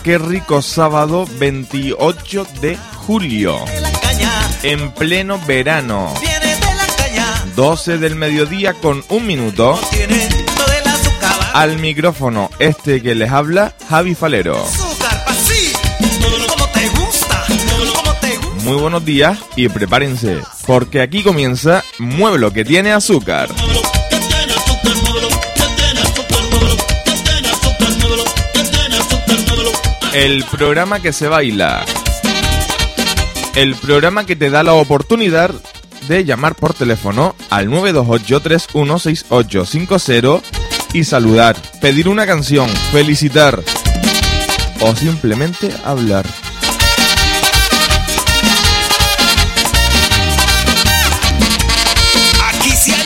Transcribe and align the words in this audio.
qué 0.00 0.18
rico 0.18 0.62
sábado 0.62 1.26
28 1.38 2.46
de 2.60 2.78
julio. 3.06 3.58
En 4.62 4.92
pleno 4.92 5.40
verano. 5.46 6.14
12 7.56 7.98
del 7.98 8.14
mediodía 8.14 8.74
con 8.74 9.04
un 9.08 9.26
minuto. 9.26 9.78
Al 11.52 11.78
micrófono 11.78 12.50
este 12.58 13.02
que 13.02 13.14
les 13.14 13.30
habla, 13.30 13.74
Javi 13.88 14.14
Falero. 14.14 14.64
Muy 18.62 18.76
buenos 18.76 19.04
días 19.04 19.38
y 19.56 19.68
prepárense, 19.68 20.38
porque 20.66 21.00
aquí 21.00 21.22
comienza 21.22 21.82
Mueve 21.98 22.52
que 22.52 22.64
tiene 22.64 22.92
azúcar. 22.92 23.48
El 30.14 30.44
programa 30.44 31.00
que 31.00 31.14
se 31.14 31.26
baila. 31.26 31.86
El 33.54 33.74
programa 33.76 34.26
que 34.26 34.36
te 34.36 34.50
da 34.50 34.62
la 34.62 34.74
oportunidad 34.74 35.54
de 36.06 36.26
llamar 36.26 36.54
por 36.54 36.74
teléfono 36.74 37.34
al 37.48 37.68
928-316850 37.68 40.42
y 40.92 41.04
saludar, 41.04 41.56
pedir 41.80 42.10
una 42.10 42.26
canción, 42.26 42.68
felicitar 42.92 43.62
o 44.80 44.94
simplemente 44.94 45.74
hablar. 45.82 46.26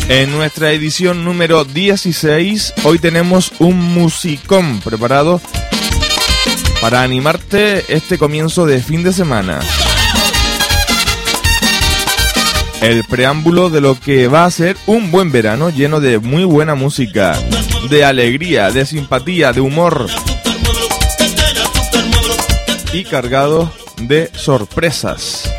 En 0.08 0.32
nuestra 0.32 0.72
edición 0.72 1.24
número 1.24 1.64
16, 1.64 2.74
hoy 2.84 2.98
tenemos 2.98 3.52
un 3.58 3.76
musicón 3.76 4.80
preparado 4.80 5.40
para 6.86 7.02
animarte 7.02 7.84
este 7.92 8.16
comienzo 8.16 8.64
de 8.64 8.80
fin 8.80 9.02
de 9.02 9.12
semana. 9.12 9.58
El 12.80 13.02
preámbulo 13.02 13.70
de 13.70 13.80
lo 13.80 13.98
que 13.98 14.28
va 14.28 14.44
a 14.44 14.50
ser 14.52 14.76
un 14.86 15.10
buen 15.10 15.32
verano 15.32 15.70
lleno 15.70 15.98
de 15.98 16.20
muy 16.20 16.44
buena 16.44 16.76
música, 16.76 17.36
de 17.90 18.04
alegría, 18.04 18.70
de 18.70 18.86
simpatía, 18.86 19.52
de 19.52 19.62
humor 19.62 20.06
y 22.92 23.02
cargado 23.02 23.72
de 24.02 24.30
sorpresas. 24.32 25.50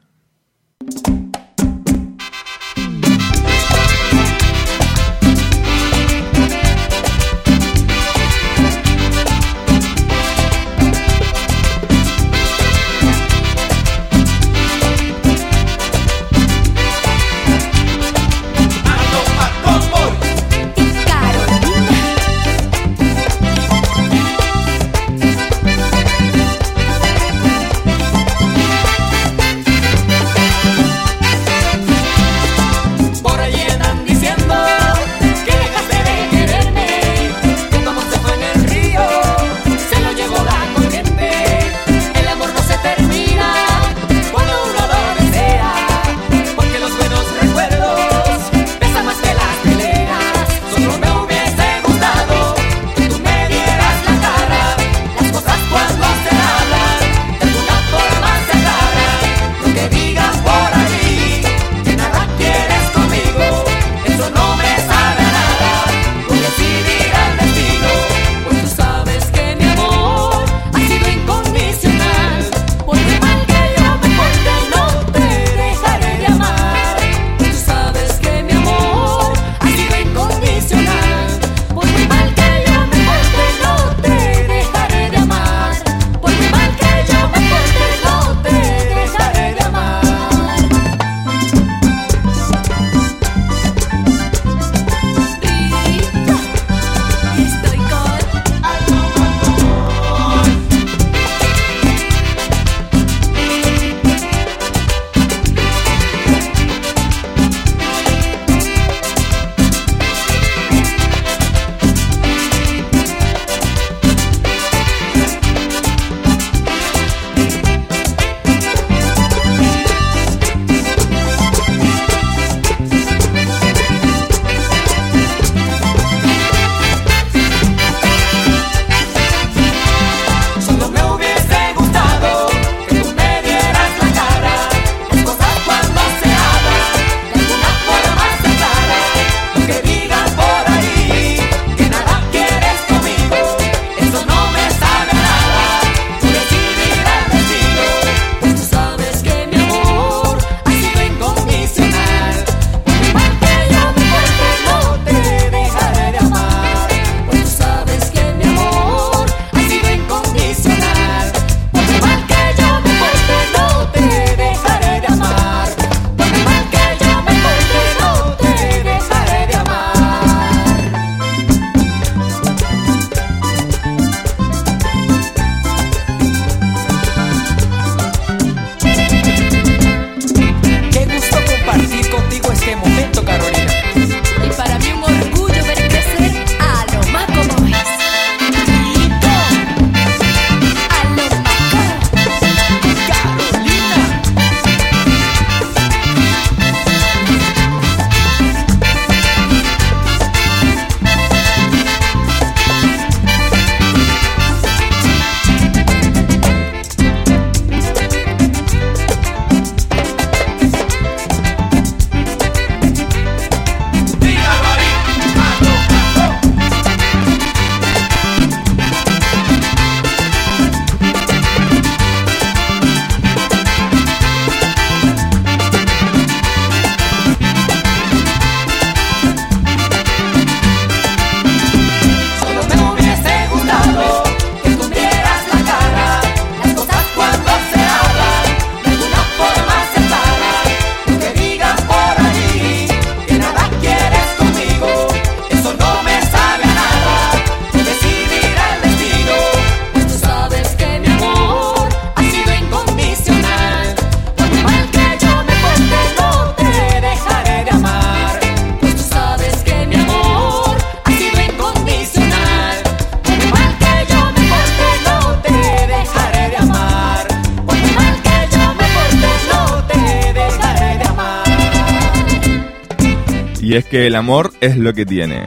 El 274.15 274.19
amor 274.19 274.53
es 274.61 274.77
lo 274.77 274.95
que 274.95 275.05
tiene. 275.05 275.45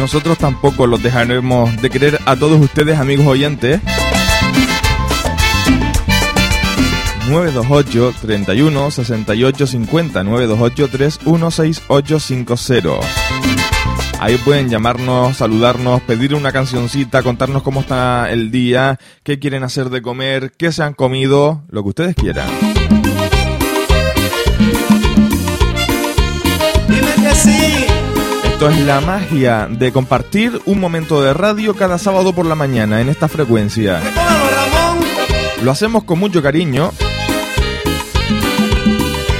Nosotros 0.00 0.36
tampoco 0.38 0.88
los 0.88 1.00
dejaremos 1.00 1.80
de 1.80 1.88
querer 1.88 2.18
a 2.26 2.34
todos 2.34 2.60
ustedes, 2.60 2.98
amigos 2.98 3.28
oyentes. 3.28 3.80
928 7.28 8.12
31 8.22 8.90
68 8.90 9.66
50 9.68 10.24
928 10.24 10.90
316850 10.90 13.06
Ahí 14.18 14.36
pueden 14.38 14.68
llamarnos, 14.68 15.36
saludarnos, 15.36 16.02
pedir 16.02 16.34
una 16.34 16.50
cancioncita, 16.50 17.22
contarnos 17.22 17.62
cómo 17.62 17.82
está 17.82 18.32
el 18.32 18.50
día, 18.50 18.98
qué 19.22 19.38
quieren 19.38 19.62
hacer 19.62 19.90
de 19.90 20.02
comer, 20.02 20.50
qué 20.58 20.72
se 20.72 20.82
han 20.82 20.94
comido, 20.94 21.62
lo 21.70 21.84
que 21.84 21.88
ustedes 21.88 22.16
quieran. 22.16 22.71
Esto 27.44 28.68
es 28.68 28.80
la 28.80 29.00
magia 29.00 29.66
de 29.68 29.90
compartir 29.90 30.60
un 30.66 30.78
momento 30.78 31.20
de 31.22 31.34
radio 31.34 31.74
cada 31.74 31.98
sábado 31.98 32.32
por 32.32 32.46
la 32.46 32.54
mañana 32.54 33.00
en 33.00 33.08
esta 33.08 33.26
frecuencia. 33.26 34.00
Lo 35.62 35.72
hacemos 35.72 36.04
con 36.04 36.20
mucho 36.20 36.40
cariño 36.40 36.92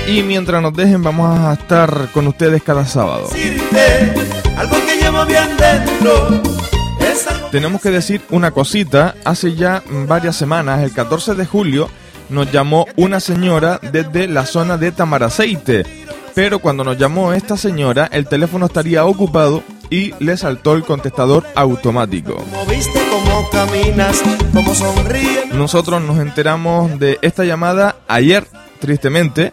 y 0.09 0.23
mientras 0.23 0.61
nos 0.61 0.75
dejen, 0.75 1.03
vamos 1.03 1.39
a 1.39 1.53
estar 1.53 2.09
con 2.13 2.27
ustedes 2.27 2.63
cada 2.63 2.87
sábado. 2.87 3.29
Tenemos 7.53 7.81
que 7.81 7.91
decir 7.91 8.23
una 8.31 8.51
cosita. 8.51 9.15
Hace 9.25 9.55
ya 9.55 9.83
varias 10.09 10.35
semanas, 10.35 10.83
el 10.83 10.93
14 10.93 11.35
de 11.35 11.47
julio, 11.47 11.89
nos 12.31 12.51
llamó 12.51 12.87
una 12.97 13.21
señora 13.21 13.79
desde 13.93 14.27
la 14.27 14.45
zona 14.47 14.77
de 14.77 14.91
Tamaraceite. 14.91 16.02
Pero 16.35 16.59
cuando 16.59 16.85
nos 16.85 16.99
llamó 16.99 17.33
esta 17.33 17.57
señora, 17.57 18.09
el 18.13 18.27
teléfono 18.27 18.67
estaría 18.67 19.05
ocupado 19.05 19.63
y 19.91 20.15
le 20.19 20.37
saltó 20.37 20.75
el 20.75 20.85
contestador 20.85 21.45
automático. 21.55 22.43
Nosotros 25.53 26.03
nos 26.03 26.19
enteramos 26.19 26.99
de 26.99 27.19
esta 27.23 27.45
llamada 27.45 27.97
ayer, 28.09 28.47
tristemente, 28.81 29.53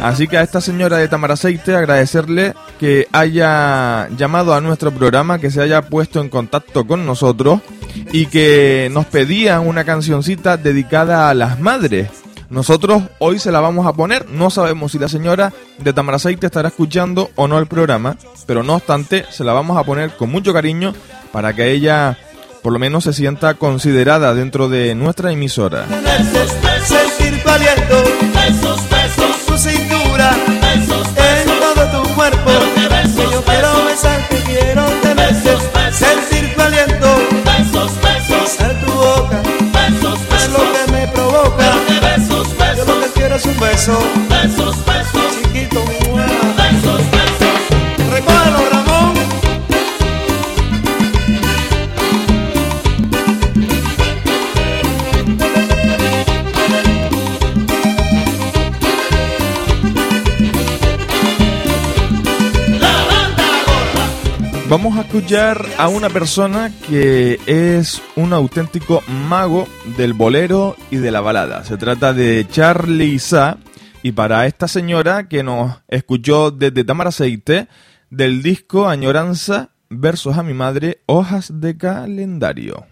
Así 0.00 0.28
que 0.28 0.38
a 0.38 0.42
esta 0.42 0.60
señora 0.60 0.98
de 0.98 1.08
Tamaraceite 1.08 1.74
agradecerle 1.74 2.54
que 2.78 3.08
haya 3.12 4.08
llamado 4.16 4.54
a 4.54 4.60
nuestro 4.60 4.90
programa, 4.90 5.38
que 5.38 5.50
se 5.50 5.60
haya 5.60 5.82
puesto 5.82 6.20
en 6.20 6.28
contacto 6.28 6.86
con 6.86 7.06
nosotros 7.06 7.60
y 8.12 8.26
que 8.26 8.88
nos 8.92 9.06
pedía 9.06 9.60
una 9.60 9.84
cancioncita 9.84 10.56
dedicada 10.56 11.28
a 11.28 11.34
las 11.34 11.60
madres. 11.60 12.08
Nosotros 12.50 13.02
hoy 13.18 13.38
se 13.38 13.52
la 13.52 13.60
vamos 13.60 13.86
a 13.86 13.92
poner, 13.92 14.28
no 14.30 14.50
sabemos 14.50 14.92
si 14.92 14.98
la 14.98 15.08
señora 15.08 15.52
de 15.78 15.92
Tamaraceite 15.92 16.46
estará 16.46 16.68
escuchando 16.68 17.30
o 17.34 17.48
no 17.48 17.58
el 17.58 17.66
programa, 17.66 18.16
pero 18.46 18.62
no 18.62 18.74
obstante 18.74 19.24
se 19.30 19.44
la 19.44 19.52
vamos 19.52 19.76
a 19.76 19.84
poner 19.84 20.16
con 20.16 20.30
mucho 20.30 20.52
cariño 20.52 20.94
para 21.32 21.54
que 21.54 21.72
ella 21.72 22.18
por 22.62 22.72
lo 22.72 22.78
menos 22.78 23.04
se 23.04 23.12
sienta 23.12 23.54
considerada 23.54 24.34
dentro 24.34 24.68
de 24.68 24.94
nuestra 24.94 25.32
emisora. 25.32 25.86
Cintura, 29.56 30.30
besos, 30.60 31.14
besos, 31.14 31.16
en 31.16 31.46
todo 31.58 32.02
tu 32.02 32.14
cuerpo. 32.14 32.50
Besos, 32.90 33.32
yo 33.32 33.42
quiero 33.42 33.84
besarte, 33.86 34.35
es 43.36 43.44
un 43.44 43.60
beso, 43.60 44.85
Vamos 64.76 64.98
a 64.98 65.00
escuchar 65.00 65.64
a 65.78 65.88
una 65.88 66.10
persona 66.10 66.70
que 66.86 67.40
es 67.46 68.02
un 68.14 68.34
auténtico 68.34 69.02
mago 69.26 69.66
del 69.96 70.12
bolero 70.12 70.76
y 70.90 70.96
de 70.96 71.10
la 71.10 71.22
balada. 71.22 71.64
Se 71.64 71.78
trata 71.78 72.12
de 72.12 72.46
Charlie 72.50 73.18
Sa 73.18 73.56
y 74.02 74.12
para 74.12 74.44
esta 74.44 74.68
señora 74.68 75.28
que 75.28 75.42
nos 75.42 75.80
escuchó 75.88 76.50
desde 76.50 76.84
Tamaraceite 76.84 77.68
del 78.10 78.42
disco 78.42 78.86
Añoranza 78.86 79.70
versos 79.88 80.36
a 80.36 80.42
mi 80.42 80.52
madre, 80.52 81.00
hojas 81.06 81.58
de 81.58 81.78
calendario. 81.78 82.84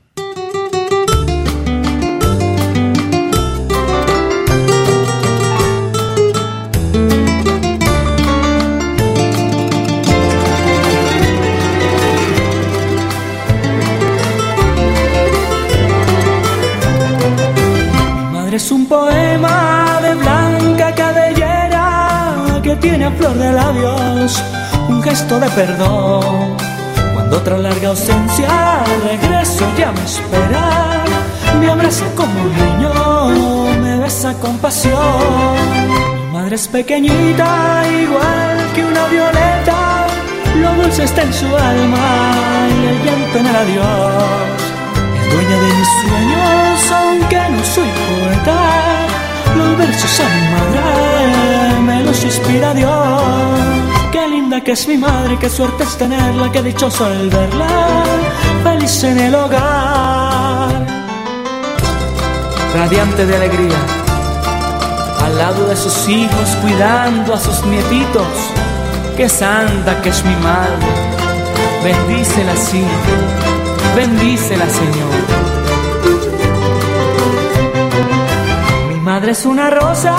Es 18.54 18.70
un 18.70 18.86
poema 18.86 19.98
de 20.00 20.14
blanca 20.14 20.94
cabellera 20.94 22.60
que 22.62 22.76
tiene 22.76 23.06
a 23.06 23.10
flor 23.10 23.34
de 23.34 23.50
labios 23.50 24.40
un 24.88 25.02
gesto 25.02 25.40
de 25.40 25.48
perdón. 25.50 26.56
Cuando 27.14 27.38
otra 27.38 27.58
larga 27.58 27.88
ausencia 27.88 28.84
regreso 29.10 29.66
ya 29.76 29.90
me 29.90 30.04
espera, 30.04 31.04
me 31.58 31.68
abraza 31.68 32.04
como 32.14 32.32
un 32.42 32.52
niño, 32.54 33.80
me 33.82 33.98
besa 33.98 34.32
con 34.34 34.56
pasión. 34.58 35.56
Mi 36.14 36.32
madre 36.32 36.54
es 36.54 36.68
pequeñita, 36.68 37.82
igual 38.04 38.56
que 38.72 38.84
una 38.84 39.04
violeta, 39.08 40.06
lo 40.60 40.74
dulce 40.80 41.02
está 41.02 41.22
en 41.22 41.34
su 41.34 41.46
alma 41.46 42.06
y 42.70 42.86
el 42.86 43.04
llanto 43.04 43.36
en 43.36 43.46
el 43.46 43.56
adiós. 43.56 44.14
Es 45.18 45.34
dueña 45.34 45.56
de 45.60 45.74
mis 45.74 45.88
sueños, 46.02 47.03
aunque 47.36 47.56
no 47.56 47.64
soy 47.64 47.88
poeta. 47.88 49.06
Los 49.56 49.78
versos 49.78 50.20
a 50.20 50.28
mi 50.34 50.48
madre 50.54 51.80
me 51.82 52.04
los 52.04 52.24
inspira 52.24 52.74
Dios. 52.74 53.22
Qué 54.12 54.28
linda 54.28 54.60
que 54.62 54.72
es 54.72 54.88
mi 54.88 54.96
madre, 54.96 55.36
qué 55.38 55.48
suerte 55.48 55.84
es 55.84 55.96
tenerla, 55.96 56.50
qué 56.50 56.62
dichoso 56.62 57.08
el 57.08 57.30
verla, 57.30 57.66
feliz 58.62 59.04
en 59.04 59.18
el 59.18 59.34
hogar. 59.34 60.86
Radiante 62.74 63.26
de 63.26 63.36
alegría, 63.36 63.78
al 65.24 65.38
lado 65.38 65.68
de 65.68 65.76
sus 65.76 66.08
hijos, 66.08 66.48
cuidando 66.62 67.34
a 67.34 67.38
sus 67.38 67.64
nietitos. 67.64 68.34
Qué 69.16 69.28
santa 69.28 70.02
que 70.02 70.08
es 70.08 70.24
mi 70.24 70.34
madre, 70.36 70.86
bendícela 71.84 72.52
así, 72.52 72.84
bendícela 73.94 74.68
Señor. 74.68 75.53
Madre 79.14 79.30
es 79.30 79.46
una 79.46 79.70
rosa 79.70 80.12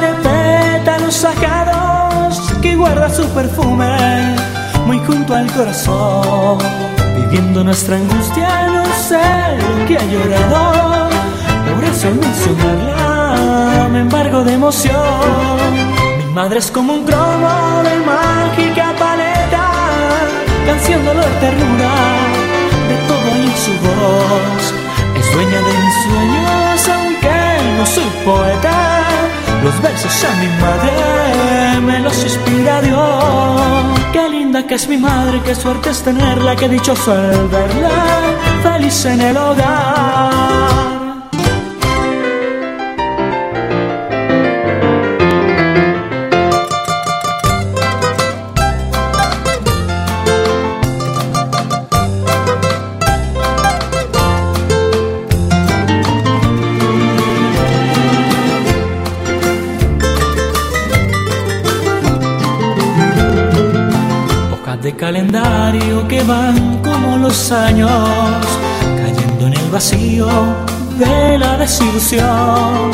de 0.00 0.10
pétalos 0.28 1.16
sacados 1.16 2.40
que 2.62 2.76
guarda 2.76 3.08
su 3.10 3.26
perfume 3.30 4.36
muy 4.86 5.00
junto 5.00 5.34
al 5.34 5.50
corazón. 5.50 6.58
Viviendo 7.16 7.64
nuestra 7.64 7.96
angustia, 7.96 8.68
no 8.68 8.84
sé 9.08 9.26
lo 9.58 9.86
que 9.86 9.98
ha 9.98 10.04
llorado. 10.12 11.08
Por 11.74 11.84
eso 11.90 12.06
al 12.06 12.14
mencionarla 12.14 13.88
me 13.90 14.00
embargo 14.06 14.44
de 14.44 14.52
emoción. 14.52 15.70
Mi 16.18 16.32
madre 16.32 16.60
es 16.60 16.70
como 16.70 16.92
un 16.98 17.04
cromo 17.04 17.82
de 17.88 17.96
mágica 18.12 18.94
paleta, 18.96 19.66
canción, 20.66 21.04
dolor, 21.04 21.32
ternura, 21.40 21.94
de 22.90 22.96
todo 23.10 23.28
en 23.42 23.52
su 23.64 23.72
voz. 23.86 24.62
Es 25.18 25.32
dueña 25.34 25.60
de 25.68 25.72
sueños, 26.04 26.46
aunque 26.46 26.65
no 27.76 27.86
soy 27.86 28.10
poeta, 28.24 29.04
los 29.62 29.82
versos 29.82 30.24
a 30.24 30.32
mi 30.40 30.48
madre 30.60 31.80
me 31.80 32.00
los 32.00 32.22
inspira 32.22 32.80
Dios. 32.82 34.00
Qué 34.12 34.28
linda 34.28 34.66
que 34.66 34.74
es 34.74 34.88
mi 34.88 34.96
madre, 34.96 35.40
qué 35.44 35.54
suerte 35.54 35.90
es 35.90 36.02
tenerla, 36.02 36.56
qué 36.56 36.68
dichoso 36.68 37.14
el 37.14 37.48
verla, 37.48 37.90
feliz 38.62 39.04
en 39.04 39.20
el 39.20 39.36
hogar. 39.36 40.35
Cayendo 67.84 69.46
en 69.46 69.52
el 69.52 69.70
vacío 69.70 70.28
de 70.98 71.38
la 71.38 71.56
desilusión. 71.58 72.90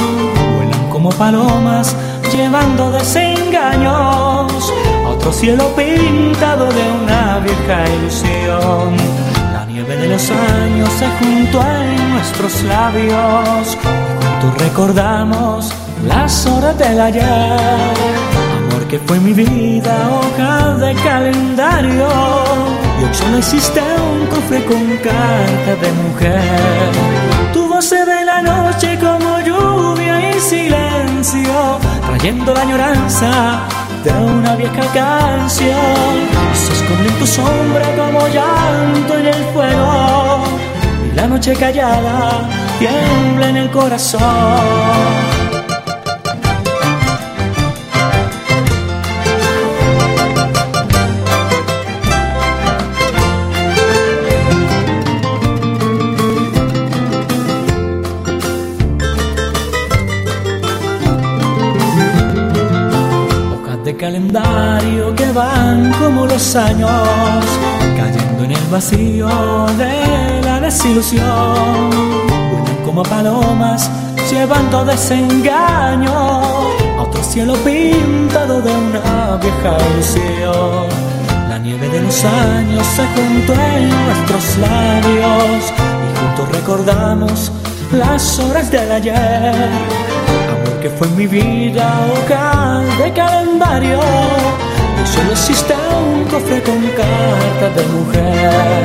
Vuelan 0.56 0.90
como 0.90 1.10
palomas 1.10 1.94
llevando 2.34 2.90
desengaños 2.90 4.72
a 5.04 5.08
otro 5.08 5.32
cielo 5.32 5.68
pintado 5.76 6.66
de 6.72 6.84
una 7.02 7.38
vieja 7.38 7.84
ilusión. 7.96 8.96
La 9.52 9.64
nieve 9.66 9.96
de 9.96 10.08
los 10.08 10.30
años 10.30 10.88
se 10.98 11.06
juntó 11.18 11.60
en 11.62 12.10
nuestros 12.12 12.62
labios 12.64 13.76
juntos 14.42 14.62
recordamos 14.62 15.72
las 16.06 16.46
horas 16.46 16.76
del 16.78 17.00
ayer 17.00 18.22
que 18.92 18.98
fue 18.98 19.18
mi 19.20 19.32
vida 19.32 19.96
hoja 20.10 20.74
de 20.74 20.94
calendario 20.96 22.08
y 23.10 23.14
solo 23.14 23.38
existe 23.38 23.80
un 23.80 24.26
cofre 24.26 24.64
con 24.64 24.96
carta 24.98 25.74
de 25.82 25.92
mujer. 25.92 26.90
Tu 27.52 27.68
voz 27.68 27.84
se 27.84 28.04
ve 28.04 28.24
la 28.24 28.42
noche 28.42 28.98
como 28.98 29.40
lluvia 29.40 30.30
y 30.30 30.40
silencio, 30.40 31.78
trayendo 32.06 32.54
la 32.54 32.60
añoranza 32.62 33.60
de 34.04 34.12
una 34.12 34.56
vieja 34.56 34.84
canción. 34.92 36.14
Se 36.54 36.72
esconde 36.72 37.08
en 37.08 37.18
tu 37.18 37.26
sombra 37.26 37.86
como 37.96 38.28
llanto 38.28 39.18
en 39.18 39.26
el 39.26 39.44
fuego 39.52 40.44
y 41.10 41.16
la 41.16 41.26
noche 41.26 41.54
callada 41.54 42.48
tiembla 42.78 43.48
en 43.48 43.56
el 43.56 43.70
corazón. 43.70 45.21
Como 66.02 66.26
los 66.26 66.56
años, 66.56 66.90
cayendo 67.96 68.44
en 68.44 68.52
el 68.52 68.66
vacío 68.70 69.28
de 69.78 70.40
la 70.42 70.60
desilusión. 70.60 71.90
Vuelan 72.50 72.76
como 72.84 73.02
palomas, 73.02 73.90
llevando 74.30 74.84
desengaño 74.84 76.12
a 76.98 77.02
otro 77.02 77.22
cielo 77.22 77.54
pintado 77.64 78.60
de 78.60 78.70
una 78.72 79.36
vieja 79.36 79.76
ilusión. 79.92 80.86
La 81.48 81.58
nieve 81.58 81.88
de 81.88 82.00
los 82.00 82.24
años 82.24 82.86
se 82.86 83.04
juntó 83.14 83.52
en 83.54 83.88
nuestros 84.06 84.58
labios 84.58 85.72
y 86.04 86.18
juntos 86.18 86.48
recordamos 86.50 87.52
las 87.92 88.38
horas 88.40 88.70
del 88.70 88.90
ayer 88.90 89.70
que 90.82 90.90
fue 90.90 91.06
mi 91.10 91.28
vida 91.28 91.94
hogar 92.10 92.84
de 92.98 93.12
calendario 93.12 94.00
y 95.02 95.06
solo 95.06 95.32
existe 95.32 95.74
un 95.74 96.24
cofre 96.24 96.62
con 96.62 96.80
cartas 97.00 97.76
de 97.76 97.84
mujer. 97.94 98.84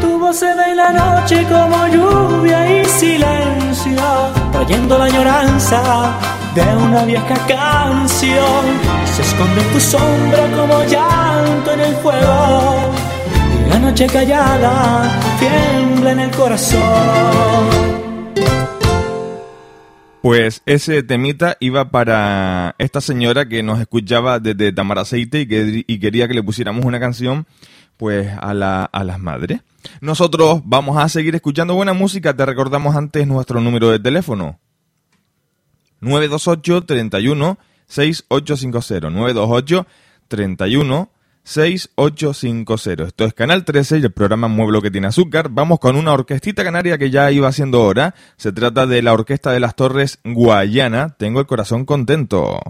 Tu 0.00 0.18
voz 0.18 0.36
se 0.36 0.54
ve 0.54 0.70
en 0.70 0.76
la 0.76 0.92
noche 0.92 1.46
como 1.48 1.86
lluvia 1.88 2.80
y 2.80 2.84
silencio, 2.84 4.02
trayendo 4.52 4.98
la 4.98 5.04
añoranza 5.04 5.82
de 6.54 6.62
una 6.76 7.04
vieja 7.04 7.34
canción. 7.46 8.62
Se 9.14 9.22
esconde 9.22 9.62
tu 9.72 9.80
sombra 9.80 10.44
como 10.56 10.84
llanto 10.84 11.72
en 11.72 11.80
el 11.80 11.94
fuego 11.96 12.92
y 13.66 13.70
la 13.70 13.78
noche 13.78 14.06
callada 14.06 15.10
tiembla 15.38 16.12
en 16.12 16.20
el 16.20 16.30
corazón. 16.30 17.99
Pues 20.22 20.62
ese 20.66 21.02
temita 21.02 21.56
iba 21.60 21.90
para 21.90 22.74
esta 22.78 23.00
señora 23.00 23.48
que 23.48 23.62
nos 23.62 23.80
escuchaba 23.80 24.38
desde 24.38 24.72
Tamaraceite 24.72 25.40
y, 25.40 25.46
que, 25.46 25.84
y 25.86 25.98
quería 25.98 26.28
que 26.28 26.34
le 26.34 26.42
pusiéramos 26.42 26.84
una 26.84 27.00
canción 27.00 27.46
pues 27.96 28.30
a, 28.38 28.52
la, 28.52 28.84
a 28.84 29.04
las 29.04 29.18
madres. 29.18 29.60
Nosotros 30.02 30.60
vamos 30.64 30.98
a 30.98 31.08
seguir 31.08 31.34
escuchando 31.34 31.74
buena 31.74 31.94
música, 31.94 32.36
te 32.36 32.44
recordamos 32.44 32.96
antes 32.96 33.26
nuestro 33.26 33.60
número 33.60 33.90
de 33.90 33.98
teléfono. 33.98 34.58
928 36.00 36.84
31 36.84 37.58
6850 37.86 39.10
928 39.10 39.86
31 40.28 41.10
6850. 41.50 43.02
Esto 43.02 43.24
es 43.24 43.34
Canal 43.34 43.64
13 43.64 43.98
y 43.98 44.02
el 44.02 44.12
programa 44.12 44.46
Mueblo 44.46 44.80
que 44.80 44.92
tiene 44.92 45.08
azúcar. 45.08 45.48
Vamos 45.50 45.80
con 45.80 45.96
una 45.96 46.12
orquestita 46.12 46.62
canaria 46.62 46.96
que 46.96 47.10
ya 47.10 47.28
iba 47.32 47.48
haciendo 47.48 47.82
hora. 47.82 48.14
Se 48.36 48.52
trata 48.52 48.86
de 48.86 49.02
la 49.02 49.12
Orquesta 49.12 49.50
de 49.50 49.58
las 49.58 49.74
Torres 49.74 50.20
Guayana. 50.24 51.16
Tengo 51.18 51.40
el 51.40 51.46
corazón 51.46 51.84
contento. 51.84 52.60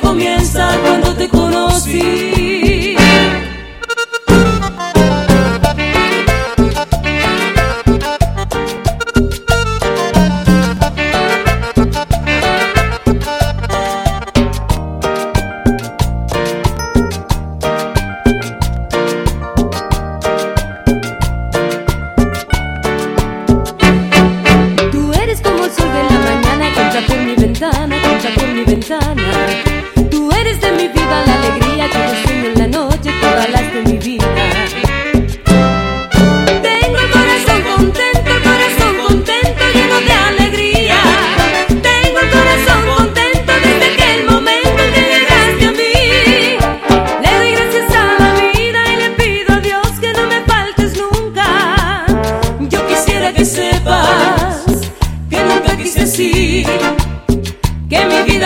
Que 0.00 0.12
mi 0.12 0.26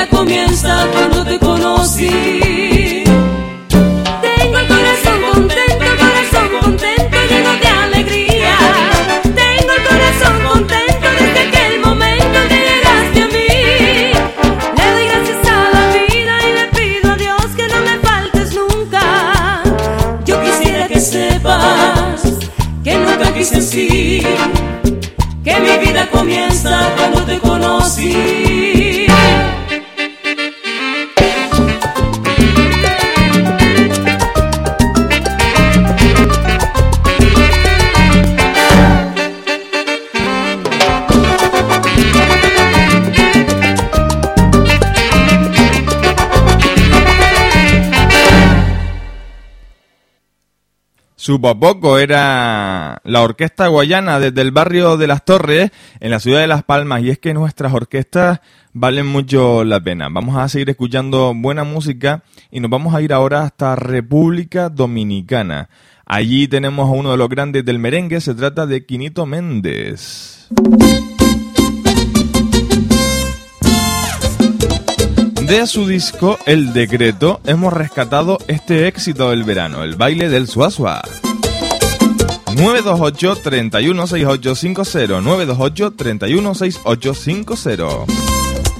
comienza 0.06 0.86
cuando 0.92 1.24
te 1.24 1.38
conocí. 1.38 2.47
Su 51.28 51.42
popoco 51.42 51.98
era 51.98 53.02
la 53.04 53.20
Orquesta 53.20 53.66
Guayana 53.66 54.18
desde 54.18 54.40
el 54.40 54.50
barrio 54.50 54.96
de 54.96 55.06
Las 55.06 55.26
Torres 55.26 55.70
en 56.00 56.10
la 56.10 56.20
ciudad 56.20 56.40
de 56.40 56.46
Las 56.46 56.62
Palmas 56.62 57.02
y 57.02 57.10
es 57.10 57.18
que 57.18 57.34
nuestras 57.34 57.74
orquestas 57.74 58.40
valen 58.72 59.06
mucho 59.06 59.62
la 59.62 59.78
pena. 59.78 60.08
Vamos 60.10 60.38
a 60.38 60.48
seguir 60.48 60.70
escuchando 60.70 61.34
buena 61.36 61.64
música 61.64 62.22
y 62.50 62.60
nos 62.60 62.70
vamos 62.70 62.94
a 62.94 63.02
ir 63.02 63.12
ahora 63.12 63.42
hasta 63.42 63.76
República 63.76 64.70
Dominicana. 64.70 65.68
Allí 66.06 66.48
tenemos 66.48 66.88
a 66.88 66.92
uno 66.92 67.10
de 67.10 67.18
los 67.18 67.28
grandes 67.28 67.62
del 67.62 67.78
merengue, 67.78 68.22
se 68.22 68.34
trata 68.34 68.64
de 68.64 68.86
Quinito 68.86 69.26
Méndez. 69.26 70.48
De 75.48 75.66
su 75.66 75.86
disco 75.86 76.38
El 76.44 76.74
Decreto 76.74 77.40
hemos 77.46 77.72
rescatado 77.72 78.36
este 78.48 78.86
éxito 78.86 79.30
del 79.30 79.44
verano, 79.44 79.82
el 79.82 79.96
baile 79.96 80.28
del 80.28 80.46
Suazua. 80.46 81.00
928 82.54 83.36
316850 83.36 85.22
928 85.22 85.92
316850 85.92 88.04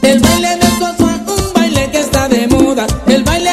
El 0.03 0.21
baile 0.21 0.57
del 0.57 0.73
Suazua, 0.77 1.25
un 1.27 1.53
baile 1.55 1.91
que 1.91 2.01
está 2.01 2.29
de 2.29 2.47
moda, 2.49 2.87
el 3.07 3.25
baile 3.25 3.48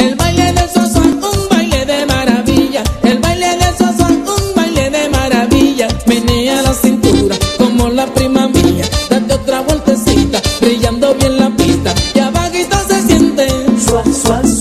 El 0.00 0.14
baile 0.16 0.52
del 0.52 0.68
Sosuán, 0.68 1.18
un 1.24 1.48
baile 1.48 1.86
de 1.86 2.04
maravilla. 2.04 2.82
El 3.02 3.20
baile 3.20 3.56
del 3.56 3.74
Sosuán, 3.78 4.22
un 4.28 4.54
baile 4.54 4.90
de 4.90 5.08
maravilla. 5.08 5.88
Venía 6.06 6.58
a 6.58 6.62
la 6.62 6.74
cintura, 6.74 7.34
como 7.56 7.88
la 7.88 8.04
prima 8.12 8.48
mía. 8.48 8.84
Date 9.08 9.32
otra 9.32 9.62
vueltecita, 9.62 10.42
brillando 10.60 11.14
bien 11.14 11.38
la 11.38 11.48
pista. 11.56 11.94
Y 12.14 12.18
abajo 12.18 12.52
se 12.86 13.02
siente. 13.06 13.46
Suaz. 13.80 14.51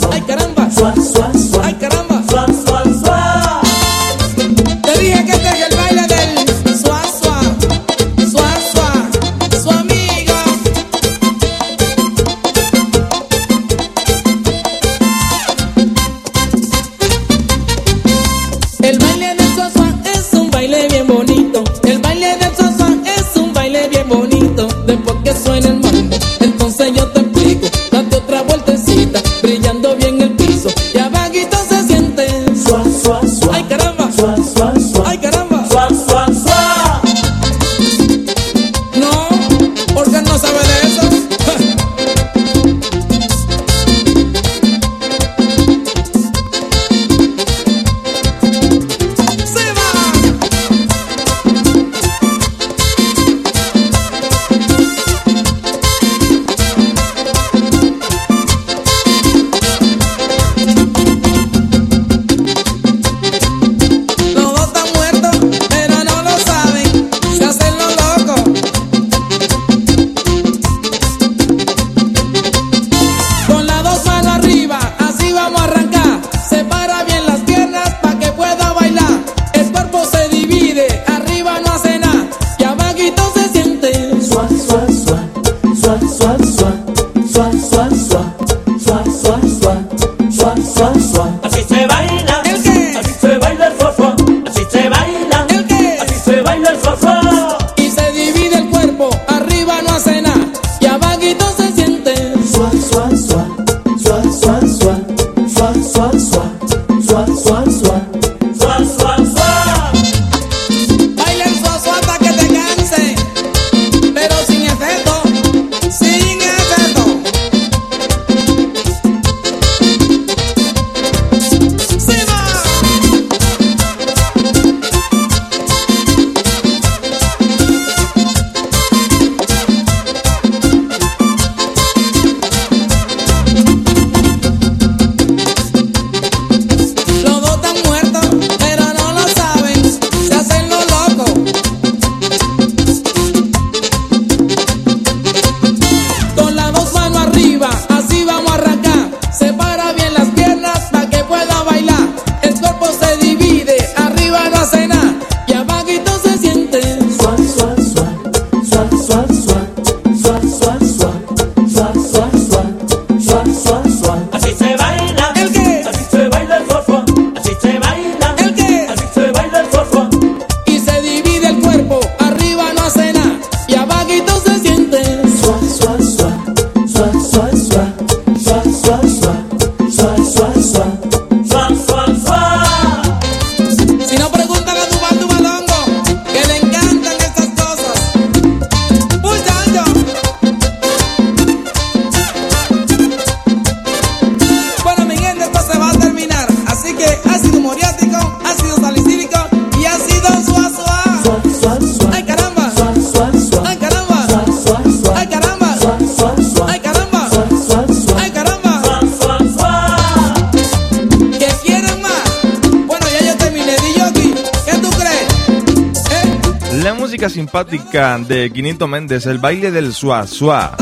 de 217.64 218.52
Quinito 218.52 218.88
Méndez, 218.88 219.28
el 219.28 219.38
baile 219.38 219.70
del 219.70 219.94
suazua. 219.94 220.76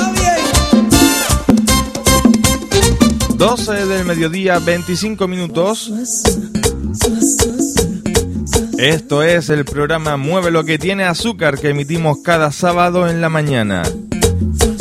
12 3.36 3.86
del 3.86 4.06
mediodía, 4.06 4.60
25 4.60 5.28
minutos. 5.28 5.92
Esto 8.78 9.24
es 9.24 9.50
el 9.50 9.66
programa 9.66 10.16
Mueve 10.16 10.52
lo 10.52 10.64
que 10.64 10.80
tiene 10.80 11.04
azúcar 11.04 11.60
que 11.60 11.70
emitimos 11.70 12.20
cada 12.24 12.50
sábado 12.54 13.10
en 13.10 13.20
la 13.20 13.28
mañana. 13.28 13.84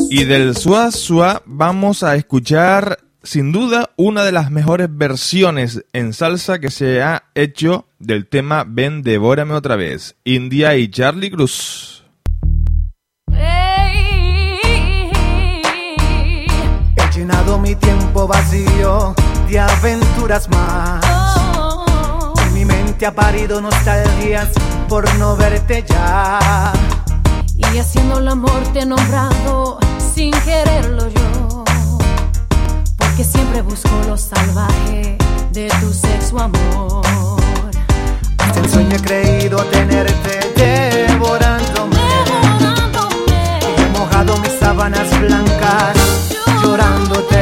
Y 0.09 0.23
del 0.23 0.57
suazua 0.57 1.43
vamos 1.47 2.05
a 2.05 2.15
escuchar 2.15 3.01
sin 3.29 3.53
duda 3.53 3.91
una 3.97 4.25
de 4.25 4.33
las 4.33 4.51
mejores 4.51 4.89
versiones 4.91 5.85
en 5.93 6.15
salsa 6.15 6.61
que 6.61 6.71
se 6.71 7.03
ha 7.03 7.25
hecho 7.35 7.87
del 7.99 8.27
tema 8.27 8.65
Ven, 8.67 9.03
devórame 9.03 9.53
otra 9.53 9.77
vez, 9.77 10.17
India 10.25 10.77
y 10.77 10.89
Charlie 10.91 11.31
Cruz. 11.31 12.05
llenado 17.15 17.59
mi 17.59 17.75
tiempo 17.75 18.29
vacío 18.29 19.15
de 19.51 19.59
aventuras 19.59 20.49
más. 20.49 21.05
Oh. 21.59 22.33
En 22.47 22.55
mi 22.55 22.65
mente 22.65 23.05
ha 23.05 23.15
parido 23.15 23.61
nostalgias 23.61 24.51
por 24.89 25.13
no 25.17 25.37
verte 25.37 25.85
ya. 25.87 26.73
Y 27.57 27.77
haciendo 27.77 28.21
el 28.21 28.29
amor 28.29 28.63
te 28.73 28.81
he 28.81 28.87
nombrado 28.87 29.81
sin 30.15 30.31
quererlo 30.31 31.09
yo 31.09 31.28
que 33.19 33.25
siempre 33.25 33.63
busco 33.63 33.91
lo 34.07 34.17
salvaje 34.17 35.19
de 35.51 35.69
tu 35.81 35.93
sexo 35.93 36.39
amor. 36.39 37.03
Hasta 38.39 38.61
el 38.61 38.71
sueño 38.71 38.95
he 38.95 39.01
creído 39.01 39.57
tenerte 39.65 40.39
devorándome. 41.09 41.97
devorándome. 41.97 43.59
Y 43.77 43.83
he 43.83 43.99
mojado 43.99 44.37
mis 44.39 44.53
sábanas 44.61 45.09
blancas 45.21 45.97
llorándote. 46.63 47.38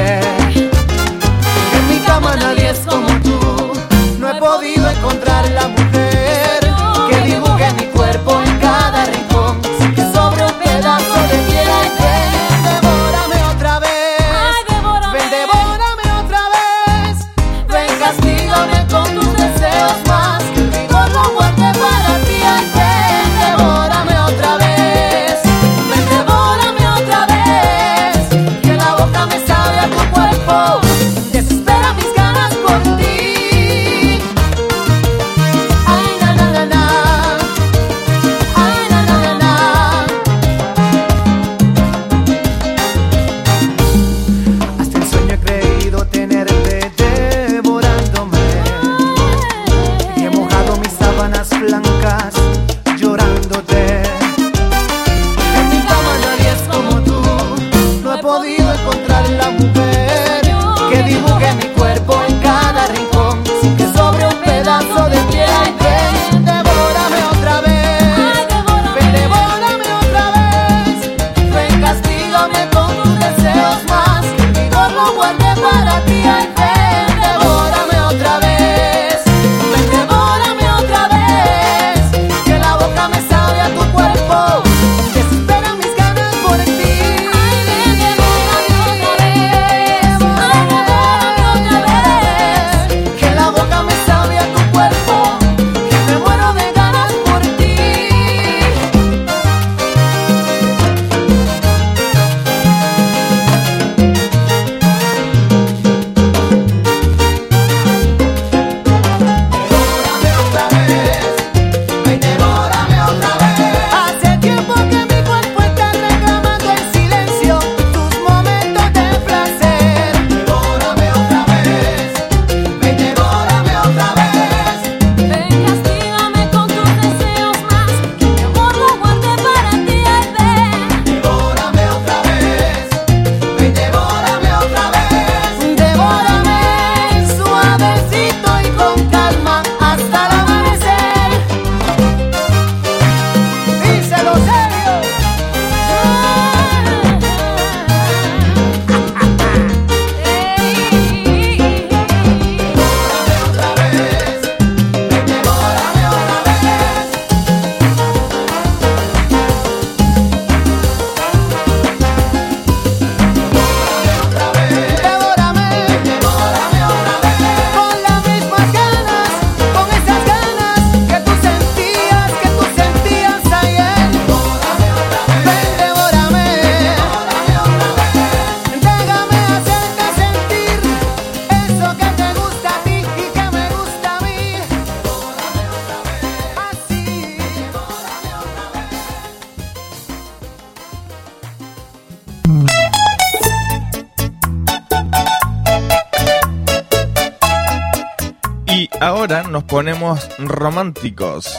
románticos. 200.39 201.53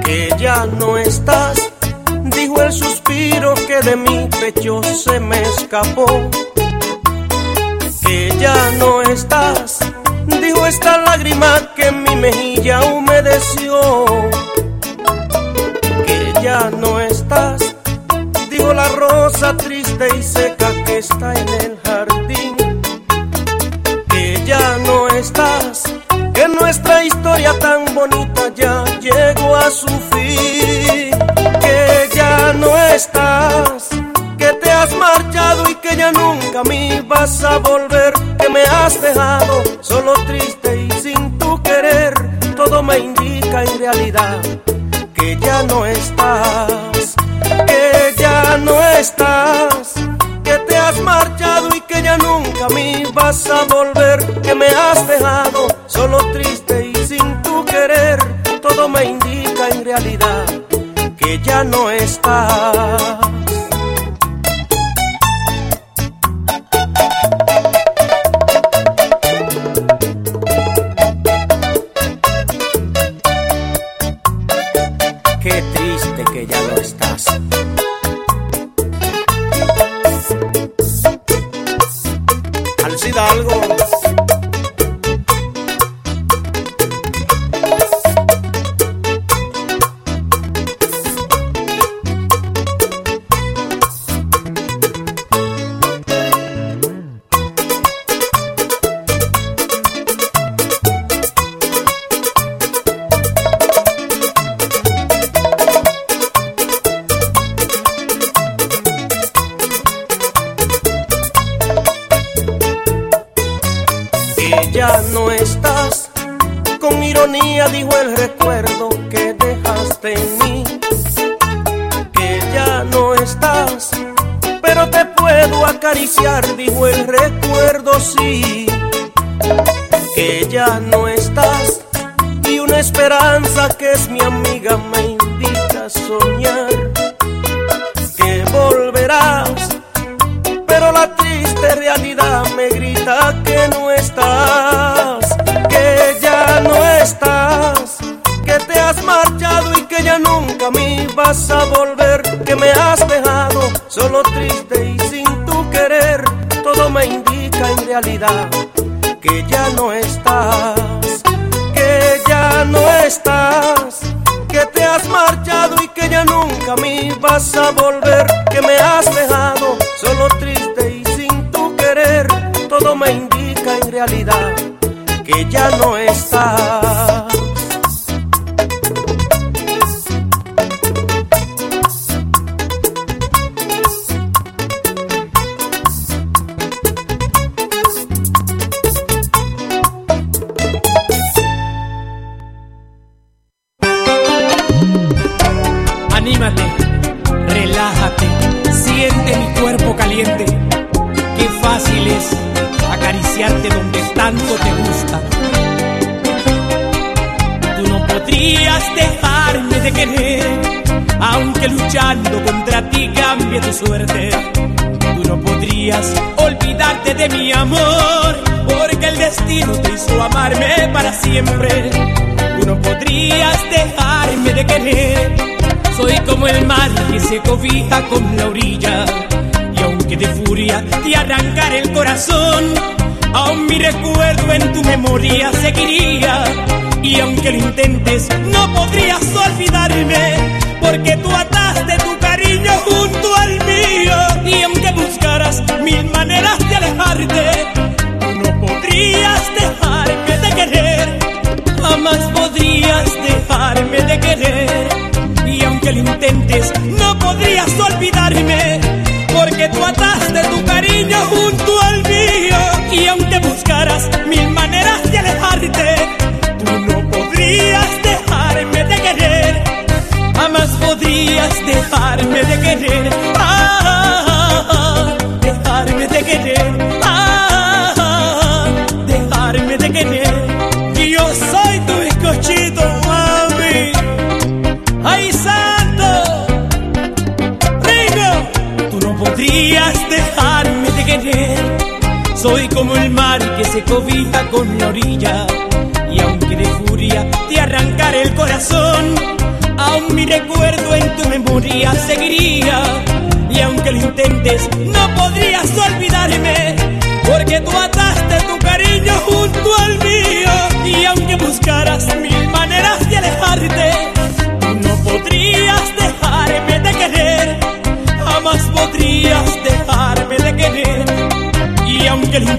Que 0.04 0.28
ya 0.38 0.66
no 0.66 0.98
estás 0.98 1.67
dijo 2.38 2.62
el 2.62 2.72
suspiro 2.72 3.54
que 3.66 3.80
de 3.80 3.96
mi 3.96 4.28
pecho 4.40 4.80
se 4.82 5.18
me 5.18 5.42
escapó. 5.42 6.06
Que 8.02 8.32
ya 8.38 8.56
no 8.78 9.02
estás, 9.02 9.80
dijo 10.40 10.64
esta 10.66 10.98
lágrima 10.98 11.74
que 11.74 11.90
mi 11.90 12.14
mejilla 12.16 12.80
humedeció. 12.92 14.04
Que 16.06 16.32
ya 16.42 16.70
no 16.70 17.00
estás, 17.00 17.60
dijo 18.50 18.72
la 18.72 18.88
rosa 18.88 19.56
triste 19.56 20.06
y 20.16 20.22
seca 20.22 20.68
que 20.84 20.98
está 20.98 21.34
en 21.34 21.48
el 21.64 21.78
jardín. 21.84 22.56
Que 24.10 24.42
ya 24.46 24.78
no 24.86 25.08
estás, 25.08 25.82
que 26.34 26.48
nuestra 26.48 27.04
historia 27.04 27.52
tan 27.58 27.94
bonita 27.94 28.42
ya 28.54 28.84
llegó 29.00 29.56
a 29.56 29.70
su 29.70 29.88
fin 29.88 30.17
estás, 32.98 33.90
que 34.38 34.52
te 34.54 34.70
has 34.72 34.92
marchado 34.96 35.70
y 35.70 35.76
que 35.76 35.94
ya 35.96 36.10
nunca 36.10 36.60
a 36.60 36.64
mí 36.64 37.00
vas 37.06 37.44
a 37.44 37.58
volver, 37.58 38.12
que 38.40 38.48
me 38.48 38.62
has 38.62 39.00
dejado 39.00 39.62
solo 39.80 40.14
triste 40.26 40.88
y 40.88 40.90
sin 41.00 41.38
tu 41.38 41.62
querer. 41.62 42.12
Todo 42.56 42.82
me 42.82 42.98
indica 42.98 43.62
en 43.62 43.78
realidad 43.78 44.40
que 45.14 45.36
ya 45.36 45.62
no 45.62 45.86
estás, 45.86 47.14
que 47.68 48.14
ya 48.18 48.58
no 48.58 48.76
estás, 49.04 49.94
que 50.42 50.58
te 50.66 50.76
has 50.76 51.00
marchado 51.00 51.68
y 51.76 51.80
que 51.82 52.02
ya 52.02 52.18
nunca 52.18 52.66
a 52.66 52.70
mí 52.70 53.04
vas 53.14 53.48
a 53.48 53.62
volver, 53.76 54.42
que 54.42 54.56
me 54.56 54.66
has 54.66 55.06
dejado 55.06 55.68
solo 55.86 56.18
triste 56.32 56.90
y 56.92 57.06
sin 57.06 57.42
tu 57.42 57.64
querer. 57.64 58.18
Todo 58.60 58.88
me 58.88 59.04
indica 59.04 59.68
en 59.68 59.84
realidad 59.84 60.57
ya 61.44 61.64
no 61.64 61.90
está. 61.90 63.17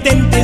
Aunque 0.08 0.39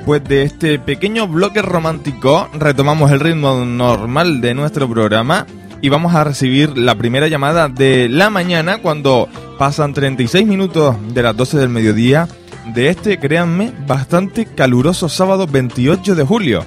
después 0.00 0.24
de 0.24 0.44
este 0.44 0.78
pequeño 0.78 1.28
bloque 1.28 1.60
romántico, 1.60 2.48
retomamos 2.54 3.10
el 3.10 3.20
ritmo 3.20 3.66
normal 3.66 4.40
de 4.40 4.54
nuestro 4.54 4.88
programa 4.88 5.46
y 5.82 5.90
vamos 5.90 6.14
a 6.14 6.24
recibir 6.24 6.78
la 6.78 6.94
primera 6.94 7.28
llamada 7.28 7.68
de 7.68 8.08
la 8.08 8.30
mañana 8.30 8.78
cuando 8.78 9.28
pasan 9.58 9.92
36 9.92 10.46
minutos 10.46 10.96
de 11.12 11.22
las 11.22 11.36
12 11.36 11.58
del 11.58 11.68
mediodía 11.68 12.28
de 12.72 12.88
este, 12.88 13.18
créanme, 13.18 13.72
bastante 13.86 14.46
caluroso 14.46 15.10
sábado 15.10 15.46
28 15.46 16.14
de 16.14 16.24
julio. 16.24 16.64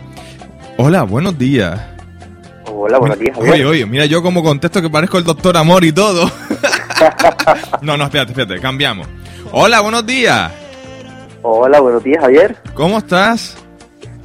Hola, 0.77 1.01
buenos 1.01 1.35
días. 1.35 1.81
Hola, 2.67 2.99
buenos 2.99 3.17
días. 3.17 3.35
Oye, 3.35 3.65
oye, 3.65 3.85
mira 3.87 4.05
yo 4.05 4.21
como 4.21 4.43
contesto 4.43 4.79
que 4.79 4.91
parezco 4.91 5.17
el 5.17 5.23
doctor 5.23 5.57
Amor 5.57 5.83
y 5.83 5.91
todo. 5.91 6.31
no, 7.81 7.97
no, 7.97 8.03
espérate, 8.03 8.31
espérate, 8.31 8.61
cambiamos. 8.61 9.07
Hola, 9.51 9.81
buenos 9.81 10.05
días. 10.05 10.51
Hola, 11.43 11.79
buenos 11.81 12.03
días, 12.03 12.21
Javier. 12.21 12.57
¿Cómo 12.73 12.97
estás? 12.97 13.57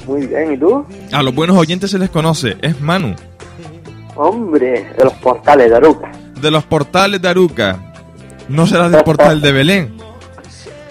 Muy 0.07 0.27
bien, 0.27 0.53
¿y 0.53 0.57
tú? 0.57 0.87
A 1.13 1.23
los 1.23 1.35
buenos 1.35 1.57
oyentes 1.57 1.91
se 1.91 1.99
les 1.99 2.09
conoce, 2.11 2.57
es 2.63 2.81
Manu, 2.81 3.15
Hombre, 4.17 4.89
de 4.97 5.05
los 5.05 5.13
portales 5.15 5.71
de 5.71 5.77
Aruca. 5.77 6.11
de 6.41 6.51
los 6.51 6.65
portales 6.65 7.21
de 7.21 7.29
Aruca. 7.29 7.93
No 8.49 8.67
serás 8.67 8.91
del 8.91 9.05
portal 9.05 9.41
de 9.41 9.53
Belén. 9.53 9.97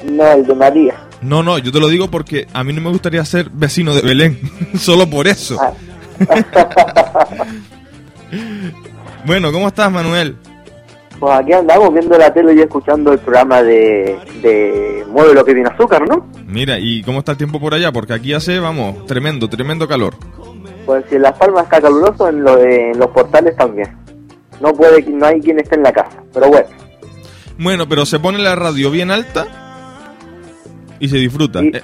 No, 0.05 0.31
el 0.31 0.45
de 0.45 0.53
María. 0.55 0.95
No, 1.21 1.41
no, 1.43 1.57
yo 1.57 1.71
te 1.71 1.79
lo 1.79 1.87
digo 1.87 2.09
porque 2.11 2.47
a 2.53 2.63
mí 2.63 2.71
no 2.73 2.81
me 2.81 2.89
gustaría 2.91 3.25
ser 3.25 3.49
vecino 3.49 3.95
de 3.95 4.01
Belén, 4.01 4.39
solo 4.77 5.09
por 5.09 5.27
eso. 5.27 5.57
Ah. 5.59 5.73
bueno, 9.25 9.51
¿cómo 9.51 9.67
estás, 9.67 9.91
Manuel? 9.91 10.35
Pues 11.19 11.33
aquí 11.33 11.51
andamos 11.53 11.91
viendo 11.93 12.15
la 12.17 12.31
tele 12.31 12.53
y 12.53 12.59
escuchando 12.59 13.11
el 13.11 13.17
programa 13.19 13.63
de, 13.63 14.19
de 14.41 15.03
Mueve 15.09 15.33
lo 15.33 15.43
que 15.43 15.53
tiene 15.55 15.69
azúcar, 15.69 16.07
¿no? 16.07 16.27
Mira, 16.45 16.77
¿y 16.79 17.01
cómo 17.01 17.19
está 17.19 17.31
el 17.31 17.37
tiempo 17.39 17.59
por 17.59 17.73
allá? 17.73 17.91
Porque 17.91 18.13
aquí 18.13 18.33
hace, 18.33 18.59
vamos, 18.59 19.05
tremendo, 19.07 19.49
tremendo 19.49 19.87
calor. 19.87 20.13
Pues 20.85 21.03
si 21.09 21.15
en 21.15 21.23
Las 21.23 21.37
Palmas 21.37 21.63
está 21.63 21.81
caluroso, 21.81 22.29
en, 22.29 22.43
lo 22.43 22.55
de- 22.57 22.91
en 22.91 22.99
los 22.99 23.07
portales 23.09 23.55
también. 23.55 23.89
No 24.61 24.73
puede, 24.73 25.01
no 25.09 25.25
hay 25.25 25.39
quien 25.41 25.59
esté 25.59 25.75
en 25.75 25.83
la 25.83 25.91
casa, 25.91 26.21
pero 26.33 26.49
bueno. 26.49 26.67
Bueno, 27.57 27.89
pero 27.89 28.05
se 28.05 28.19
pone 28.19 28.37
la 28.37 28.55
radio 28.55 28.91
bien 28.91 29.09
alta 29.11 29.47
y 30.99 31.07
se 31.09 31.17
disfruta. 31.17 31.61
Eh, 31.61 31.81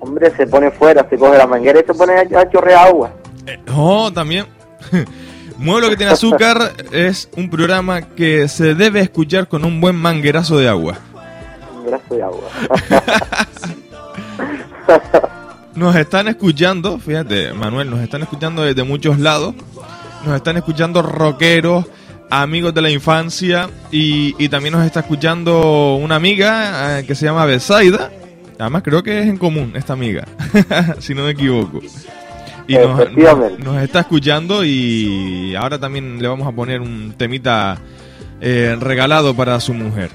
Hombre, 0.00 0.30
se 0.36 0.46
pone 0.46 0.70
fuera, 0.70 1.06
se 1.08 1.16
coge 1.16 1.38
la 1.38 1.46
manguera 1.46 1.80
y 1.80 1.84
se 1.84 1.94
pone 1.94 2.12
a, 2.14 2.40
a 2.40 2.50
chorrear 2.50 2.86
agua. 2.88 3.10
eh, 3.46 3.58
oh, 3.74 4.12
también. 4.12 4.44
Mueve 5.58 5.80
lo 5.82 5.90
que 5.90 5.96
tiene 5.96 6.12
azúcar 6.12 6.74
es 6.92 7.28
un 7.36 7.48
programa 7.48 8.02
que 8.02 8.46
se 8.48 8.74
debe 8.74 9.00
escuchar 9.00 9.48
con 9.48 9.64
un 9.64 9.80
buen 9.80 9.96
manguerazo 9.96 10.58
de 10.58 10.68
agua. 10.68 10.98
Un 11.74 11.86
brazo 11.86 12.14
de 12.14 12.22
agua. 12.22 12.48
Nos 15.74 15.94
están 15.94 16.28
escuchando, 16.28 16.98
fíjate, 16.98 17.52
Manuel, 17.52 17.90
nos 17.90 18.00
están 18.00 18.22
escuchando 18.22 18.62
desde 18.62 18.82
muchos 18.82 19.18
lados. 19.18 19.54
Nos 20.24 20.34
están 20.34 20.56
escuchando 20.56 21.02
rockeros, 21.02 21.84
amigos 22.30 22.72
de 22.72 22.80
la 22.80 22.90
infancia 22.90 23.68
y, 23.90 24.34
y 24.42 24.48
también 24.48 24.72
nos 24.72 24.86
está 24.86 25.00
escuchando 25.00 25.96
una 25.96 26.16
amiga 26.16 26.98
eh, 26.98 27.04
que 27.06 27.14
se 27.14 27.26
llama 27.26 27.44
Besaida. 27.44 28.10
Además 28.58 28.82
creo 28.82 29.02
que 29.02 29.20
es 29.20 29.26
en 29.26 29.36
común 29.36 29.74
esta 29.76 29.92
amiga, 29.92 30.26
si 30.98 31.14
no 31.14 31.24
me 31.24 31.32
equivoco. 31.32 31.80
Y 32.68 32.74
nos, 32.76 33.82
está 33.82 34.00
escuchando 34.00 34.64
y 34.64 35.54
ahora 35.54 35.78
también 35.78 36.20
le 36.20 36.26
vamos 36.28 36.46
a 36.48 36.52
poner 36.52 36.80
un 36.80 37.14
temita 37.16 37.78
eh, 38.40 38.76
regalado 38.80 39.34
para 39.34 39.58
su 39.60 39.72
mujer. 39.72 40.10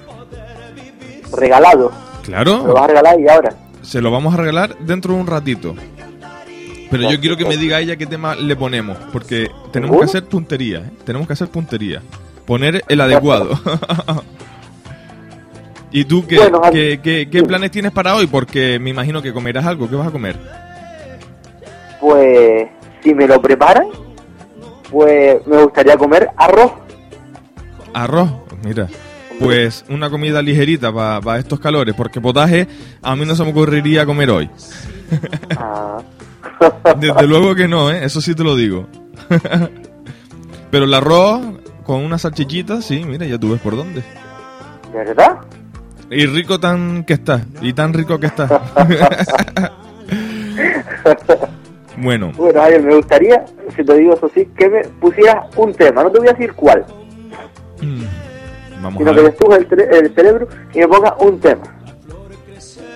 Regalado. 1.37 1.91
Claro. 2.23 2.59
Me 2.61 2.67
lo 2.67 2.73
vas 2.73 2.83
a 2.83 2.87
regalar 2.87 3.19
y 3.19 3.27
ahora. 3.29 3.55
Se 3.81 4.01
lo 4.01 4.11
vamos 4.11 4.33
a 4.33 4.37
regalar 4.37 4.77
dentro 4.79 5.13
de 5.13 5.19
un 5.21 5.27
ratito. 5.27 5.75
Pero 6.89 7.09
yo 7.09 7.19
quiero 7.21 7.37
que 7.37 7.45
me 7.45 7.55
diga 7.55 7.79
ella 7.79 7.95
qué 7.95 8.05
tema 8.05 8.35
le 8.35 8.53
ponemos, 8.57 8.97
porque 9.13 9.49
tenemos 9.71 9.97
que 9.97 10.03
hacer 10.03 10.25
puntería, 10.25 10.79
¿eh? 10.79 10.91
tenemos 11.05 11.25
que 11.25 11.31
hacer 11.33 11.47
puntería. 11.47 12.01
Poner 12.45 12.83
el 12.89 12.99
adecuado. 12.99 13.57
¿Y 15.91 16.05
tú 16.05 16.25
qué, 16.27 16.37
Bueno, 16.37 16.61
al- 16.63 16.71
qué, 16.73 16.99
qué- 17.01 17.29
qué 17.29 17.43
planes 17.43 17.71
tienes 17.71 17.91
para 17.91 18.15
hoy? 18.15 18.27
Porque 18.27 18.77
me 18.79 18.89
imagino 18.89 19.21
que 19.21 19.33
comerás 19.33 19.65
algo. 19.65 19.89
¿Qué 19.89 19.95
vas 19.95 20.07
a 20.07 20.11
comer? 20.11 20.35
Pues 22.01 22.67
si 23.03 23.13
me 23.13 23.27
lo 23.27 23.41
preparan, 23.41 23.87
pues 24.89 25.45
me 25.47 25.63
gustaría 25.63 25.95
comer 25.95 26.29
arroz. 26.35 26.71
Arroz, 27.93 28.29
mira. 28.65 28.87
Pues 29.39 29.85
una 29.89 30.09
comida 30.09 30.41
ligerita 30.41 30.91
para 30.91 31.39
estos 31.39 31.59
calores, 31.59 31.95
porque 31.95 32.19
potaje 32.19 32.67
a 33.01 33.15
mí 33.15 33.25
no 33.25 33.35
se 33.35 33.43
me 33.43 33.51
ocurriría 33.51 34.05
comer 34.05 34.29
hoy. 34.29 34.49
Ah, 35.57 35.99
Desde 36.97 37.27
luego 37.27 37.55
que 37.55 37.67
no, 37.67 37.91
¿eh? 37.91 38.05
Eso 38.05 38.21
sí 38.21 38.35
te 38.35 38.43
lo 38.43 38.55
digo. 38.55 38.87
Pero 40.71 40.85
el 40.85 40.93
arroz 40.93 41.41
con 41.83 42.03
una 42.03 42.17
salchichita, 42.17 42.81
sí, 42.81 43.03
mira, 43.03 43.25
ya 43.25 43.37
tú 43.37 43.51
ves 43.51 43.61
por 43.61 43.75
dónde. 43.75 44.03
¿Verdad? 44.93 45.39
Y 46.09 46.25
rico 46.25 46.59
tan 46.59 47.03
que 47.03 47.13
está, 47.13 47.41
y 47.61 47.73
tan 47.73 47.93
rico 47.93 48.19
que 48.19 48.27
está. 48.27 48.61
bueno, 52.01 52.31
Bueno, 52.35 52.61
me 52.83 52.95
gustaría, 52.95 53.45
si 53.75 53.83
te 53.83 53.97
digo 53.97 54.13
eso 54.13 54.29
sí, 54.33 54.47
que 54.57 54.69
me 54.69 54.83
pusieras 54.99 55.45
un 55.55 55.73
tema. 55.73 56.03
No 56.03 56.11
te 56.11 56.19
voy 56.19 56.27
a 56.27 56.33
decir 56.33 56.53
cuál, 56.53 56.85
mm, 57.81 58.81
vamos 58.83 58.97
sino 58.97 59.11
a 59.11 59.15
que 59.15 59.21
después 59.21 59.65
el, 59.71 59.81
el 59.81 60.15
cerebro 60.15 60.47
y 60.73 60.79
me 60.79 60.87
pongas 60.87 61.13
un 61.19 61.39
tema. 61.39 61.63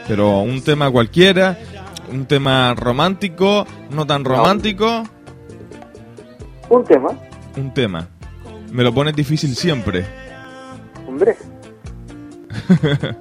Pero 0.08 0.40
un 0.42 0.62
tema 0.64 0.92
cualquiera, 0.92 1.58
un 2.12 2.26
tema 2.26 2.74
romántico, 2.76 3.66
no 3.90 4.06
tan 4.06 4.24
romántico, 4.24 5.04
Un 6.70 6.84
tema, 6.84 7.10
un 7.58 7.74
tema. 7.74 8.08
Me 8.72 8.84
lo 8.84 8.94
pones 8.94 9.16
difícil 9.16 9.56
siempre. 9.56 10.06
hombre. 11.08 11.36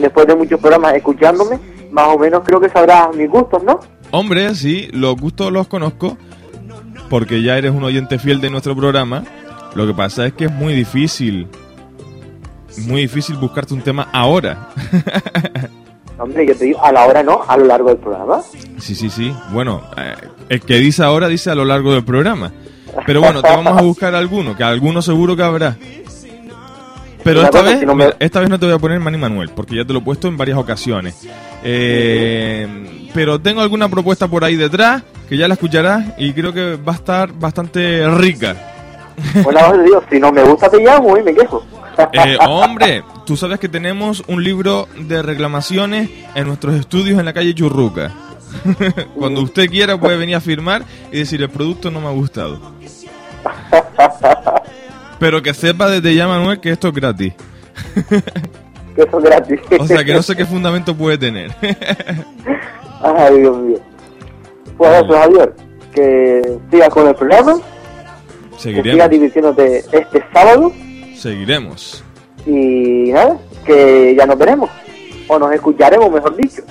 Después 0.00 0.26
de 0.26 0.34
muchos 0.36 0.60
programas 0.60 0.94
escuchándome, 0.94 1.58
más 1.90 2.08
o 2.08 2.18
menos 2.18 2.42
creo 2.44 2.60
que 2.60 2.68
sabrás 2.68 3.14
mis 3.14 3.28
gustos, 3.28 3.62
¿no? 3.64 3.80
Hombre, 4.12 4.54
sí, 4.54 4.88
los 4.92 5.16
gustos 5.16 5.52
los 5.52 5.68
conozco, 5.68 6.16
porque 7.08 7.42
ya 7.42 7.56
eres 7.56 7.72
un 7.72 7.84
oyente 7.84 8.18
fiel 8.18 8.40
de 8.40 8.50
nuestro 8.50 8.74
programa. 8.74 9.24
Lo 9.74 9.86
que 9.86 9.94
pasa 9.94 10.26
es 10.26 10.32
que 10.32 10.46
es 10.46 10.52
muy 10.52 10.74
difícil, 10.74 11.46
muy 12.86 13.02
difícil 13.02 13.36
buscarte 13.36 13.74
un 13.74 13.82
tema 13.82 14.08
ahora. 14.12 14.70
Hombre, 16.18 16.46
yo 16.46 16.54
te 16.54 16.66
digo, 16.66 16.84
a 16.84 16.92
la 16.92 17.06
hora 17.06 17.22
no, 17.22 17.40
a 17.46 17.56
lo 17.56 17.64
largo 17.64 17.88
del 17.88 17.98
programa. 17.98 18.42
Sí, 18.78 18.94
sí, 18.94 19.08
sí. 19.08 19.32
Bueno, 19.52 19.82
eh, 19.96 20.14
el 20.50 20.60
que 20.60 20.76
dice 20.76 21.02
ahora 21.02 21.28
dice 21.28 21.50
a 21.50 21.54
lo 21.54 21.64
largo 21.64 21.94
del 21.94 22.04
programa. 22.04 22.52
Pero 23.06 23.20
bueno, 23.20 23.40
te 23.40 23.48
vamos 23.48 23.78
a 23.78 23.82
buscar 23.82 24.14
alguno, 24.14 24.56
que 24.56 24.64
alguno 24.64 25.00
seguro 25.00 25.36
que 25.36 25.42
habrá. 25.42 25.76
Pero 27.24 27.42
esta 27.42 27.62
vez, 27.62 27.82
no 27.86 27.94
me- 27.94 28.04
mira, 28.06 28.16
esta 28.18 28.40
vez 28.40 28.48
no 28.48 28.58
te 28.58 28.66
voy 28.66 28.74
a 28.74 28.78
poner 28.78 28.98
Manny 29.00 29.18
Manuel, 29.18 29.50
porque 29.54 29.76
ya 29.76 29.84
te 29.84 29.92
lo 29.92 29.98
he 29.98 30.02
puesto 30.02 30.28
en 30.28 30.36
varias 30.36 30.58
ocasiones. 30.58 31.26
Eh, 31.62 33.10
pero 33.14 33.38
tengo 33.40 33.60
alguna 33.60 33.88
propuesta 33.88 34.26
por 34.28 34.44
ahí 34.44 34.56
detrás, 34.56 35.02
que 35.28 35.36
ya 35.36 35.46
la 35.48 35.54
escucharás, 35.54 36.04
y 36.18 36.32
creo 36.32 36.52
que 36.52 36.76
va 36.76 36.92
a 36.92 36.96
estar 36.96 37.32
bastante 37.32 38.08
rica. 38.10 38.56
Te 39.34 39.40
digo, 39.82 40.02
si 40.10 40.18
no 40.18 40.32
me 40.32 40.42
gusta 40.42 40.70
te 40.70 40.78
llamo 40.78 41.16
y 41.18 41.22
me 41.22 41.34
quejo. 41.34 41.62
Eh, 42.12 42.38
hombre, 42.48 43.04
tú 43.26 43.36
sabes 43.36 43.58
que 43.60 43.68
tenemos 43.68 44.22
un 44.26 44.42
libro 44.42 44.88
de 44.96 45.20
reclamaciones 45.22 46.08
en 46.34 46.46
nuestros 46.46 46.74
estudios 46.76 47.18
en 47.18 47.26
la 47.26 47.32
calle 47.34 47.54
Churruca. 47.54 48.10
Cuando 49.14 49.42
usted 49.42 49.68
quiera 49.68 49.98
puede 50.00 50.16
venir 50.16 50.36
a 50.36 50.40
firmar 50.40 50.84
y 51.12 51.18
decir 51.18 51.42
el 51.42 51.50
producto 51.50 51.90
no 51.90 52.00
me 52.00 52.06
ha 52.08 52.12
gustado. 52.12 52.58
Pero 55.20 55.42
que 55.42 55.54
sepa 55.54 55.88
desde 55.88 56.14
ya 56.14 56.26
Manuel 56.26 56.58
que 56.58 56.70
esto 56.70 56.88
es 56.88 56.94
gratis. 56.94 57.34
que 58.96 59.02
eso 59.02 59.18
es 59.18 59.24
gratis. 59.24 59.60
O 59.78 59.86
sea 59.86 60.02
que 60.02 60.14
no 60.14 60.22
sé 60.22 60.34
qué 60.34 60.46
fundamento 60.46 60.96
puede 60.96 61.18
tener. 61.18 61.52
Ay, 63.02 63.38
Dios 63.38 63.56
mío. 63.58 63.78
Pues 64.76 64.90
eso, 65.04 65.12
Javier, 65.12 65.54
que 65.94 66.58
sigas 66.70 66.88
con 66.88 67.06
el 67.06 67.14
programa, 67.14 67.54
que 67.54 67.60
sigas 68.58 68.62
Seguiremos. 68.62 69.10
divirtiéndote 69.10 69.78
este 69.92 70.24
sábado 70.32 70.72
Seguiremos. 71.14 72.02
y 72.46 73.12
nada, 73.12 73.38
que 73.66 74.16
ya 74.18 74.24
nos 74.26 74.38
veremos. 74.38 74.70
O 75.28 75.38
nos 75.38 75.52
escucharemos, 75.52 76.10
mejor 76.10 76.34
dicho. 76.36 76.62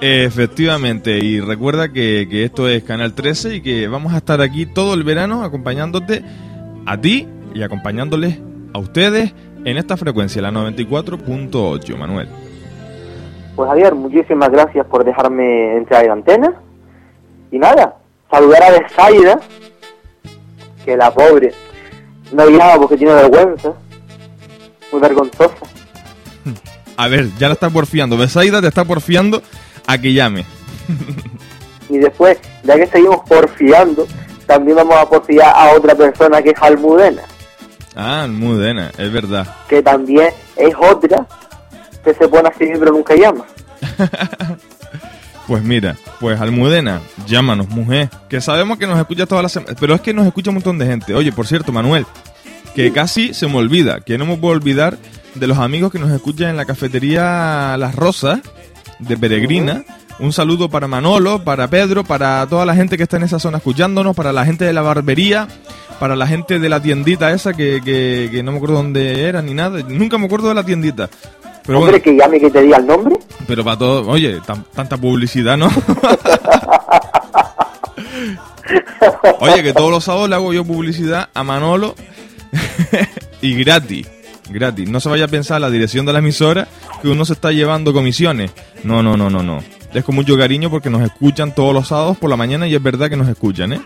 Efectivamente, 0.00 1.18
y 1.18 1.40
recuerda 1.40 1.92
que, 1.92 2.28
que 2.30 2.44
esto 2.44 2.68
es 2.68 2.84
Canal 2.84 3.14
13 3.14 3.56
y 3.56 3.60
que 3.60 3.88
vamos 3.88 4.14
a 4.14 4.18
estar 4.18 4.40
aquí 4.40 4.64
todo 4.66 4.94
el 4.94 5.02
verano 5.02 5.42
acompañándote 5.42 6.22
a 6.86 6.96
ti 7.00 7.26
y 7.54 7.62
acompañándoles 7.62 8.38
a 8.72 8.78
ustedes 8.78 9.34
en 9.64 9.76
esta 9.76 9.96
frecuencia, 9.96 10.42
la 10.42 10.50
94.8, 10.50 11.96
Manuel. 11.96 12.28
Pues 13.56 13.68
Javier, 13.68 13.94
muchísimas 13.94 14.50
gracias 14.50 14.86
por 14.86 15.04
dejarme 15.04 15.76
entrar 15.76 16.04
en 16.04 16.12
antena. 16.12 16.54
Y 17.50 17.58
nada, 17.58 17.96
saludar 18.30 18.62
a 18.62 18.70
Besaida, 18.70 19.40
que 20.84 20.96
la 20.96 21.10
pobre 21.10 21.52
no 22.32 22.48
llama 22.48 22.76
porque 22.78 22.96
tiene 22.96 23.14
vergüenza. 23.14 23.72
Muy 24.92 25.00
vergonzosa. 25.00 25.66
A 26.96 27.08
ver, 27.08 27.26
ya 27.38 27.48
la 27.48 27.54
está 27.54 27.70
porfiando. 27.70 28.16
Besaida 28.16 28.60
te 28.60 28.68
está 28.68 28.84
porfiando 28.84 29.42
a 29.86 29.98
que 29.98 30.12
llame. 30.12 30.44
Y 31.90 31.98
después, 31.98 32.38
ya 32.64 32.76
que 32.76 32.86
seguimos 32.86 33.20
porfiando, 33.26 34.06
también 34.46 34.76
vamos 34.76 34.96
a 34.96 35.08
porfiar 35.08 35.52
a 35.54 35.72
otra 35.74 35.94
persona 35.94 36.42
que 36.42 36.50
es 36.50 36.62
Almudena, 36.62 37.22
Ah, 38.00 38.28
Mudena, 38.30 38.92
es 38.96 39.10
verdad. 39.12 39.46
que 39.68 39.82
también 39.82 40.28
es 40.56 40.72
otra 40.80 41.26
que 42.04 42.14
se 42.14 42.28
pone 42.28 42.48
así 42.48 42.64
pero 42.78 42.92
nunca 42.92 43.14
llama. 43.16 43.44
Pues 45.46 45.62
mira, 45.62 45.96
pues 46.20 46.38
Almudena, 46.38 47.00
llámanos, 47.26 47.68
mujer. 47.70 48.10
Que 48.28 48.38
sabemos 48.42 48.76
que 48.76 48.86
nos 48.86 48.98
escucha 48.98 49.24
todas 49.24 49.42
las 49.42 49.50
semanas. 49.52 49.76
Pero 49.80 49.94
es 49.94 50.02
que 50.02 50.12
nos 50.12 50.26
escucha 50.26 50.50
un 50.50 50.56
montón 50.56 50.76
de 50.78 50.84
gente. 50.84 51.14
Oye, 51.14 51.32
por 51.32 51.46
cierto, 51.46 51.72
Manuel, 51.72 52.04
que 52.74 52.92
casi 52.92 53.32
se 53.32 53.46
me 53.46 53.56
olvida, 53.56 54.00
que 54.00 54.18
no 54.18 54.26
me 54.26 54.36
puedo 54.36 54.52
olvidar 54.52 54.98
de 55.34 55.46
los 55.46 55.56
amigos 55.56 55.90
que 55.90 55.98
nos 55.98 56.10
escuchan 56.12 56.50
en 56.50 56.58
la 56.58 56.66
cafetería 56.66 57.76
Las 57.78 57.94
Rosas 57.94 58.40
de 58.98 59.16
Peregrina. 59.16 59.84
Un 60.20 60.32
saludo 60.32 60.68
para 60.68 60.88
Manolo, 60.88 61.44
para 61.44 61.68
Pedro, 61.68 62.02
para 62.02 62.44
toda 62.48 62.66
la 62.66 62.74
gente 62.74 62.96
que 62.96 63.04
está 63.04 63.18
en 63.18 63.22
esa 63.22 63.38
zona 63.38 63.58
escuchándonos, 63.58 64.16
para 64.16 64.32
la 64.32 64.44
gente 64.44 64.64
de 64.64 64.72
la 64.72 64.82
barbería, 64.82 65.46
para 66.00 66.16
la 66.16 66.26
gente 66.26 66.58
de 66.58 66.68
la 66.68 66.82
tiendita 66.82 67.30
esa 67.32 67.52
que, 67.54 67.80
que, 67.84 68.28
que 68.32 68.42
no 68.42 68.50
me 68.50 68.56
acuerdo 68.56 68.74
dónde 68.76 69.28
era 69.28 69.42
ni 69.42 69.54
nada. 69.54 69.80
Nunca 69.86 70.18
me 70.18 70.26
acuerdo 70.26 70.48
de 70.48 70.56
la 70.56 70.64
tiendita. 70.64 71.08
Pero 71.64 71.78
Hombre, 71.78 72.00
bueno, 72.00 72.04
que 72.04 72.16
llame 72.16 72.40
que 72.40 72.50
te 72.50 72.62
diga 72.62 72.78
el 72.78 72.86
nombre. 72.86 73.14
pero 73.46 73.62
para 73.62 73.78
todo, 73.78 74.08
oye, 74.08 74.40
tan- 74.44 74.64
tanta 74.74 74.96
publicidad, 74.96 75.56
¿no? 75.56 75.68
oye, 79.40 79.62
que 79.62 79.72
todos 79.72 79.90
los 79.90 80.04
sábados 80.04 80.28
le 80.28 80.34
hago 80.34 80.52
yo 80.52 80.64
publicidad 80.64 81.28
a 81.34 81.42
Manolo 81.44 81.94
y 83.42 83.54
gratis, 83.54 84.06
gratis. 84.50 84.88
No 84.88 85.00
se 85.00 85.08
vaya 85.08 85.24
a 85.26 85.28
pensar 85.28 85.60
la 85.60 85.70
dirección 85.70 86.06
de 86.06 86.12
la 86.12 86.18
emisora 86.20 86.68
que 87.02 87.08
uno 87.08 87.24
se 87.24 87.34
está 87.34 87.52
llevando 87.52 87.92
comisiones. 87.92 88.50
No, 88.82 89.02
no, 89.02 89.16
no, 89.16 89.30
no, 89.30 89.42
no. 89.42 89.62
Es 89.94 90.04
con 90.04 90.14
mucho 90.14 90.36
cariño 90.36 90.70
porque 90.70 90.90
nos 90.90 91.02
escuchan 91.02 91.54
todos 91.54 91.72
los 91.74 91.88
sábados 91.88 92.16
por 92.18 92.28
la 92.30 92.36
mañana 92.36 92.66
y 92.68 92.74
es 92.74 92.82
verdad 92.82 93.08
que 93.08 93.16
nos 93.16 93.28
escuchan, 93.28 93.72
¿eh? 93.72 93.80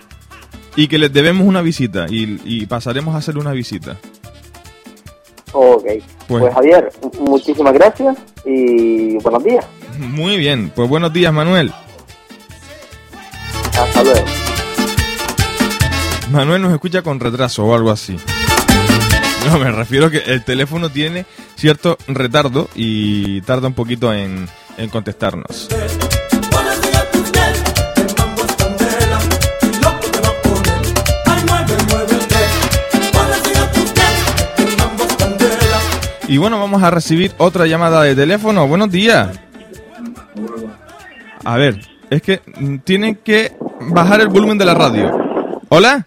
Y 0.77 0.89
que 0.89 0.99
les 0.99 1.13
debemos 1.13 1.47
una 1.47 1.63
visita 1.63 2.07
y, 2.09 2.41
y 2.45 2.67
pasaremos 2.67 3.15
a 3.15 3.19
hacer 3.19 3.39
una 3.39 3.53
visita. 3.53 3.97
Ok. 5.53 5.85
Pues- 5.85 6.03
Pues, 6.43 6.55
Javier, 6.55 6.91
mu- 7.03 7.31
muchísimas 7.31 7.73
gracias 7.75 8.17
y 8.45 9.17
buenos 9.19 9.45
días. 9.45 9.65
Muy 9.99 10.37
bien, 10.39 10.73
pues 10.75 10.89
buenos 10.89 11.13
días 11.13 11.33
Manuel. 11.33 11.73
Hasta 13.79 14.03
luego. 14.03 14.25
Manuel 16.31 16.63
nos 16.63 16.73
escucha 16.73 17.03
con 17.03 17.21
retraso 17.21 17.65
o 17.65 17.75
algo 17.75 17.91
así. 17.91 18.17
No, 19.51 19.59
me 19.59 19.71
refiero 19.73 20.11
que 20.11 20.19
el 20.19 20.45
teléfono 20.45 20.89
tiene 20.89 21.27
cierto 21.57 21.99
retardo 22.09 22.69
y 22.75 23.41
tarda 23.43 23.69
un 23.69 23.75
poquito 23.75 24.13
en, 24.15 24.49
en 24.77 24.89
contestarnos. 24.89 25.69
Y 36.29 36.39
bueno, 36.39 36.59
vamos 36.59 36.83
a 36.83 36.91
recibir 36.91 37.33
otra 37.39 37.67
llamada 37.67 38.03
de 38.03 38.15
teléfono. 38.15 38.67
Buenos 38.67 38.91
días. 38.91 39.39
A 41.45 41.57
ver, 41.57 41.77
es 42.09 42.23
que 42.23 42.41
tienen 42.85 43.17
que 43.17 43.53
bajar 43.89 44.21
el 44.21 44.29
volumen 44.29 44.57
de 44.57 44.65
la 44.65 44.75
radio. 44.75 45.11
¿Hola? 45.69 46.07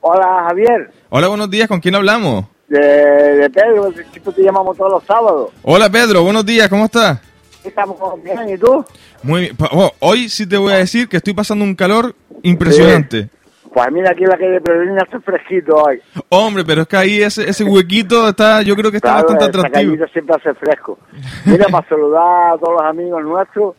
Hola 0.00 0.44
Javier, 0.48 0.90
Hola, 1.08 1.26
buenos 1.28 1.50
días. 1.50 1.66
¿Con 1.68 1.80
quién 1.80 1.94
hablamos? 1.96 2.44
de, 2.68 2.78
de 2.78 3.50
Pedro, 3.50 3.86
el 3.88 4.04
tipo 4.06 4.32
te 4.32 4.42
llamamos 4.42 4.76
todos 4.76 4.92
los 4.92 5.04
sábados. 5.04 5.50
Hola, 5.62 5.90
Pedro. 5.90 6.22
Buenos 6.22 6.44
días. 6.46 6.68
¿Cómo 6.68 6.84
estás? 6.86 7.18
Estamos 7.66 8.22
bien, 8.22 8.48
¿y 8.48 8.58
tú? 8.58 8.84
Muy 9.22 9.40
bien. 9.42 9.56
Oh, 9.72 9.92
hoy 10.00 10.28
sí 10.28 10.46
te 10.46 10.56
voy 10.56 10.72
a 10.72 10.76
decir 10.76 11.08
que 11.08 11.16
estoy 11.18 11.34
pasando 11.34 11.64
un 11.64 11.74
calor 11.74 12.14
impresionante. 12.42 13.28
Pues 13.72 13.92
mira, 13.92 14.10
aquí 14.12 14.22
en 14.24 14.30
la 14.30 14.38
calle 14.38 14.60
Peregrina 14.60 15.02
hace 15.06 15.20
fresquito 15.20 15.76
hoy. 15.76 16.00
Hombre, 16.30 16.64
pero 16.64 16.82
es 16.82 16.88
que 16.88 16.96
ahí 16.96 17.20
ese, 17.22 17.48
ese 17.48 17.62
huequito 17.64 18.26
está, 18.28 18.62
yo 18.62 18.74
creo 18.74 18.90
que 18.90 18.96
está 18.98 19.12
Claro, 19.20 19.28
bastante 19.34 19.58
atractivo. 19.58 20.06
siempre 20.12 20.34
hace 20.36 20.54
fresco. 20.54 20.98
Mira, 21.44 21.66
para 21.70 21.86
saludar 21.88 22.54
a 22.54 22.58
todos 22.58 22.72
los 22.80 22.82
amigos 22.82 23.22
nuestros, 23.22 23.74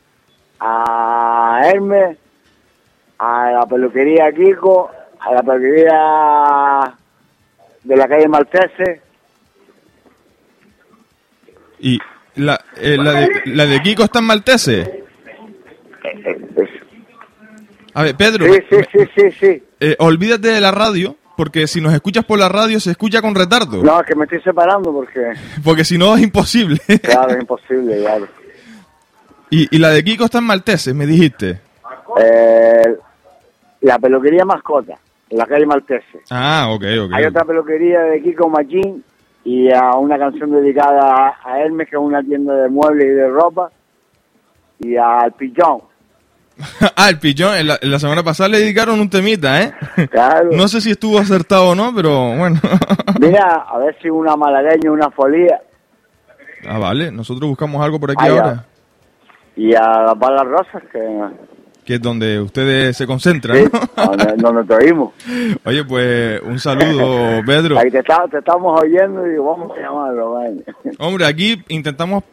a 0.59 1.61
Hermes, 1.63 2.17
a 3.17 3.51
la 3.51 3.65
peluquería 3.65 4.31
Kiko, 4.31 4.91
a 5.19 5.33
la 5.33 5.41
peluquería 5.41 6.93
de 7.83 7.95
la 7.95 8.07
calle 8.07 8.27
Maltese, 8.27 9.01
Y 11.79 11.99
la, 12.37 12.59
eh, 12.77 12.97
la, 12.97 13.13
de, 13.13 13.29
la 13.45 13.65
de 13.65 13.81
Kiko 13.81 14.03
está 14.03 14.19
en 14.19 14.25
Maltese. 14.25 15.03
A 17.93 18.03
ver, 18.03 18.15
Pedro, 18.15 18.45
Sí, 18.45 18.59
sí, 18.69 18.75
sí, 18.91 18.99
sí, 19.15 19.31
sí. 19.39 19.63
eh, 19.79 19.95
olvídate 19.99 20.49
de 20.49 20.61
la 20.61 20.71
radio, 20.71 21.15
porque 21.35 21.65
si 21.67 21.81
nos 21.81 21.93
escuchas 21.93 22.23
por 22.25 22.37
la 22.37 22.47
radio 22.49 22.79
se 22.79 22.91
escucha 22.91 23.21
con 23.21 23.33
retardo. 23.33 23.81
No, 23.83 23.99
es 23.99 24.05
que 24.05 24.15
me 24.15 24.25
estoy 24.25 24.41
separando 24.41 24.91
porque, 24.93 25.33
Porque 25.63 25.83
si 25.83 25.97
no 25.97 26.15
es 26.15 26.21
imposible. 26.23 26.79
claro, 27.01 27.31
es 27.31 27.39
imposible, 27.41 27.97
claro. 27.99 28.27
y, 29.49 29.75
y 29.75 29.79
la 29.79 29.89
de 29.89 30.03
Kiko 30.03 30.25
está 30.25 30.37
en 30.37 30.43
Maltese, 30.45 30.93
me 30.93 31.05
dijiste. 31.07 31.59
Eh, 32.21 32.95
la 33.81 33.97
peluquería 33.99 34.45
Mascota, 34.45 34.97
en 35.29 35.37
la 35.37 35.45
calle 35.47 35.65
Maltese. 35.65 36.19
Ah, 36.29 36.67
ok, 36.69 36.83
ok. 37.05 37.13
Hay 37.13 37.25
otra 37.25 37.45
peluquería 37.45 38.01
de 38.01 38.21
Kiko 38.21 38.47
Machín 38.49 39.03
y 39.47 39.71
a 39.71 39.91
una 39.91 40.19
canción 40.19 40.51
dedicada 40.51 41.37
a, 41.41 41.59
Hermes, 41.61 41.87
que 41.89 41.95
es 41.95 42.01
una 42.01 42.21
tienda 42.21 42.53
de 42.53 42.67
muebles 42.67 43.05
y 43.05 43.11
de 43.11 43.29
ropa, 43.29 43.71
y 44.79 44.97
al 44.97 45.31
Pillón. 45.31 45.83
ah, 46.97 47.09
el 47.09 47.17
pillón, 47.17 47.55
en 47.55 47.67
la, 47.67 47.79
en 47.81 47.91
la 47.91 47.99
semana 47.99 48.23
pasada 48.23 48.49
le 48.49 48.59
dedicaron 48.59 48.99
un 48.99 49.09
temita, 49.09 49.61
¿eh? 49.61 49.73
Claro. 50.11 50.49
No 50.51 50.67
sé 50.67 50.81
si 50.81 50.91
estuvo 50.91 51.17
acertado 51.17 51.69
o 51.69 51.75
no, 51.75 51.93
pero 51.95 52.35
bueno. 52.35 52.59
Mira, 53.21 53.65
a 53.69 53.77
ver 53.77 53.95
si 54.01 54.09
una 54.09 54.35
malagueña, 54.35 54.91
una 54.91 55.09
folía, 55.11 55.61
ah, 56.67 56.77
vale, 56.77 57.09
nosotros 57.09 57.47
buscamos 57.47 57.81
algo 57.81 58.01
por 58.01 58.11
aquí 58.11 58.25
Ah, 58.25 58.27
ya. 58.27 58.41
ahora, 58.41 58.65
y 59.55 59.73
a 59.75 60.01
las 60.07 60.19
balas 60.19 60.45
rosas, 60.45 60.83
que 60.91 60.99
que 61.87 61.93
es 61.95 62.01
donde 62.01 62.41
ustedes 62.41 62.97
se 62.97 63.07
concentran, 63.07 63.55
sí, 63.55 63.63
¿no? 63.71 64.51
donde, 64.51 64.65
te 64.65 64.73
oímos. 64.73 65.13
Oye, 65.63 65.85
pues 65.85 66.41
un 66.41 66.59
saludo, 66.59 67.41
Pedro. 67.45 67.79
Ahí 67.79 67.89
te, 67.89 67.99
está- 67.99 68.25
te 68.29 68.39
estamos 68.39 68.81
oyendo 68.81 69.25
y 69.25 69.29
digo, 69.29 69.55
vamos 69.55 69.71
a 69.77 69.81
llamarlo. 69.81 70.33
vale. 70.33 70.65
Hombre, 70.99 71.25
aquí 71.25 71.63
intentamos 71.69 72.25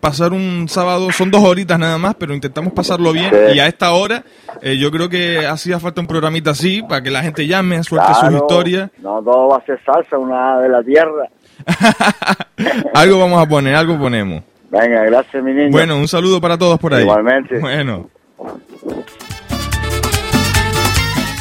pasar 0.00 0.32
un 0.32 0.66
sábado, 0.66 1.12
son 1.12 1.30
dos 1.30 1.42
horitas 1.44 1.78
nada 1.78 1.98
más, 1.98 2.14
pero 2.14 2.32
intentamos 2.32 2.72
pasarlo 2.72 3.12
bien. 3.12 3.28
Sí. 3.28 3.56
Y 3.56 3.60
a 3.60 3.66
esta 3.66 3.92
hora, 3.92 4.24
eh, 4.62 4.78
yo 4.78 4.90
creo 4.90 5.10
que 5.10 5.46
hacía 5.46 5.78
falta 5.78 6.00
un 6.00 6.06
programita 6.06 6.52
así, 6.52 6.82
para 6.82 7.02
que 7.02 7.10
la 7.10 7.22
gente 7.22 7.46
llame, 7.46 7.82
suelte 7.84 8.08
sus 8.14 8.18
Claro, 8.20 8.36
historias. 8.38 8.90
No 9.02 9.22
todo 9.22 9.48
va 9.48 9.58
a 9.58 9.66
ser 9.66 9.78
salsa, 9.84 10.16
una 10.16 10.58
de 10.58 10.70
la 10.70 10.82
tierra. 10.82 11.28
algo 12.94 13.18
vamos 13.18 13.42
a 13.42 13.46
poner, 13.46 13.74
algo 13.74 13.98
ponemos. 13.98 14.42
Venga, 14.70 15.04
gracias, 15.04 15.44
mi 15.44 15.52
niño. 15.52 15.70
Bueno, 15.70 15.98
un 15.98 16.08
saludo 16.08 16.40
para 16.40 16.56
todos 16.56 16.78
por 16.78 16.94
ahí. 16.94 17.02
Igualmente. 17.02 17.58
Bueno. 17.58 18.08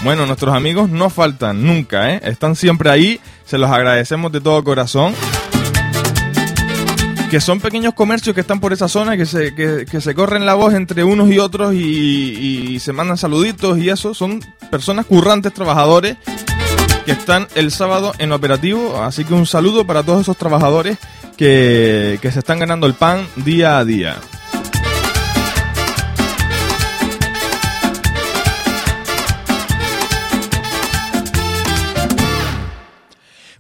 Bueno, 0.03 0.25
nuestros 0.25 0.55
amigos 0.55 0.89
no 0.89 1.11
faltan 1.11 1.63
nunca, 1.63 2.11
¿eh? 2.11 2.21
Están 2.23 2.55
siempre 2.55 2.89
ahí, 2.89 3.19
se 3.45 3.59
los 3.59 3.69
agradecemos 3.69 4.31
de 4.31 4.41
todo 4.41 4.63
corazón. 4.63 5.13
Que 7.29 7.39
son 7.39 7.61
pequeños 7.61 7.93
comercios 7.93 8.33
que 8.33 8.41
están 8.41 8.59
por 8.59 8.73
esa 8.73 8.89
zona, 8.89 9.15
que 9.15 9.25
se, 9.25 9.53
que, 9.55 10.01
se 10.01 10.15
corren 10.15 10.45
la 10.45 10.55
voz 10.55 10.73
entre 10.73 11.03
unos 11.03 11.29
y 11.29 11.39
otros 11.39 11.73
y, 11.73 11.77
y 12.73 12.79
se 12.79 12.91
mandan 12.93 13.17
saluditos 13.17 13.77
y 13.77 13.89
eso. 13.89 14.13
Son 14.13 14.41
personas 14.69 15.05
currantes, 15.05 15.53
trabajadores, 15.53 16.17
que 17.05 17.11
están 17.11 17.47
el 17.55 17.71
sábado 17.71 18.13
en 18.17 18.31
operativo. 18.33 19.01
Así 19.01 19.23
que 19.23 19.33
un 19.33 19.45
saludo 19.45 19.85
para 19.85 20.03
todos 20.03 20.21
esos 20.21 20.35
trabajadores 20.35 20.97
que, 21.37 22.19
que 22.21 22.31
se 22.31 22.39
están 22.39 22.59
ganando 22.59 22.87
el 22.87 22.95
pan 22.95 23.25
día 23.37 23.77
a 23.77 23.85
día. 23.85 24.17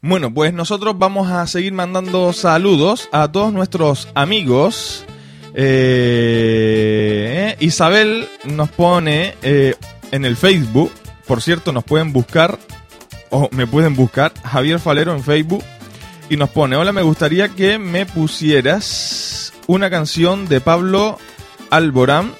Bueno, 0.03 0.33
pues 0.33 0.51
nosotros 0.51 0.97
vamos 0.97 1.29
a 1.29 1.45
seguir 1.45 1.73
mandando 1.73 2.33
saludos 2.33 3.07
a 3.11 3.31
todos 3.31 3.53
nuestros 3.53 4.07
amigos. 4.15 5.05
Eh, 5.53 7.55
Isabel 7.59 8.27
nos 8.43 8.69
pone 8.69 9.35
eh, 9.43 9.75
en 10.11 10.25
el 10.25 10.37
Facebook, 10.37 10.91
por 11.27 11.43
cierto, 11.43 11.71
nos 11.71 11.83
pueden 11.83 12.13
buscar, 12.13 12.57
o 13.29 13.47
me 13.51 13.67
pueden 13.67 13.95
buscar, 13.95 14.33
Javier 14.43 14.79
Falero 14.79 15.13
en 15.13 15.23
Facebook, 15.23 15.63
y 16.31 16.37
nos 16.37 16.49
pone, 16.49 16.77
hola, 16.77 16.93
me 16.93 17.03
gustaría 17.03 17.49
que 17.49 17.77
me 17.77 18.07
pusieras 18.07 19.53
una 19.67 19.91
canción 19.91 20.47
de 20.47 20.61
Pablo 20.61 21.19
Alborán, 21.69 22.31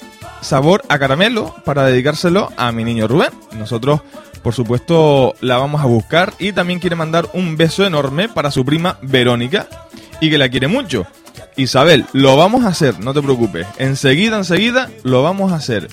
Sabor 0.41 0.82
a 0.89 0.97
Caramelo, 0.97 1.53
para 1.64 1.86
dedicárselo 1.86 2.51
a 2.57 2.72
mi 2.72 2.84
niño 2.84 3.07
Rubén. 3.07 3.30
Nosotros 3.55 4.01
por 4.43 4.53
supuesto 4.53 5.35
la 5.41 5.57
vamos 5.57 5.81
a 5.81 5.85
buscar 5.85 6.33
y 6.39 6.51
también 6.51 6.79
quiere 6.79 6.95
mandar 6.95 7.29
un 7.33 7.57
beso 7.57 7.85
enorme 7.85 8.29
para 8.29 8.51
su 8.51 8.65
prima 8.65 8.97
Verónica 9.01 9.67
y 10.19 10.29
que 10.29 10.37
la 10.37 10.49
quiere 10.49 10.67
mucho. 10.67 11.05
Isabel, 11.55 12.05
lo 12.13 12.37
vamos 12.37 12.65
a 12.65 12.69
hacer, 12.69 12.99
no 12.99 13.13
te 13.13 13.21
preocupes. 13.21 13.67
Enseguida, 13.77 14.37
enseguida 14.37 14.89
lo 15.03 15.23
vamos 15.23 15.51
a 15.51 15.55
hacer. 15.55 15.87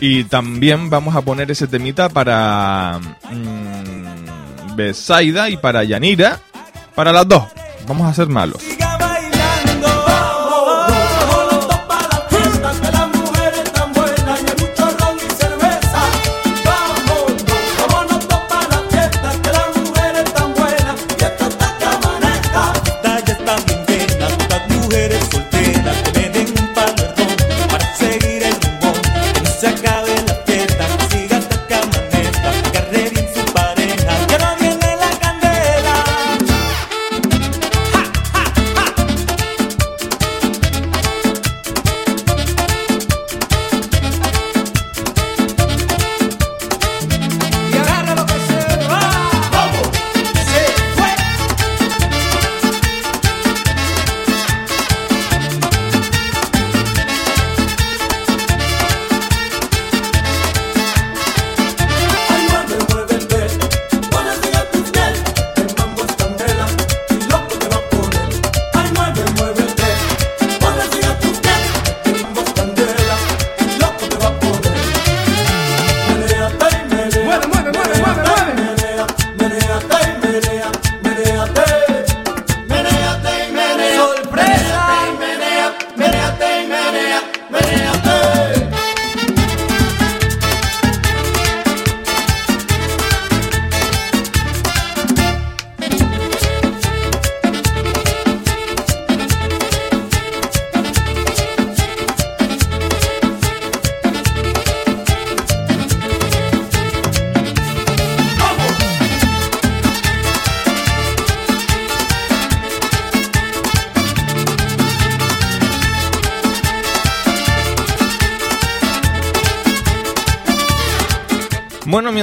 Y 0.00 0.24
también 0.24 0.90
vamos 0.90 1.14
a 1.14 1.22
poner 1.22 1.50
ese 1.50 1.66
temita 1.66 2.08
para 2.08 2.98
mm, 3.30 4.76
Besaida 4.76 5.48
y 5.48 5.56
para 5.56 5.84
Yanira, 5.84 6.40
para 6.94 7.12
las 7.12 7.28
dos. 7.28 7.44
Vamos 7.86 8.08
a 8.08 8.14
ser 8.14 8.28
malos. 8.28 8.62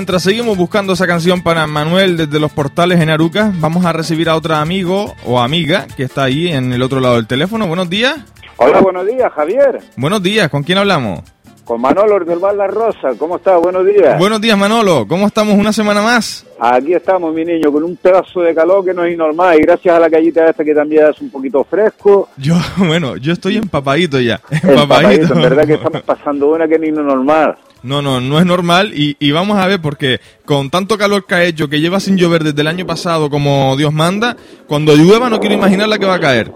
Mientras 0.10 0.24
seguimos 0.24 0.58
buscando 0.58 0.94
esa 0.94 1.06
canción 1.06 1.44
para 1.44 1.68
Manuel 1.68 2.18
desde 2.18 2.40
los 2.40 2.52
portales 2.52 3.00
en 3.00 3.12
Aruca, 3.12 3.54
vamos 3.60 3.86
a 3.86 3.94
recibir 3.94 4.28
a 4.28 4.36
otro 4.36 4.56
amigo 4.56 5.14
o 5.24 5.40
amiga 5.40 5.86
que 5.96 6.02
está 6.02 6.24
ahí 6.24 6.48
en 6.48 6.74
el 6.74 6.82
otro 6.82 7.00
lado 7.00 7.18
del 7.18 7.28
teléfono. 7.28 7.68
Buenos 7.68 7.92
días. 7.92 8.16
Hola, 8.58 8.82
buenos 8.82 9.06
días, 9.06 9.32
Javier. 9.32 9.80
Buenos 9.98 10.24
días, 10.24 10.50
¿con 10.50 10.64
quién 10.64 10.80
hablamos? 10.80 11.20
Con 11.64 11.80
Manolo 11.80 12.26
del 12.26 12.40
Val 12.40 12.58
La 12.58 12.66
Rosa. 12.66 13.10
¿Cómo 13.20 13.36
estás? 13.36 13.62
Buenos 13.62 13.86
días. 13.86 14.18
Buenos 14.18 14.42
días, 14.42 14.58
Manolo. 14.58 15.06
¿Cómo 15.08 15.28
estamos 15.28 15.54
una 15.54 15.72
semana 15.72 16.02
más? 16.02 16.44
Aquí 16.60 16.96
estamos, 16.96 17.32
mi 17.32 17.46
niño, 17.46 17.72
con 17.72 17.84
un 17.84 17.96
pedazo 17.96 18.42
de 18.42 18.56
calor 18.56 18.84
que 18.84 18.96
no 18.96 19.04
es 19.04 19.16
normal. 19.16 19.60
Y 19.60 19.62
gracias 19.62 19.96
a 19.96 20.00
la 20.00 20.10
callita 20.10 20.50
esta 20.50 20.64
que 20.64 20.74
también 20.74 21.06
es 21.06 21.22
un 21.22 21.30
poquito 21.30 21.64
fresco. 21.64 22.30
Yo, 22.36 22.56
bueno, 22.78 23.16
yo 23.18 23.34
estoy 23.34 23.58
empapadito 23.58 24.20
ya. 24.20 24.42
Empapadito, 24.50 25.36
en 25.36 25.42
verdad 25.44 25.68
que 25.68 25.74
estamos 25.74 26.02
pasando 26.08 26.50
una 26.50 26.68
que 26.68 26.80
no 26.80 27.04
normal. 27.04 27.56
No, 27.84 28.02
no, 28.02 28.20
no 28.20 28.40
es 28.40 28.46
normal 28.46 28.92
y, 28.94 29.16
y 29.20 29.32
vamos 29.32 29.58
a 29.58 29.68
ver 29.68 29.80
porque 29.82 30.20
con 30.46 30.70
tanto 30.70 30.98
calor 30.98 31.26
que 31.26 31.36
ha 31.36 31.44
hecho, 31.44 31.70
que 31.70 31.80
lleva 31.80 32.00
sin 32.00 32.18
llover 32.18 32.44
desde 32.44 32.62
el 32.62 32.68
año 32.68 32.86
pasado 32.86 33.30
como 33.30 33.76
Dios 33.78 33.94
manda, 33.94 34.36
cuando 34.68 34.96
llueva 34.96 35.30
no 35.30 35.40
quiero 35.40 35.56
imaginar 35.56 35.88
la 35.88 35.98
que 35.98 36.06
va 36.06 36.16
a 36.16 36.20
caer. 36.20 36.52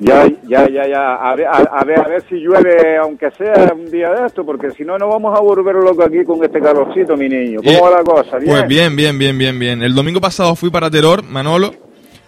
Ya, 0.00 0.26
ya, 0.48 0.68
ya, 0.68 0.88
ya. 0.88 1.14
A 1.14 1.36
ver, 1.36 1.46
a, 1.46 1.56
a 1.58 1.84
ver, 1.84 2.00
a 2.00 2.08
ver 2.08 2.22
si 2.28 2.34
llueve, 2.36 2.96
aunque 2.96 3.30
sea 3.38 3.72
un 3.74 3.90
día 3.90 4.10
de 4.10 4.26
esto, 4.26 4.44
porque 4.44 4.70
si 4.72 4.82
no, 4.84 4.98
nos 4.98 5.08
vamos 5.08 5.38
a 5.38 5.40
volver 5.40 5.76
locos 5.76 6.06
aquí 6.06 6.24
con 6.24 6.42
este 6.42 6.60
calorcito, 6.60 7.16
mi 7.16 7.28
niño. 7.28 7.60
¿Cómo 7.62 7.70
Eh, 7.78 7.80
va 7.80 7.90
la 7.98 8.02
cosa? 8.02 8.38
¿Bien? 8.38 8.50
Pues 8.50 8.66
bien, 8.68 8.96
bien, 8.96 9.16
bien, 9.18 9.38
bien, 9.38 9.58
bien. 9.58 9.82
El 9.82 9.94
domingo 9.94 10.20
pasado 10.20 10.56
fui 10.56 10.68
para 10.70 10.90
Teror, 10.90 11.22
Manolo, 11.22 11.72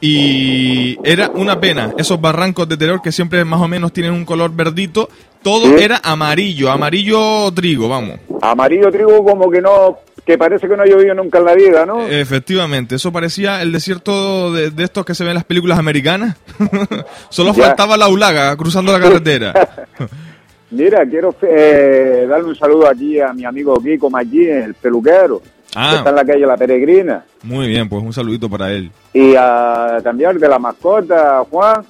y 0.01 0.99
era 1.05 1.31
una 1.31 1.59
pena. 1.61 1.93
Esos 1.99 2.21
barrancos 2.21 2.69
de 2.69 2.77
Teror 2.77 3.01
que 3.03 3.13
siempre 3.13 3.45
más 3.45 3.61
o 3.61 3.69
menos 3.69 3.93
tienen 3.93 4.13
un 4.13 4.25
color 4.25 4.51
verdito, 4.55 5.09
todo 5.43 5.67
Sí. 5.77 5.85
era 5.85 6.01
amarillo, 6.03 6.71
amarillo 6.71 7.51
trigo, 7.53 7.89
vamos. 7.89 8.19
Amarillo 8.43 8.91
trigo 8.91 9.25
como 9.25 9.51
que 9.51 9.61
no, 9.61 9.99
que 10.25 10.37
parece 10.37 10.69
que 10.69 10.77
no 10.77 10.83
ha 10.83 10.87
llovido 10.87 11.15
nunca 11.15 11.39
en 11.39 11.45
la 11.45 11.55
vida, 11.55 11.87
¿no? 11.87 12.07
Efectivamente, 12.07 12.97
eso 12.97 13.13
parecía 13.13 13.63
el 13.63 13.73
desierto 13.73 14.53
de, 14.53 14.71
de 14.71 14.85
estos 14.85 15.05
que 15.05 15.15
se 15.15 15.23
ven 15.25 15.31
en 15.31 15.37
las 15.37 15.45
películas 15.45 15.79
americanas. 15.79 16.37
Solo 17.31 17.55
Ya. 17.55 17.65
faltaba 17.69 17.97
la 17.97 18.09
ulaga 18.09 18.57
cruzando 18.57 18.93
la 18.93 19.01
carretera. 19.01 19.53
Mira, 20.71 21.07
quiero 21.09 21.35
eh, 21.43 22.27
darle 22.29 22.49
un 22.49 22.57
saludo 22.57 22.89
aquí 22.89 23.21
a 23.21 23.33
mi 23.33 23.45
amigo 23.45 23.81
Kiko 23.81 24.11
Maggi, 24.11 24.47
el 24.49 24.75
peluquero, 24.75 25.41
Ah. 25.79 25.91
que 25.91 25.97
está 25.99 26.11
en 26.11 26.17
la 26.17 26.25
calle 26.25 26.47
La 26.47 26.57
Peregrina. 26.57 27.25
Muy 27.43 27.69
bien, 27.69 27.89
pues 27.89 28.03
un 28.03 28.13
saludito 28.13 28.49
para 28.49 28.71
él. 28.73 28.91
Y 29.13 29.35
a, 29.37 29.99
también 30.03 30.31
al 30.31 30.41
de 30.41 30.49
la 30.49 30.59
mascota, 30.59 31.45
Juan, 31.51 31.85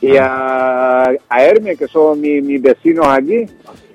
y 0.00 0.16
a, 0.16 1.04
a 1.28 1.42
Hermes, 1.42 1.78
que 1.78 1.86
son 1.86 2.20
mi- 2.20 2.42
mis 2.42 2.60
vecinos 2.60 3.06
aquí. 3.06 3.46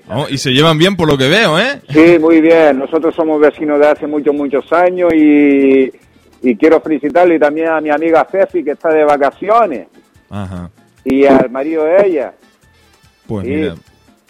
Oh, 0.08 0.26
y 0.28 0.36
se 0.38 0.50
llevan 0.50 0.78
bien 0.78 0.96
por 0.96 1.06
lo 1.08 1.16
que 1.16 1.28
veo, 1.28 1.58
¿eh? 1.58 1.80
Sí, 1.90 2.18
muy 2.18 2.40
bien. 2.40 2.78
Nosotros 2.78 3.14
somos 3.14 3.40
vecinos 3.40 3.78
de 3.78 3.86
hace 3.88 4.06
muchos, 4.06 4.34
muchos 4.34 4.70
años 4.72 5.12
y, 5.14 5.92
y 6.42 6.56
quiero 6.56 6.80
felicitarle 6.80 7.38
también 7.38 7.68
a 7.68 7.80
mi 7.80 7.90
amiga 7.90 8.26
Ceci, 8.30 8.64
que 8.64 8.72
está 8.72 8.88
de 8.88 9.04
vacaciones, 9.04 9.86
Ajá. 10.28 10.70
y 11.04 11.24
al 11.24 11.50
marido 11.50 11.84
de 11.84 12.06
ella, 12.06 12.32
Pues 13.26 13.44
Sí. 13.46 13.50
mira. 13.52 13.74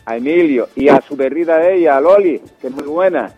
a 0.04 0.16
Emilio, 0.16 0.68
y 0.76 0.88
a 0.88 1.00
su 1.00 1.16
perrita 1.16 1.56
de 1.58 1.76
ella, 1.78 1.96
a 1.96 2.00
Loli, 2.00 2.40
que 2.60 2.66
es 2.66 2.72
muy 2.72 2.84
buena. 2.84 3.32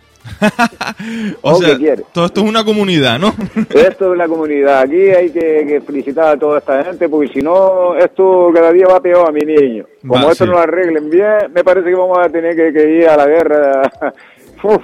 O 1.42 1.54
sea, 1.56 1.76
todo 2.12 2.26
esto 2.26 2.40
es 2.42 2.48
una 2.48 2.64
comunidad, 2.64 3.18
¿no? 3.18 3.34
Esto 3.74 4.12
es 4.12 4.18
la 4.18 4.26
comunidad. 4.26 4.80
Aquí 4.80 5.10
hay 5.10 5.30
que, 5.30 5.64
que 5.66 5.80
felicitar 5.84 6.36
a 6.36 6.38
toda 6.38 6.58
esta 6.58 6.82
gente, 6.84 7.08
porque 7.08 7.32
si 7.32 7.42
no, 7.42 7.94
esto 7.96 8.50
cada 8.54 8.72
día 8.72 8.86
va 8.86 9.00
peor, 9.00 9.32
mi 9.32 9.40
niño. 9.40 9.84
Como 10.06 10.14
Va, 10.14 10.32
esto 10.32 10.44
sí. 10.44 10.50
no 10.50 10.52
lo 10.52 10.60
arreglen 10.60 11.10
bien, 11.10 11.52
me 11.52 11.62
parece 11.62 11.90
que 11.90 11.94
vamos 11.94 12.18
a 12.18 12.28
tener 12.28 12.56
que, 12.56 12.72
que 12.72 12.90
ir 12.90 13.08
a 13.08 13.16
la 13.16 13.26
guerra. 13.26 13.82
Uf, 14.62 14.82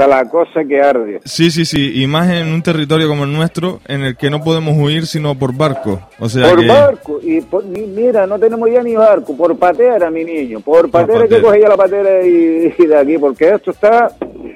está 0.00 0.06
la 0.06 0.24
cosa 0.28 0.64
que 0.66 0.80
arde. 0.80 1.20
Sí, 1.24 1.50
sí, 1.50 1.64
sí, 1.64 1.92
y 2.02 2.06
más 2.06 2.30
en 2.30 2.48
un 2.48 2.62
territorio 2.62 3.08
como 3.08 3.24
el 3.24 3.32
nuestro, 3.32 3.80
en 3.86 4.02
el 4.02 4.16
que 4.16 4.30
no 4.30 4.42
podemos 4.42 4.74
huir 4.78 5.06
sino 5.06 5.34
por 5.34 5.54
barco. 5.54 6.00
O 6.18 6.28
sea 6.28 6.48
por 6.48 6.60
que... 6.60 6.66
barco, 6.66 7.20
y 7.22 7.40
por- 7.42 7.64
mira, 7.64 8.26
no 8.26 8.38
tenemos 8.38 8.68
ya 8.72 8.82
ni 8.82 8.94
barco, 8.94 9.36
por 9.36 9.56
patera, 9.58 10.10
mi 10.10 10.24
niño, 10.24 10.60
por 10.60 10.90
patera 10.90 11.20
patera. 11.20 11.36
que 11.36 11.42
coge 11.42 11.60
ya 11.60 11.68
la 11.68 11.76
patera 11.76 12.26
y, 12.26 12.74
y 12.78 12.86
de 12.86 12.96
aquí, 12.96 13.18
porque 13.18 13.50
esto 13.50 13.72
está 13.72 14.10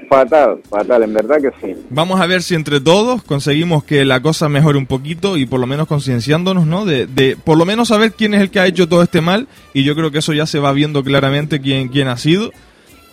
fatal, 0.08 0.60
fatal, 0.68 1.02
en 1.02 1.12
verdad 1.12 1.36
que 1.40 1.50
sí. 1.60 1.74
Vamos 1.90 2.20
a 2.20 2.26
ver 2.26 2.42
si 2.42 2.54
entre 2.54 2.80
todos 2.80 3.22
conseguimos 3.22 3.84
que 3.84 4.04
la 4.04 4.20
cosa 4.20 4.48
mejore 4.48 4.78
un 4.78 4.86
poquito 4.86 5.36
y 5.36 5.46
por 5.46 5.60
lo 5.60 5.66
menos 5.66 5.86
concienciándonos, 5.88 6.66
¿no? 6.66 6.84
De, 6.84 7.06
de 7.06 7.36
por 7.42 7.58
lo 7.58 7.64
menos 7.64 7.88
saber 7.88 8.12
quién 8.12 8.34
es 8.34 8.40
el 8.40 8.50
que 8.50 8.60
ha 8.60 8.66
hecho 8.66 8.88
todo 8.88 9.02
este 9.02 9.20
mal 9.20 9.46
y 9.72 9.84
yo 9.84 9.94
creo 9.94 10.10
que 10.10 10.18
eso 10.18 10.32
ya 10.32 10.46
se 10.46 10.58
va 10.58 10.72
viendo 10.72 11.02
claramente 11.04 11.60
quién, 11.60 11.88
quién 11.88 12.08
ha 12.08 12.16
sido. 12.16 12.50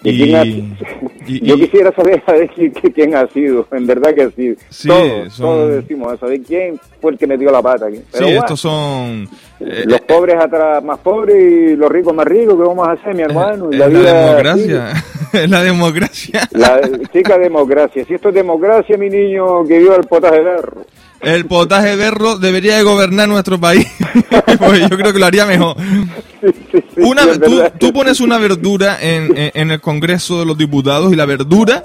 ¿Y 0.04 0.18
quién 0.24 0.36
ha- 0.36 0.46
y- 0.46 0.76
Yo 1.46 1.56
quisiera 1.56 1.92
saber 1.94 2.22
a 2.26 2.32
ver 2.34 2.50
quién 2.94 3.16
ha 3.16 3.28
sido, 3.28 3.68
en 3.72 3.86
verdad 3.88 4.14
que 4.16 4.30
sí. 4.36 4.56
Sí, 4.70 4.88
todos, 4.88 5.34
son- 5.34 5.46
todos 5.46 5.76
decimos 5.76 6.14
eso, 6.14 6.28
de 6.28 6.42
quién 6.42 6.80
fue 7.00 7.12
el 7.12 7.18
que 7.18 7.28
metió 7.28 7.52
la 7.52 7.62
pata 7.62 7.86
aquí. 7.88 8.00
Pero 8.12 8.18
sí, 8.26 8.32
bueno, 8.32 8.40
estos 8.42 8.60
son... 8.62 9.30
eh, 9.60 9.84
los 9.86 10.02
pobres 10.02 10.36
atrás 10.38 10.84
más 10.84 10.98
pobres 11.00 11.36
y 11.38 11.76
los 11.76 11.90
ricos 11.92 12.14
más 12.16 12.26
ricos, 12.26 12.56
¿qué 12.56 12.64
vamos 12.68 12.88
a 12.88 12.92
hacer, 12.94 13.14
mi 13.16 13.22
hermano? 13.22 13.70
es 13.72 13.78
la 13.78 13.88
la 13.90 14.14
democracia. 14.14 14.94
Es 15.32 15.50
la 15.50 15.64
democracia. 15.64 16.42
La 16.52 16.82
chica 17.14 17.38
democracia. 17.38 18.04
Si 18.04 18.14
esto 18.16 18.28
es 18.30 18.36
democracia, 18.36 18.98
mi 18.98 19.10
niño, 19.10 19.66
que 19.66 19.80
viva 19.80 19.96
el 19.96 20.04
potaje 20.04 20.40
de 20.40 20.44
berro. 20.44 20.86
El 21.22 21.46
potaje 21.46 21.96
berro 21.96 22.38
debería 22.38 22.78
de 22.78 22.84
gobernar 22.84 23.28
nuestro 23.30 23.60
país. 23.60 23.88
Porque 24.60 24.82
yo 24.82 24.98
creo 24.98 25.14
que 25.14 25.20
lo 25.20 25.26
haría 25.26 25.46
mejor. 25.46 25.76
Una, 26.98 27.24
tú, 27.80 27.94
pones 27.94 28.20
una 28.20 28.38
verdura 28.38 28.98
en, 29.02 29.36
en- 29.38 29.52
en 29.54 29.72
el 29.72 29.82
Congreso 29.82 30.40
de 30.40 30.46
los 30.46 30.58
Diputados 30.58 31.12
y 31.14 31.16
la 31.16 31.26
verdura 31.26 31.84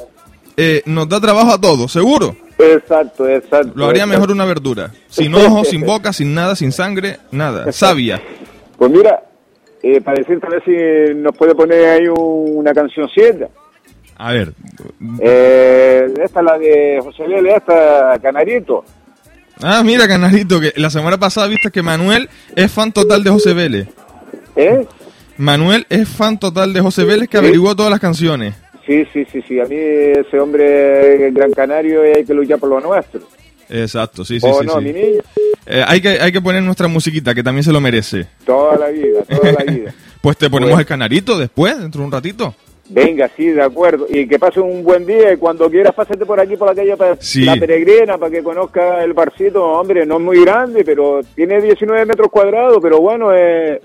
eh, 0.57 0.83
nos 0.87 1.09
da 1.09 1.21
trabajo 1.21 1.53
a 1.53 1.61
todos, 1.61 1.93
seguro. 1.93 2.35
Exacto, 2.59 3.29
exacto. 3.29 3.73
Lo 3.75 3.87
haría 3.87 4.05
exacto. 4.05 4.19
mejor 4.21 4.33
una 4.33 4.45
verdura. 4.47 4.91
Sin 5.09 5.35
ojos, 5.35 5.69
sin 5.69 5.83
boca, 5.83 6.13
sin 6.15 6.35
nada, 6.35 6.57
sin 6.57 6.73
sangre, 6.73 7.19
nada. 7.31 7.71
Sabia. 7.73 8.21
Pues 8.79 8.91
mira, 8.91 9.23
eh, 9.83 10.01
para 10.01 10.19
decirte 10.19 10.47
a 10.47 10.51
ver 10.51 10.63
si 10.65 11.15
nos 11.19 11.37
puede 11.37 11.55
poner 11.55 11.85
ahí 12.01 12.09
un- 12.09 12.57
una 12.57 12.73
cancioncita. 12.73 13.49
A 14.19 14.33
ver. 14.33 14.53
Eh, 15.21 16.07
esta 16.25 16.41
es 16.41 16.47
la 16.47 16.59
de 16.59 17.01
José 17.03 17.29
Lele, 17.29 17.57
esta, 17.57 18.19
Canarito. 18.23 18.83
Ah, 19.63 19.83
mira, 19.83 20.07
canalito, 20.07 20.61
que 20.61 20.73
la 20.77 20.91
semana 20.91 21.19
pasada 21.19 21.47
viste 21.47 21.71
que 21.71 21.83
Manuel 21.83 22.29
es 22.55 22.71
fan 22.71 22.93
total 22.93 23.25
de 23.25 23.31
José 23.31 23.55
Vélez. 23.55 23.89
¿Eh? 24.55 24.87
Manuel 25.39 25.87
es 25.89 26.09
fan 26.09 26.39
total 26.39 26.73
de 26.73 26.81
José 26.81 27.05
Vélez 27.05 27.29
que 27.29 27.39
averiguó 27.39 27.75
todas 27.75 27.91
las 27.91 28.01
canciones. 28.01 28.55
Sí, 28.87 29.05
sí, 29.13 29.27
sí, 29.33 29.43
sí. 29.47 29.59
A 29.61 29.65
mí 29.65 29.77
ese 29.77 30.39
hombre, 30.39 31.27
el 31.27 31.35
Gran 31.35 31.53
Canario, 31.53 32.03
hay 32.03 32.25
que 32.25 32.35
luchar 32.35 32.59
por 32.59 32.69
lo 32.69 32.81
nuestro. 32.81 33.21
Exacto, 33.69 34.25
sí, 34.25 34.39
sí, 34.39 34.47
¿O 34.49 34.61
sí. 34.61 34.67
no, 34.67 34.79
sí. 34.79 34.85
mi 34.85 34.93
niño? 34.93 35.21
Eh, 35.67 35.83
hay, 35.85 36.01
que, 36.01 36.09
hay 36.21 36.31
que 36.31 36.41
poner 36.41 36.63
nuestra 36.63 36.87
musiquita, 36.87 37.35
que 37.35 37.43
también 37.43 37.65
se 37.65 37.73
lo 37.73 37.81
merece. 37.81 38.27
Toda 38.45 38.79
la 38.79 38.89
vida, 38.89 39.23
toda 39.29 39.53
la 39.53 39.65
vida. 39.73 39.95
Pues 40.21 40.37
te 40.37 40.49
ponemos 40.49 40.79
el 40.79 40.87
canarito 40.87 41.37
después, 41.39 41.79
dentro 41.79 42.01
de 42.01 42.07
un 42.07 42.13
ratito. 42.13 42.55
Venga, 42.89 43.29
sí, 43.37 43.49
de 43.49 43.63
acuerdo. 43.63 44.07
Y 44.09 44.27
que 44.29 44.39
pase 44.39 44.61
un 44.61 44.83
buen 44.85 45.05
día 45.05 45.33
y 45.33 45.37
cuando 45.37 45.69
quieras 45.71 45.95
pásate 45.95 46.25
por 46.25 46.39
aquí, 46.41 46.57
por 46.57 46.69
la 46.69 46.75
calle, 46.75 46.97
para 46.97 47.17
Sí. 47.21 47.45
la 47.45 47.57
peregrina, 47.57 48.17
para 48.17 48.31
que 48.31 48.43
conozca 48.43 49.03
el 49.03 49.13
barcito. 49.13 49.65
Hombre, 49.65 50.07
no 50.07 50.17
es 50.17 50.23
muy 50.23 50.45
grande, 50.45 50.85
pero 50.85 51.21
tiene 51.35 51.61
19 51.61 52.07
metros 52.07 52.29
cuadrados, 52.31 52.79
pero 52.81 53.01
bueno, 53.01 53.35
eh, 53.35 53.81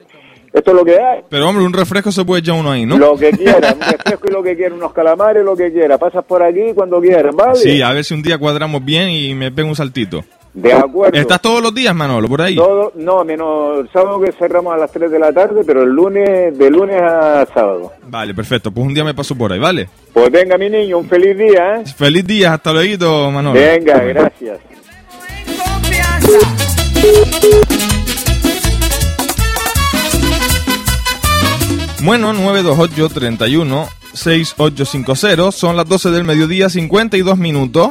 esto 0.54 0.72
es 0.72 0.78
lo 0.78 0.86
que 0.86 1.00
hay. 1.00 1.22
Pero 1.30 1.50
hombre, 1.50 1.66
un 1.66 1.74
refresco 1.74 2.12
se 2.12 2.24
puede 2.26 2.42
echar 2.42 2.56
uno 2.60 2.72
ahí, 2.72 2.86
¿no? 2.86 2.98
Lo 2.98 3.16
que 3.18 3.32
quieras, 3.32 3.74
un 3.74 3.82
refresco 3.82 4.28
y 4.28 4.32
lo 4.34 4.44
que 4.44 4.56
quieras, 4.56 4.78
unos 4.78 4.94
calamares, 4.94 5.44
lo 5.44 5.56
que 5.56 5.72
quieras. 5.72 5.98
Pasas 6.00 6.24
por 6.26 6.44
aquí 6.44 6.74
cuando 6.76 7.02
quieras, 7.02 7.36
¿vale? 7.36 7.56
Sí, 7.56 7.82
a 7.82 7.92
ver 7.94 8.04
si 8.04 8.14
un 8.14 8.22
día 8.22 8.38
cuadramos 8.38 8.84
bien 8.86 9.10
y 9.10 9.34
me 9.34 9.52
pego 9.52 9.70
un 9.70 9.76
saltito. 9.76 10.24
De 10.54 10.74
acuerdo. 10.74 11.18
¿Estás 11.18 11.42
todos 11.42 11.62
los 11.62 11.74
días, 11.74 11.96
Manolo, 11.96 12.28
por 12.28 12.42
ahí? 12.42 12.56
Todo, 12.56 12.92
no, 12.96 13.24
menos 13.24 13.80
el 13.80 13.90
sábado 13.92 14.20
que 14.20 14.34
cerramos 14.34 14.74
a 14.74 14.78
las 14.78 14.92
3 14.92 15.10
de 15.10 15.20
la 15.20 15.32
tarde, 15.32 15.64
pero 15.66 15.84
el 15.84 15.90
lunes, 15.90 16.58
de 16.58 16.70
lunes 16.70 17.02
a 17.02 17.46
sábado. 17.54 17.94
Vale, 18.08 18.34
perfecto. 18.34 18.72
Pues 18.72 18.86
un 18.86 18.94
día 18.94 19.06
me 19.06 19.14
paso 19.14 19.34
por 19.36 19.54
ahí, 19.54 19.60
¿vale? 19.60 19.88
Pues 20.12 20.30
venga, 20.30 20.58
mi 20.58 20.70
niño, 20.70 20.98
un 20.98 21.08
feliz 21.08 21.38
día, 21.38 21.78
¿eh? 21.78 21.84
Feliz 21.96 22.26
día, 22.26 22.54
hasta 22.54 22.74
luego, 22.74 23.32
Manolo. 23.32 23.60
Venga, 23.60 24.00
gracias. 24.04 24.60
Bueno, 32.04 32.34
928 32.34 33.10
31 33.14 33.88
6850 34.14 35.52
son 35.52 35.78
las 35.78 35.88
12 35.88 36.10
del 36.10 36.24
mediodía, 36.24 36.70
52 36.70 37.38
minutos. 37.38 37.90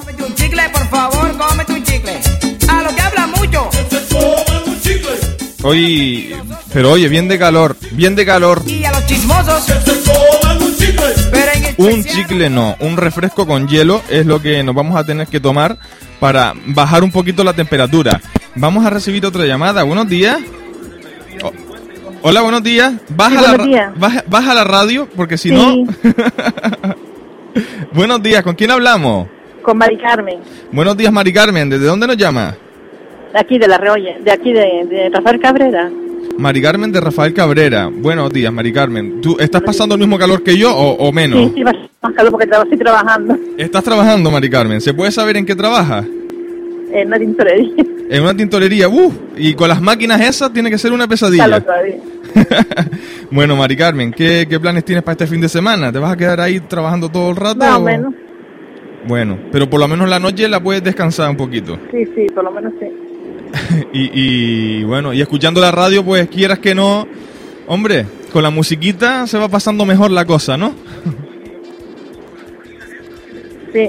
Hoy, 5.63 6.35
pero 6.73 6.93
oye, 6.93 7.09
bien 7.09 7.29
de 7.29 7.39
calor, 7.39 7.77
bien 7.93 8.17
de 8.17 8.25
calor. 8.25 8.63
Y 8.67 8.85
a 8.85 8.93
los 8.93 9.07
chismosos. 9.07 9.67
Un 11.77 12.05
chicle 12.05 12.51
no, 12.51 12.77
un 12.81 12.97
refresco 12.97 13.47
con 13.47 13.67
hielo 13.69 14.03
es 14.11 14.27
lo 14.27 14.41
que 14.43 14.63
nos 14.63 14.75
vamos 14.75 14.97
a 14.99 15.05
tener 15.05 15.27
que 15.29 15.41
tomar 15.41 15.79
para 16.19 16.53
bajar 16.67 17.03
un 17.05 17.11
poquito 17.11 17.43
la 17.45 17.53
temperatura. 17.55 18.21
Vamos 18.55 18.85
a 18.85 18.91
recibir 18.91 19.25
otra 19.25 19.45
llamada. 19.47 19.83
Buenos 19.83 20.09
días. 20.09 20.39
Hola, 22.23 22.43
buenos 22.43 22.63
días. 22.63 22.93
Baja, 23.09 23.31
Sí, 23.31 23.35
la, 23.37 23.41
buenos 23.49 23.59
ra- 23.59 23.65
días. 23.67 23.93
Baja, 23.99 24.25
baja 24.27 24.55
la 24.55 24.65
radio 24.65 25.09
porque 25.17 25.39
si 25.39 25.49
Sí. 25.51 25.55
no... 25.55 25.87
buenos 27.93 28.23
días, 28.23 28.43
¿con 28.43 28.55
quién 28.55 28.71
hablamos? 28.71 29.27
Con 29.63 29.77
Mari 29.79 29.99
Carmen, 29.99 30.39
Buenos 30.73 30.97
días, 30.97 31.13
Mari 31.13 31.33
Carmen. 31.33 31.69
¿Desde 31.71 31.87
dónde 31.87 32.07
nos 32.07 32.17
llama? 32.17 32.55
De 33.33 33.39
aquí 33.39 33.59
de 33.59 33.69
La 33.69 33.79
Reolle, 33.79 34.19
de 34.23 34.31
aquí 34.31 34.53
de, 34.53 34.87
de 34.89 35.11
Rafael 35.13 35.41
Cabrera. 35.41 35.91
Mari 36.39 36.63
Carmen 36.63 36.91
de 36.93 37.01
Rafael 37.01 37.35
Cabrera. 37.35 37.91
Buenos 37.93 38.33
días, 38.33 38.53
Mari 38.53 38.73
Carmen. 38.73 39.21
¿Tú 39.21 39.37
estás 39.39 39.63
pasando 39.63 39.95
el 39.95 40.01
mismo 40.01 40.19
calor 40.19 40.43
que 40.43 40.57
yo 40.57 40.75
o, 40.75 40.93
o 41.09 41.13
menos? 41.13 41.39
Sí, 41.51 41.53
sí, 41.57 41.65
más 41.65 41.75
calor 42.15 42.31
porque 42.33 42.47
estoy 42.51 42.79
trabajando 42.79 43.37
¿Estás 43.59 43.85
trabajando, 43.85 44.31
Mari 44.31 44.49
Carmen? 44.49 44.81
¿Se 44.81 44.95
puede 44.95 45.11
saber 45.13 45.37
en 45.37 45.47
qué 45.47 45.55
trabajas? 45.55 46.07
en 46.93 47.07
una 47.07 47.19
tintorería. 47.21 47.85
En 48.11 48.23
una 48.25 48.37
tintorería, 48.37 48.89
¡uh! 48.89 49.13
Y 49.37 49.55
con 49.55 49.69
las 49.69 49.81
máquinas 49.81 50.21
esas 50.23 50.53
tiene 50.53 50.71
que 50.71 50.79
ser 50.79 50.93
una 50.93 51.07
pesadilla. 51.07 51.61
Todavía. 51.61 51.95
bueno, 53.31 53.55
Mari 53.55 53.77
Carmen, 53.77 54.13
¿qué, 54.13 54.45
qué 54.51 54.59
planes 54.59 54.85
tienes 54.85 55.05
para 55.05 55.13
este 55.13 55.29
fin 55.29 55.41
de 55.41 55.49
semana? 55.49 55.93
¿Te 55.93 56.01
vas 56.01 56.13
a 56.13 56.17
quedar 56.17 56.41
ahí 56.41 56.59
trabajando 56.59 57.09
todo 57.09 57.31
el 57.31 57.37
rato? 57.37 57.59
Más 57.59 57.79
o- 57.79 57.83
menos. 57.83 58.13
Bueno, 59.07 59.39
pero 59.53 59.71
por 59.71 59.79
lo 59.81 59.87
menos 59.89 60.09
la 60.09 60.19
noche 60.19 60.49
la 60.49 60.61
puedes 60.61 60.83
descansar 60.83 61.31
un 61.31 61.37
poquito. 61.37 61.79
Sí, 61.93 62.05
sí, 62.15 62.27
por 62.35 62.43
lo 62.45 62.51
menos 62.51 62.73
sí. 62.81 62.87
y, 63.93 64.11
y, 64.81 64.85
bueno, 64.85 65.13
y 65.13 65.21
escuchando 65.21 65.61
la 65.61 65.71
radio, 65.71 66.05
pues 66.05 66.29
quieras 66.29 66.59
que 66.59 66.75
no, 66.75 67.07
hombre, 67.67 68.07
con 68.33 68.43
la 68.43 68.51
musiquita 68.51 69.27
se 69.27 69.39
va 69.39 69.49
pasando 69.49 69.85
mejor 69.85 70.11
la 70.11 70.25
cosa, 70.25 70.57
¿no? 70.57 70.75
Sí. 73.73 73.89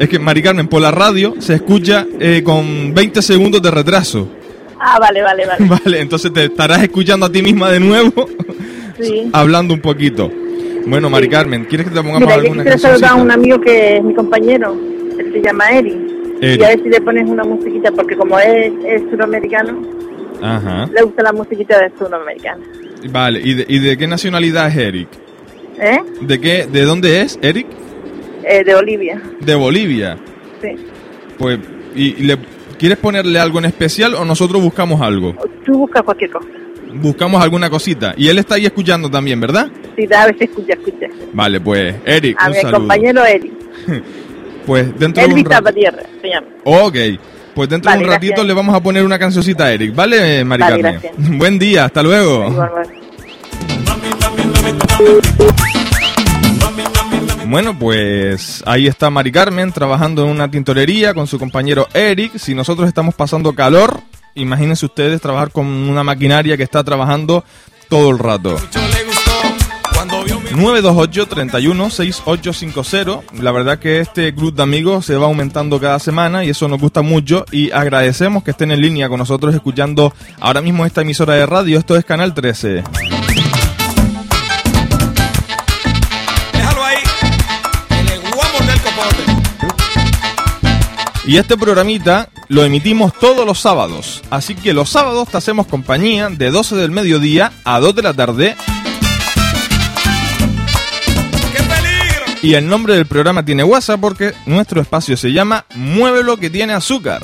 Es 0.00 0.08
que, 0.08 0.18
Mari 0.18 0.42
Carmen, 0.42 0.66
por 0.68 0.80
la 0.80 0.90
radio 0.90 1.34
se 1.40 1.54
escucha 1.56 2.06
eh, 2.20 2.42
con 2.42 2.94
20 2.94 3.20
segundos 3.20 3.60
de 3.60 3.70
retraso. 3.70 4.28
Ah, 4.80 4.98
vale, 4.98 5.20
vale, 5.22 5.44
vale. 5.44 5.66
Vale, 5.84 6.00
entonces 6.00 6.32
te 6.32 6.44
estarás 6.44 6.82
escuchando 6.82 7.26
a 7.26 7.32
ti 7.32 7.42
misma 7.42 7.70
de 7.70 7.80
nuevo, 7.80 8.28
Sí. 8.98 9.28
hablando 9.32 9.74
un 9.74 9.80
poquito. 9.80 10.30
Bueno, 10.86 11.10
Mari 11.10 11.28
Carmen, 11.28 11.64
¿quieres 11.66 11.88
que 11.88 11.92
te 11.92 12.00
pongamos 12.00 12.20
Mira, 12.22 12.36
yo 12.36 12.40
alguna 12.42 12.62
quisiera 12.64 12.78
saludar 12.78 13.10
a 13.10 13.14
un 13.16 13.30
amigo 13.30 13.60
que 13.60 13.96
es 13.98 14.02
mi 14.04 14.14
compañero, 14.14 14.74
él 15.18 15.32
se 15.32 15.42
llama 15.42 15.70
Eri. 15.72 15.98
Y 16.40 16.62
a 16.62 16.68
ver 16.68 16.82
si 16.82 16.88
le 16.88 17.00
pones 17.00 17.28
una 17.28 17.44
musiquita, 17.44 17.90
porque 17.92 18.16
como 18.16 18.38
es, 18.38 18.72
es 18.86 19.02
sudamericano, 19.10 19.82
Ajá. 20.42 20.88
le 20.94 21.02
gusta 21.02 21.22
la 21.22 21.32
musiquita 21.32 21.78
de 21.80 21.90
sudamericana. 21.98 22.64
Vale, 23.10 23.40
¿y 23.42 23.54
de, 23.54 23.66
y 23.68 23.78
de 23.78 23.96
qué 23.96 24.06
nacionalidad 24.06 24.68
es 24.68 24.76
Eric? 24.76 25.08
¿Eh? 25.80 25.98
¿De 26.22 26.40
qué, 26.40 26.66
de 26.66 26.82
dónde 26.82 27.20
es 27.22 27.38
Eric? 27.42 27.66
Eh, 28.44 28.64
de 28.64 28.74
Olivia. 28.74 29.20
De 29.40 29.54
Bolivia. 29.54 30.16
Sí. 30.62 30.68
Pues, 31.38 31.58
y, 31.94 32.06
y 32.22 32.26
le, 32.26 32.38
¿Quieres 32.78 32.98
ponerle 32.98 33.38
algo 33.40 33.58
en 33.58 33.64
especial 33.64 34.14
o 34.14 34.24
nosotros 34.24 34.62
buscamos 34.62 35.00
algo? 35.00 35.34
Tú 35.64 35.78
buscas 35.78 36.02
cualquier 36.02 36.30
cosa. 36.30 36.46
Buscamos 36.94 37.42
alguna 37.42 37.68
cosita. 37.68 38.14
Y 38.16 38.28
él 38.28 38.38
está 38.38 38.54
ahí 38.54 38.66
escuchando 38.66 39.10
también, 39.10 39.40
¿verdad? 39.40 39.68
Da, 40.08 40.22
a 40.22 40.26
veces 40.26 40.42
escucha, 40.42 40.74
escucha. 40.74 41.06
Vale, 41.32 41.60
pues, 41.60 41.96
Eric, 42.04 42.36
A 42.40 42.46
un 42.46 42.52
mi 42.52 42.58
saludo. 42.58 42.78
compañero 42.78 43.24
Eric. 43.24 43.52
Pues 44.68 44.98
dentro 44.98 45.26
de 45.26 45.32
un 45.32 45.44
rato. 45.44 45.50
Zapatierra, 45.56 46.02
se 46.20 46.28
llama. 46.28 46.46
Ok. 46.64 46.96
Pues 47.54 47.70
dentro 47.70 47.90
Vale, 47.90 48.00
de 48.00 48.04
un 48.04 48.10
ratito 48.12 48.32
gracias. 48.32 48.46
le 48.48 48.52
vamos 48.52 48.74
a 48.74 48.80
poner 48.80 49.02
una 49.02 49.18
cancioncita 49.18 49.64
a 49.64 49.72
Eric, 49.72 49.94
¿vale, 49.94 50.44
Mari 50.44 50.62
Vale, 50.62 50.82
Carmen? 50.82 51.12
Buen 51.38 51.58
día, 51.58 51.86
hasta 51.86 52.02
luego. 52.02 52.54
Bueno, 57.46 57.78
pues 57.78 58.62
ahí 58.66 58.86
está 58.86 59.08
Mari 59.08 59.32
Carmen 59.32 59.72
trabajando 59.72 60.24
en 60.24 60.32
una 60.32 60.50
tintorería 60.50 61.14
con 61.14 61.26
su 61.26 61.38
compañero 61.38 61.88
Eric. 61.94 62.36
Si 62.36 62.54
nosotros 62.54 62.86
estamos 62.88 63.14
pasando 63.14 63.54
calor, 63.54 64.02
imagínense 64.34 64.84
ustedes 64.84 65.22
trabajar 65.22 65.50
con 65.50 65.64
una 65.66 66.04
maquinaria 66.04 66.58
que 66.58 66.62
está 66.62 66.84
trabajando 66.84 67.42
todo 67.88 68.10
el 68.10 68.18
rato. 68.18 68.58
928 70.50 71.26
31 71.26 71.90
6850. 71.90 73.42
La 73.42 73.52
verdad 73.52 73.78
que 73.78 74.00
este 74.00 74.34
club 74.34 74.54
de 74.54 74.62
amigos 74.62 75.06
se 75.06 75.16
va 75.16 75.26
aumentando 75.26 75.80
cada 75.80 75.98
semana 75.98 76.44
y 76.44 76.50
eso 76.50 76.68
nos 76.68 76.80
gusta 76.80 77.02
mucho 77.02 77.44
y 77.52 77.70
agradecemos 77.70 78.42
que 78.42 78.52
estén 78.52 78.70
en 78.70 78.80
línea 78.80 79.08
con 79.08 79.18
nosotros 79.18 79.54
escuchando 79.54 80.12
ahora 80.40 80.60
mismo 80.60 80.86
esta 80.86 81.02
emisora 81.02 81.34
de 81.34 81.46
radio. 81.46 81.78
Esto 81.78 81.96
es 81.96 82.04
Canal 82.04 82.34
13. 82.34 82.84
Déjalo 86.52 86.84
ahí. 86.84 86.98
Que 87.88 88.02
le 88.04 88.18
voy 88.18 88.40
a 88.40 88.52
morder 88.52 88.74
el 88.74 88.80
copote. 88.80 89.38
Y 91.26 91.36
este 91.36 91.58
programita 91.58 92.30
lo 92.48 92.64
emitimos 92.64 93.12
todos 93.12 93.44
los 93.46 93.60
sábados. 93.60 94.22
Así 94.30 94.54
que 94.54 94.72
los 94.72 94.88
sábados 94.88 95.28
te 95.28 95.36
hacemos 95.36 95.66
compañía 95.66 96.30
de 96.30 96.50
12 96.50 96.76
del 96.76 96.90
mediodía 96.90 97.52
a 97.64 97.80
2 97.80 97.94
de 97.94 98.02
la 98.02 98.14
tarde. 98.14 98.56
Y 102.48 102.54
el 102.54 102.66
nombre 102.66 102.94
del 102.94 103.04
programa 103.04 103.44
tiene 103.44 103.62
WhatsApp 103.62 104.00
porque 104.00 104.32
nuestro 104.46 104.80
espacio 104.80 105.18
se 105.18 105.32
llama 105.34 105.66
Muévelo 105.74 106.38
que 106.38 106.48
tiene 106.48 106.72
azúcar. 106.72 107.20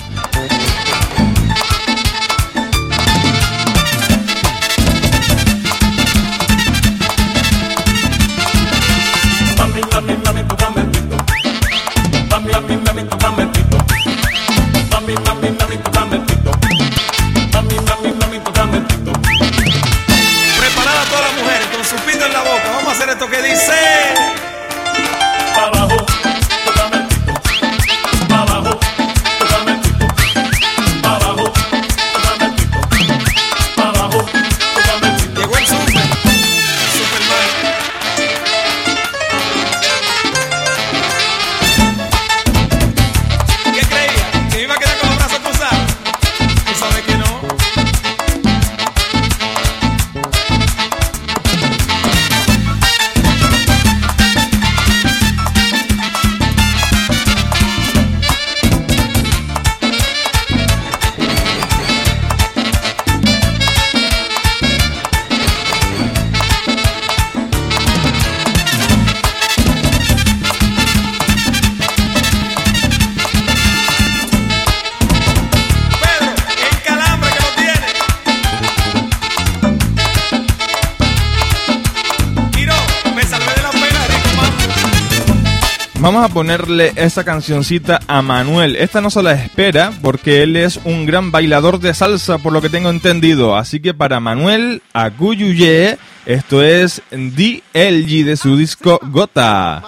Vamos 86.14 86.30
a 86.30 86.34
ponerle 86.34 86.92
esa 86.94 87.24
cancioncita 87.24 87.98
a 88.06 88.22
Manuel. 88.22 88.76
Esta 88.76 89.00
no 89.00 89.10
se 89.10 89.20
la 89.20 89.32
espera 89.32 89.92
porque 90.00 90.44
él 90.44 90.54
es 90.54 90.78
un 90.84 91.06
gran 91.06 91.32
bailador 91.32 91.80
de 91.80 91.92
salsa, 91.92 92.38
por 92.38 92.52
lo 92.52 92.62
que 92.62 92.68
tengo 92.68 92.88
entendido. 92.88 93.56
Así 93.56 93.80
que 93.80 93.94
para 93.94 94.20
Manuel 94.20 94.80
Acuyuye, 94.92 95.98
esto 96.24 96.62
es 96.62 97.02
DLG 97.10 98.26
de 98.26 98.36
su 98.36 98.56
disco 98.56 99.00
Gota. 99.10 99.82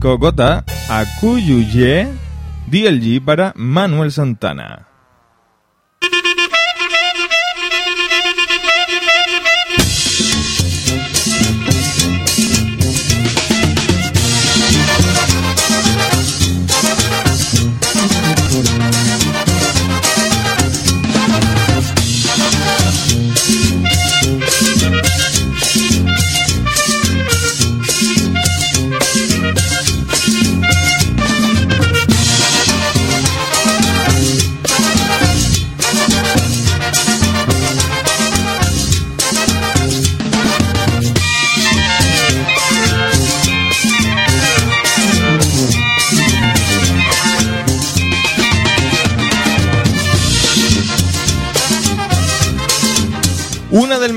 Disco 0.00 0.16
Gota, 0.16 0.64
DLG 2.68 3.20
para 3.22 3.52
Manuel 3.54 4.10
Santana. 4.10 4.89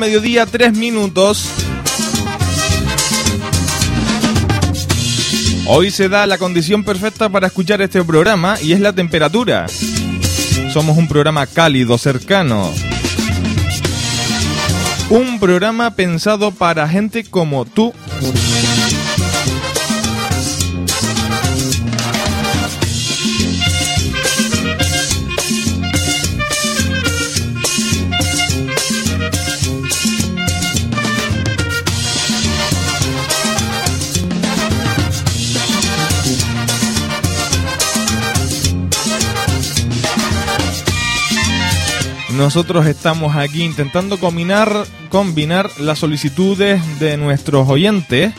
Mediodía, 0.04 0.46
tres 0.46 0.74
minutos. 0.74 1.46
Hoy 5.66 5.92
se 5.92 6.10
da 6.10 6.28
la 6.28 6.38
condición 6.38 6.84
perfecta 6.84 7.30
para 7.30 7.48
escuchar 7.48 7.82
este 7.82 8.04
programa 8.04 8.60
y 8.62 8.74
es 8.74 8.82
la 8.82 8.92
temperatura. 8.92 9.66
Somos 10.74 10.98
un 10.98 11.08
programa 11.08 11.48
cálido, 11.48 11.98
cercano. 11.98 12.70
Un 15.10 15.40
programa 15.40 15.96
pensado 15.96 16.52
para 16.52 16.86
gente 16.90 17.24
como 17.24 17.64
tú. 17.64 17.94
Nosotros 42.44 42.86
estamos 42.88 43.38
aquí 43.38 43.64
intentando 43.64 44.20
combinar, 44.20 44.86
combinar 45.08 45.70
las 45.80 46.00
solicitudes 46.00 47.00
de 47.00 47.16
nuestros 47.16 47.70
oyentes 47.70 48.34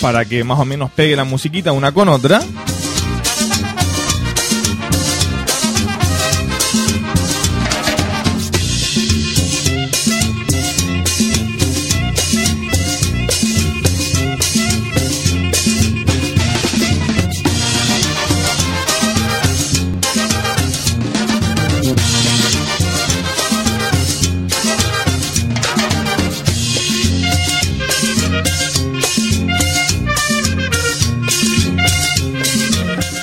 para 0.00 0.24
que 0.24 0.42
más 0.42 0.58
o 0.58 0.64
menos 0.64 0.90
pegue 0.90 1.14
la 1.14 1.24
musiquita 1.24 1.72
una 1.72 1.92
con 1.92 2.08
otra. 2.08 2.40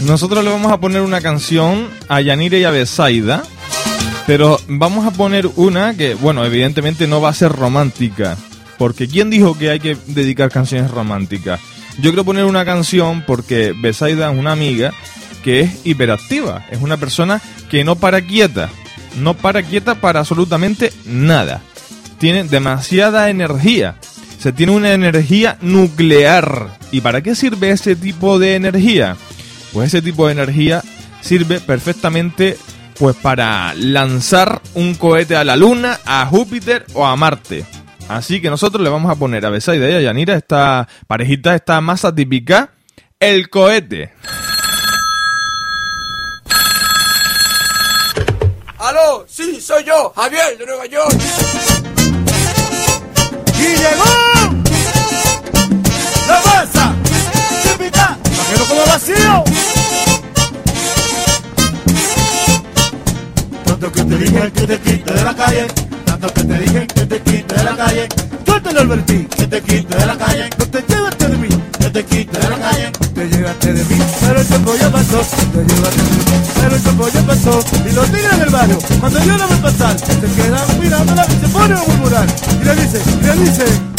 Nosotros 0.06 0.44
le 0.44 0.50
vamos 0.50 0.72
a 0.72 0.80
poner 0.80 1.02
una 1.02 1.22
canción 1.22 1.88
a 2.10 2.20
Yanire 2.20 2.60
y 2.60 2.66
a 2.66 2.72
Besaida, 2.72 3.44
pero 4.28 4.60
vamos 4.68 5.06
a 5.06 5.12
poner 5.12 5.48
una 5.56 5.96
que, 5.96 6.14
bueno, 6.16 6.46
evidentemente 6.46 7.08
no 7.08 7.22
va 7.22 7.30
a 7.30 7.34
ser 7.34 7.54
romántica, 7.54 8.38
porque 8.78 9.08
¿quién 9.08 9.30
dijo 9.30 9.58
que 9.58 9.70
hay 9.70 9.80
que 9.80 9.98
dedicar 10.08 10.52
canciones 10.52 10.92
románticas? 10.92 11.62
Yo 12.00 12.10
quiero 12.10 12.26
poner 12.26 12.44
una 12.44 12.66
canción 12.66 13.24
porque 13.26 13.74
Besaida 13.80 14.30
es 14.30 14.38
una 14.38 14.52
amiga 14.52 14.94
que 15.42 15.62
es 15.62 15.86
hiperactiva, 15.86 16.66
es 16.70 16.82
una 16.82 16.98
persona 16.98 17.42
que 17.70 17.86
no 17.86 17.96
para 17.96 18.22
quieta, 18.22 18.70
no 19.22 19.36
para 19.36 19.64
quieta 19.64 19.96
para 19.96 20.20
absolutamente 20.20 20.92
nada. 21.06 21.62
Tiene 22.18 22.44
demasiada 22.44 23.30
energía, 23.30 23.96
se 24.38 24.52
tiene 24.52 24.74
una 24.74 24.92
energía 24.92 25.58
nuclear. 25.62 26.78
¿Y 26.92 27.00
para 27.00 27.22
qué 27.22 27.36
sirve 27.36 27.72
ese 27.72 27.96
tipo 27.96 28.38
de 28.38 28.56
energía? 28.56 29.16
Pues 29.74 29.88
ese 29.88 30.02
tipo 30.04 30.28
de 30.28 30.34
energía 30.34 30.84
sirve 31.22 31.60
perfectamente 31.60 32.58
pues 33.00 33.16
para 33.16 33.74
lanzar 33.74 34.62
un 34.76 34.94
cohete 34.94 35.36
a 35.36 35.44
la 35.44 35.56
Luna, 35.56 36.00
a 36.06 36.26
Júpiter 36.28 36.86
o 36.94 37.06
a 37.06 37.16
Marte. 37.16 37.66
Así 38.08 38.42
que 38.42 38.50
nosotros 38.50 38.84
le 38.84 38.90
vamos 38.90 39.12
a 39.12 39.16
poner 39.16 39.46
a 39.46 39.50
Besaida 39.50 39.90
y 39.90 39.94
a 39.94 40.02
Yanira 40.02 40.36
esta 40.36 40.88
parejita, 41.08 41.56
esta 41.56 41.82
masa 41.82 42.14
típica, 42.14 42.72
el 43.20 43.50
cohete. 43.50 44.14
¡Aló! 48.78 49.26
Sí, 49.28 49.62
soy 49.62 49.86
yo, 49.86 50.14
Javier 50.16 50.58
de 50.58 50.66
Nueva 50.66 50.86
York. 50.86 51.16
¡Y 53.58 53.78
llegó! 53.78 54.64
¡La 56.28 56.42
masa! 56.46 56.94
¡Típica! 57.64 58.18
¡Bajero 58.38 58.66
como 58.66 58.86
vacío! 58.86 59.63
Tanto 63.84 64.02
que 64.02 64.16
te 64.16 64.18
dije 64.18 64.52
que 64.54 64.66
te 64.66 64.80
quite 64.80 65.14
de 65.14 65.24
la 65.26 65.36
calle 65.36 65.68
Tanto 66.06 66.34
que 66.34 66.44
te 66.46 66.58
dije 66.58 66.88
que 66.88 67.06
te 67.06 67.22
quite 67.22 67.54
de 67.54 67.64
la 67.66 67.76
calle. 67.76 68.08
Lo 68.74 68.80
advertí 68.80 69.26
que 69.26 69.46
te 69.46 69.62
quite 69.62 69.98
de 69.98 70.06
la 70.06 70.18
calle. 70.18 70.50
No 70.58 70.66
te 70.66 70.84
llevaste 70.88 71.28
de 71.28 71.38
mí, 71.38 71.50
que 71.78 71.90
te 71.90 72.06
quite 72.06 72.40
de 72.40 72.50
la 72.50 72.58
calle. 72.60 72.92
Te 73.14 73.28
llevaste 73.28 73.74
de 73.74 73.84
mí, 73.84 74.02
pero 74.22 74.40
el 74.40 74.48
tiempo 74.48 74.76
ya 74.80 74.90
pasó. 74.90 75.20
Te 75.20 75.74
llevaste 75.74 76.02
de 76.02 76.10
mí, 76.10 76.24
pero 76.56 76.76
el 76.76 76.82
tiempo 76.82 77.08
ya 77.10 77.22
pasó. 77.24 77.64
Y 77.86 77.92
los 77.92 78.06
tigres 78.08 78.40
del 78.40 78.50
barrio, 78.50 78.80
cuando 79.02 79.20
yo 79.20 79.38
no 79.38 79.48
me 79.50 79.56
pasar 79.58 80.00
Se 80.00 80.42
quedan 80.42 80.80
mirándola 80.80 81.26
y 81.28 81.46
se 81.46 81.48
ponen 81.50 81.78
a 81.78 81.84
murmurar. 81.84 82.28
Y 82.62 82.64
le 82.64 82.76
dice, 82.78 83.02
y 83.22 83.26
le 83.26 83.36
dice 83.36 83.93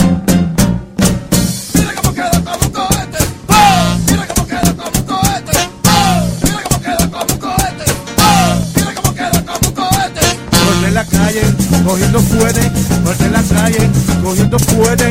calle, 11.16 11.42
cogiendo 11.84 12.20
fuerte, 12.20 12.70
por 13.04 13.14
en 13.26 13.32
la 13.32 13.42
calle, 13.42 13.90
cogiendo 14.22 14.58
fuerte. 14.58 15.10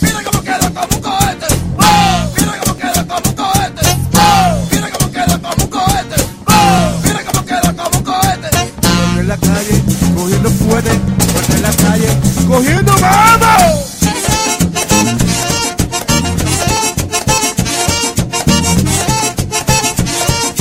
Mira 0.00 0.22
cómo 0.24 0.42
queda 0.42 0.70
como 0.70 0.96
un 0.96 1.02
cohete. 1.02 1.46
¡Oh! 1.78 2.30
Mira 2.36 2.52
cómo 2.62 2.76
queda 2.76 3.04
como 3.06 3.30
un 3.30 3.36
cohete. 3.36 3.86
¡Oh! 4.14 4.66
Mira 4.70 4.90
cómo 4.90 5.10
queda 5.12 5.38
como 5.38 5.64
un 5.64 5.70
cohete. 5.70 6.16
¡Oh! 6.46 7.00
Mira 7.04 7.20
cómo 7.24 7.44
queda 7.44 7.74
como 7.74 7.98
un 7.98 8.04
cohete. 8.04 8.48
Por 8.80 9.20
en 9.20 9.28
la 9.28 9.36
calle, 9.36 9.82
cogiendo 10.16 10.50
fuerte, 10.50 10.90
por 11.32 11.56
en 11.56 11.62
la 11.62 11.72
calle, 11.72 12.08
cogiendo 12.48 12.92
vamos. 13.00 13.86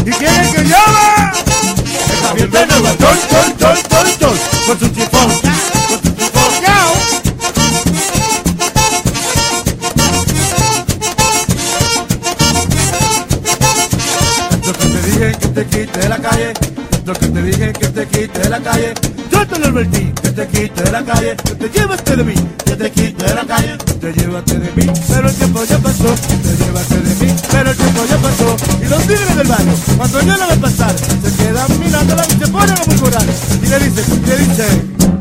¿Y 0.05 0.11
quién 0.11 0.35
es 0.35 0.49
que 0.49 0.63
llama? 0.63 1.33
Es 2.11 2.27
Javier 2.27 2.49
de 2.49 2.65
Nueva 2.65 2.89
York, 2.97 3.19
York, 3.31 3.57
York, 3.59 3.89
York, 3.91 4.19
York, 4.19 4.38
Lo 4.69 4.77
que 4.77 4.85
te 4.85 4.99
dije 15.01 15.31
que 15.39 15.47
te 15.47 15.65
quite 15.65 15.99
de 15.99 16.09
la 16.09 16.17
calle, 16.19 16.53
lo 17.03 17.13
que 17.13 17.27
te 17.27 17.41
dije 17.41 17.73
que 17.73 17.87
te 17.87 18.07
quite 18.09 18.39
de 18.39 18.49
la 18.49 18.59
calle, 18.59 18.93
yo 19.31 19.47
te 19.47 19.59
lo 19.59 19.65
advertí, 19.67 20.13
que 20.21 20.29
te 20.29 20.47
quite 20.47 20.83
de 20.83 20.91
la 20.91 21.03
calle, 21.03 21.35
que 21.35 21.55
te 21.55 21.69
llevaste 21.69 22.15
de 22.15 22.23
mí, 22.23 22.33
que 22.65 22.75
te 22.75 22.91
quite 22.91 23.25
de 23.25 23.35
la 23.35 23.45
calle, 23.45 23.77
te 23.77 24.13
llevaste 24.13 24.59
de 24.59 24.71
mí, 24.71 24.91
pero 25.07 25.29
el 25.29 25.35
tiempo 25.35 25.63
ya 25.65 25.77
pasó, 25.79 26.15
te 26.43 26.63
llevaste 26.63 26.99
de 27.01 27.25
mí, 27.25 27.35
pero 27.51 27.71
el 27.71 27.77
tiempo 27.77 28.05
ya 28.09 28.17
pasó, 28.17 28.57
y 28.81 28.87
los 28.87 29.01
tigres 29.03 29.35
del 29.35 29.47
barrio, 29.47 29.73
cuando 29.97 30.21
yo 30.21 30.37
la 30.37 30.47
ve 30.47 30.57
pasar, 30.57 30.95
se 30.97 31.35
quedan 31.37 31.79
mirándola 31.79 32.25
y 32.27 32.39
se 32.39 32.47
ponen 32.47 32.77
a 32.77 32.85
murmurar, 32.85 33.25
y 33.63 33.67
le 33.67 33.79
dice, 33.79 34.03
y 34.11 34.25
le 34.27 34.37
dice, 34.37 35.18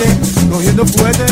calle 0.00 0.18
cogiendo 0.50 0.86
fuerte. 0.86 1.24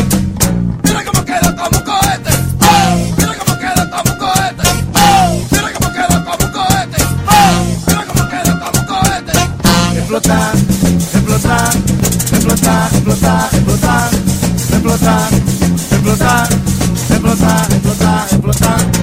Mira 0.84 1.04
cómo 1.04 1.24
queda 1.24 1.56
como 1.56 1.78
un 1.78 1.84
cohete. 1.84 2.30
Oh, 2.60 3.14
mira 3.16 3.34
cómo 3.38 3.58
queda 3.58 3.90
como 3.90 4.12
un 4.12 4.18
cohete. 4.18 4.68
Oh, 4.94 5.42
mira 5.50 5.72
cómo 5.72 5.92
queda 5.92 6.24
como 6.24 6.46
un 6.46 6.52
cohete. 6.52 7.02
Oh, 7.28 7.64
mira 7.86 8.04
cómo 8.06 8.28
queda 8.28 8.52
como 8.60 8.80
un 8.80 8.86
cohete. 8.86 9.32
Explotar, 9.98 10.54
explotar, 11.14 11.74
explotar, 12.32 12.92
explotar, 12.92 13.54
explotar, 13.54 14.10
explotar, 14.70 15.32
explotar, 15.90 16.48
explotar, 17.10 17.72
explotar, 17.72 18.26
explotar. 18.30 18.97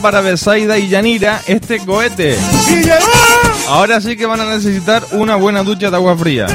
Para 0.00 0.20
Besaida 0.20 0.78
y 0.78 0.88
Yanira, 0.88 1.42
este 1.46 1.78
cohete. 1.78 2.36
Ahora 3.68 4.00
sí 4.00 4.16
que 4.16 4.26
van 4.26 4.40
a 4.40 4.44
necesitar 4.44 5.04
una 5.12 5.36
buena 5.36 5.62
ducha 5.62 5.90
de 5.90 5.96
agua 5.96 6.16
fría. 6.16 6.46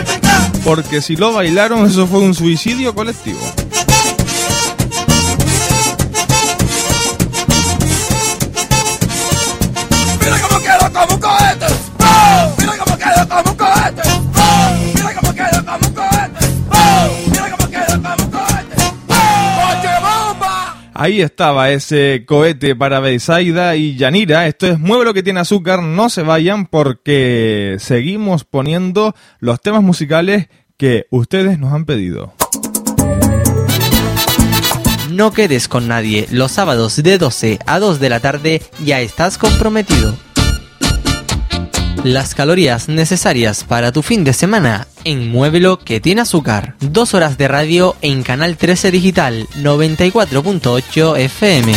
Porque 0.63 1.01
si 1.01 1.15
lo 1.15 1.33
bailaron, 1.33 1.85
eso 1.85 2.07
fue 2.07 2.19
un 2.19 2.33
suicidio 2.33 2.93
colectivo. 2.95 3.39
Ahí 20.97 21.21
estaba 21.21 21.71
ese 21.71 22.23
cohete 22.25 22.73
para 22.73 23.01
Besaida 23.01 23.75
y 23.75 23.97
Yanira. 23.97 24.47
Esto 24.47 24.65
es 24.65 24.79
Mueve 24.79 25.03
lo 25.03 25.13
que 25.13 25.23
tiene 25.23 25.41
azúcar. 25.41 25.83
No 25.83 26.09
se 26.09 26.21
vayan 26.21 26.67
porque 26.67 27.75
seguimos 27.79 28.45
poniendo 28.45 29.13
los 29.39 29.59
temas 29.59 29.83
musicales 29.83 30.47
que 30.77 31.05
ustedes 31.09 31.59
nos 31.59 31.73
han 31.73 31.83
pedido. 31.83 32.33
No 35.11 35.33
quedes 35.33 35.67
con 35.67 35.89
nadie. 35.89 36.27
Los 36.31 36.53
sábados 36.53 36.95
de 37.03 37.17
12 37.17 37.59
a 37.65 37.79
2 37.79 37.99
de 37.99 38.09
la 38.09 38.21
tarde 38.21 38.61
ya 38.81 39.01
estás 39.01 39.37
comprometido. 39.37 40.15
Las 42.05 42.35
calorías 42.35 42.87
necesarias 42.87 43.63
para 43.63 43.91
tu 43.91 44.03
fin 44.03 44.23
de 44.23 44.33
semana 44.33 44.87
en 45.05 45.31
Muévelo 45.31 45.79
que 45.79 45.99
tiene 45.99 46.21
azúcar. 46.21 46.75
Dos 46.79 47.15
horas 47.15 47.39
de 47.39 47.47
radio 47.47 47.95
en 48.03 48.21
Canal 48.21 48.57
13 48.57 48.91
Digital 48.91 49.47
94.8 49.55 51.17
FM. 51.17 51.73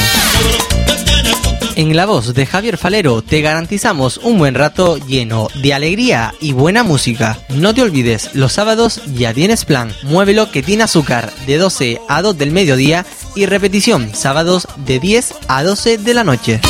En 1.77 1.97
la 1.97 2.05
voz 2.05 2.35
de 2.35 2.45
Javier 2.45 2.77
Falero 2.77 3.23
te 3.23 3.41
garantizamos 3.41 4.19
un 4.19 4.37
buen 4.37 4.55
rato 4.55 4.99
lleno 4.99 5.49
de 5.63 5.73
alegría 5.73 6.35
y 6.43 6.53
buena 6.53 6.83
música. 6.83 7.39
No 7.49 7.73
te 7.73 7.81
olvides, 7.81 8.35
los 8.35 8.53
sábados 8.53 9.01
ya 9.15 9.33
tienes 9.33 9.65
plan. 9.65 9.95
Muévelo 10.03 10.51
que 10.51 10.63
tiene 10.63 10.83
azúcar 10.83 11.33
de 11.47 11.57
12 11.57 12.03
a 12.07 12.21
2 12.21 12.37
del 12.37 12.51
mediodía 12.51 13.07
y 13.35 13.47
repetición 13.47 14.15
sábados 14.15 14.69
de 14.77 15.01
10 15.01 15.33
a 15.49 15.63
12 15.63 15.97
de 15.97 16.13
la 16.13 16.25
noche. 16.25 16.61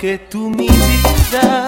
Aunque 0.00 0.18
tú 0.30 0.48
mi 0.48 0.68
vida 0.68 1.67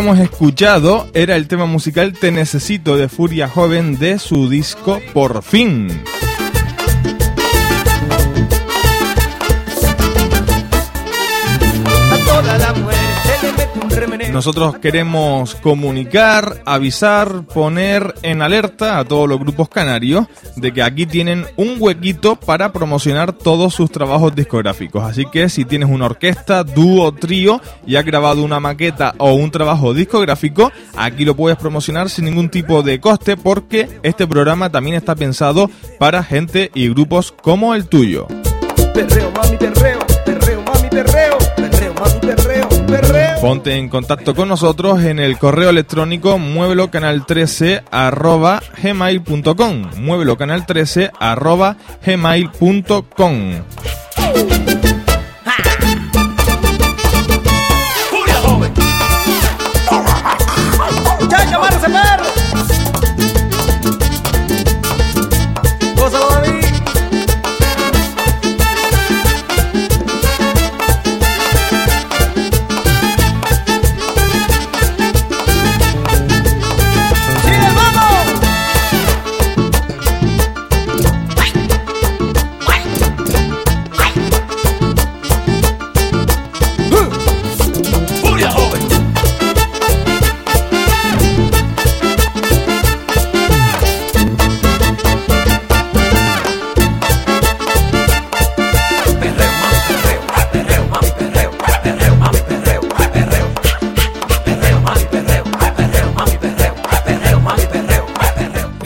habíamos 0.00 0.20
escuchado 0.20 1.10
era 1.12 1.36
el 1.36 1.46
tema 1.46 1.66
musical 1.66 2.14
Te 2.14 2.32
Necesito 2.32 2.96
de 2.96 3.10
Furia 3.10 3.48
Joven 3.48 3.98
de 3.98 4.18
su 4.18 4.48
disco 4.48 4.98
Por 5.12 5.42
fin. 5.42 5.88
Nosotros 14.32 14.78
queremos 14.78 15.54
comunicar, 15.56 16.62
avisar, 16.64 17.44
poner 17.44 18.14
en 18.22 18.40
alerta 18.42 18.98
a 18.98 19.04
todos 19.04 19.28
los 19.28 19.38
grupos 19.38 19.68
canarios 19.68 20.26
de 20.56 20.72
que 20.72 20.82
aquí 20.82 21.06
tienen 21.06 21.46
un 21.56 21.76
huequito 21.78 22.36
para 22.36 22.72
promocionar 22.72 23.32
todos 23.32 23.74
sus 23.74 23.90
trabajos 23.90 24.34
discográficos. 24.34 25.04
Así 25.04 25.26
que 25.26 25.48
si 25.48 25.64
tienes 25.64 25.90
una 25.90 26.06
orquesta, 26.06 26.64
dúo, 26.64 27.12
trío 27.12 27.60
y 27.86 27.96
has 27.96 28.04
grabado 28.04 28.42
una 28.42 28.60
maqueta 28.60 29.14
o 29.18 29.34
un 29.34 29.50
trabajo 29.50 29.92
discográfico, 29.92 30.72
aquí 30.96 31.24
lo 31.24 31.36
puedes 31.36 31.58
promocionar 31.58 32.08
sin 32.08 32.24
ningún 32.24 32.48
tipo 32.48 32.82
de 32.82 33.00
coste 33.00 33.36
porque 33.36 34.00
este 34.02 34.26
programa 34.26 34.70
también 34.70 34.96
está 34.96 35.14
pensado 35.14 35.70
para 35.98 36.22
gente 36.22 36.70
y 36.74 36.88
grupos 36.88 37.32
como 37.32 37.74
el 37.74 37.86
tuyo. 37.86 38.26
Mami, 38.94 39.58
mami. 40.96 41.39
Ponte 43.40 43.74
en 43.74 43.88
contacto 43.88 44.34
con 44.34 44.48
nosotros 44.48 45.02
en 45.02 45.18
el 45.18 45.38
correo 45.38 45.70
electrónico 45.70 46.36
muévelo 46.36 46.90
canal 46.90 47.24
13 47.24 47.84
arroba 47.90 48.62
gmail.com 48.82 49.90
muévelo 49.96 50.36
canal 50.36 50.66
13 50.66 51.10
arroba 51.18 51.76
gmail.com 52.04 53.52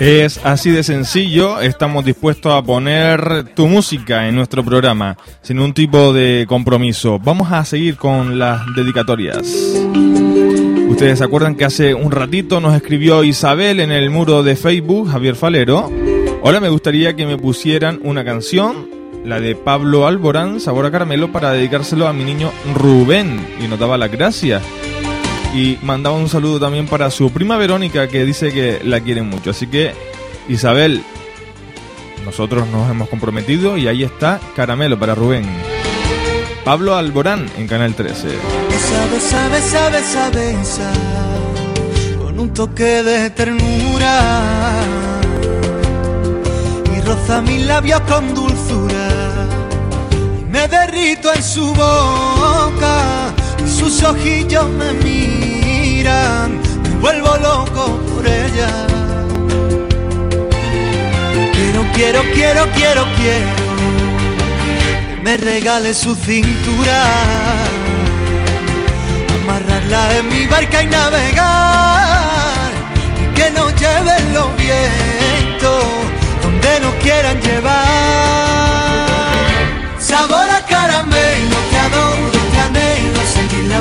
Es 0.07 0.39
así 0.45 0.71
de 0.71 0.83
sencillo, 0.83 1.63
estamos 1.63 2.05
dispuestos 2.05 2.53
a 2.53 2.61
poner 2.61 3.55
tu 3.55 3.67
música 3.69 4.29
en 4.29 4.35
nuestro 4.35 4.63
programa, 4.63 5.17
sin 5.41 5.59
un 5.61 5.73
tipo 5.73 6.13
de 6.13 6.45
compromiso. 6.47 7.19
Vamos 7.19 7.51
a 7.51 7.65
seguir 7.65 7.97
con 7.97 8.39
las 8.39 8.61
dedicatorias. 8.77 9.39
Ustedes 10.91 11.21
se 11.21 11.25
acuerdan 11.25 11.55
que 11.55 11.65
hace 11.65 11.95
un 11.95 12.13
ratito 12.13 12.61
nos 12.61 12.77
escribió 12.77 13.25
Isabel 13.25 13.81
en 13.81 13.93
el 13.93 14.11
muro 14.11 14.43
de 14.43 14.57
Facebook, 14.57 15.11
Javier 15.11 15.37
Falero. 15.37 15.91
Hola, 16.43 16.61
me 16.61 16.69
gustaría 16.69 17.17
que 17.17 17.25
me 17.25 17.39
pusieran 17.39 17.99
una 18.03 18.27
canción, 18.27 18.91
la 19.25 19.41
de 19.41 19.55
Pablo 19.55 20.07
Alborán, 20.07 20.61
Sabor 20.61 20.85
a 20.85 20.91
Caramelo, 20.91 21.33
para 21.33 21.53
dedicárselo 21.53 22.07
a 22.07 22.13
mi 22.13 22.25
niño 22.25 22.53
Rubén. 22.75 23.41
Y 23.59 23.69
nos 23.69 23.79
daba 23.79 23.97
las 23.97 24.13
gracias. 24.13 24.63
Y 25.55 25.79
mandaba 25.83 26.17
un 26.17 26.29
saludo 26.29 26.59
también 26.59 26.87
para 26.87 27.11
su 27.13 27.31
prima 27.31 27.57
Verónica, 27.57 28.09
que 28.09 28.25
dice 28.25 28.53
que 28.53 28.81
la 28.83 29.01
quieren 29.01 29.31
mucho. 29.31 29.51
Así 29.51 29.69
que, 29.69 29.93
Isabel, 30.49 31.05
nosotros 32.25 32.67
nos 32.69 32.91
hemos 32.91 33.09
comprometido 33.09 33.77
y 33.77 33.87
ahí 33.87 34.03
está 34.03 34.41
Caramelo 34.57 34.99
para 34.99 35.15
Rubén. 35.15 35.45
Pablo 36.65 36.97
Alborán 36.97 37.49
en 37.57 37.69
Canal 37.69 37.95
13. 37.95 38.17
Sabe, 38.17 39.21
sabe, 39.21 39.61
sabe, 39.61 40.03
sabe, 40.03 40.57
con 42.19 42.41
un 42.41 42.53
toque 42.53 43.03
de 43.03 43.31
ternura 43.31 44.73
y 46.97 47.01
roza 47.03 47.43
mis 47.43 47.65
labios 47.67 48.01
con 48.01 48.35
dulzura 48.35 49.09
y 50.41 50.45
me 50.47 50.67
derrito 50.67 51.33
en 51.33 51.43
su 51.43 51.67
boca 51.75 53.35
sus 53.67 54.03
ojillos 54.03 54.69
me 54.71 54.93
miran, 55.05 56.61
me 56.83 56.89
vuelvo 57.01 57.37
loco 57.37 58.01
por 58.13 58.27
ella. 58.27 58.87
Quiero, 61.53 61.85
quiero, 61.95 62.23
quiero, 62.35 62.67
quiero, 62.75 62.75
quiero 62.75 63.05
que 63.17 63.35
me 65.23 65.37
regale 65.37 65.95
su 65.95 66.15
cintura 66.15 67.05
amarrarla 69.45 70.19
en 70.19 70.29
mi 70.29 70.47
barca 70.47 70.83
y 70.83 70.87
navegar 70.87 72.71
y 73.23 73.27
que 73.35 73.51
nos 73.51 73.75
lleven 73.75 74.35
los 74.35 74.57
vientos 74.57 75.85
donde 76.43 76.81
nos 76.81 76.95
quieran 77.03 77.41
llevar. 77.41 77.85
Sabor 79.99 80.49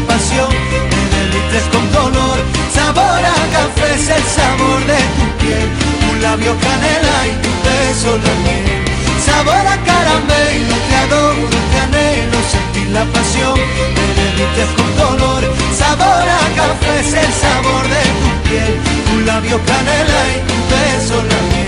pasión, 0.01 0.49
me 0.49 1.03
derrites 1.15 1.63
con 1.71 1.91
dolor. 1.91 2.37
Sabor 2.73 3.21
a 3.35 3.37
café 3.55 3.93
es 3.95 4.09
el 4.09 4.23
sabor 4.23 4.79
de 4.91 4.99
tu 5.15 5.25
piel, 5.39 5.69
un 6.11 6.21
labio 6.21 6.53
canela 6.59 7.17
y 7.31 7.33
tu 7.43 7.51
beso 7.65 8.17
la 8.17 8.33
miel. 8.43 8.83
Sabor 9.25 9.65
a 9.73 9.77
caramelo, 9.87 10.75
te 10.89 10.95
adoro, 10.95 11.47
te 11.71 11.79
anhelo, 11.85 12.37
sentir 12.53 12.89
la 12.89 13.05
pasión, 13.05 13.57
me 13.95 14.05
derrites 14.19 14.69
con 14.77 14.89
dolor. 14.97 15.43
Sabor 15.77 16.25
a 16.39 16.43
café 16.59 16.99
es 16.99 17.13
el 17.13 17.31
sabor 17.43 17.83
de 17.93 18.03
tu 18.19 18.29
piel, 18.49 18.73
un 19.15 19.25
labio 19.25 19.57
canela 19.65 20.21
y 20.35 20.39
tu 20.47 20.57
beso 20.71 21.15
la 21.31 21.39
miel. 21.49 21.63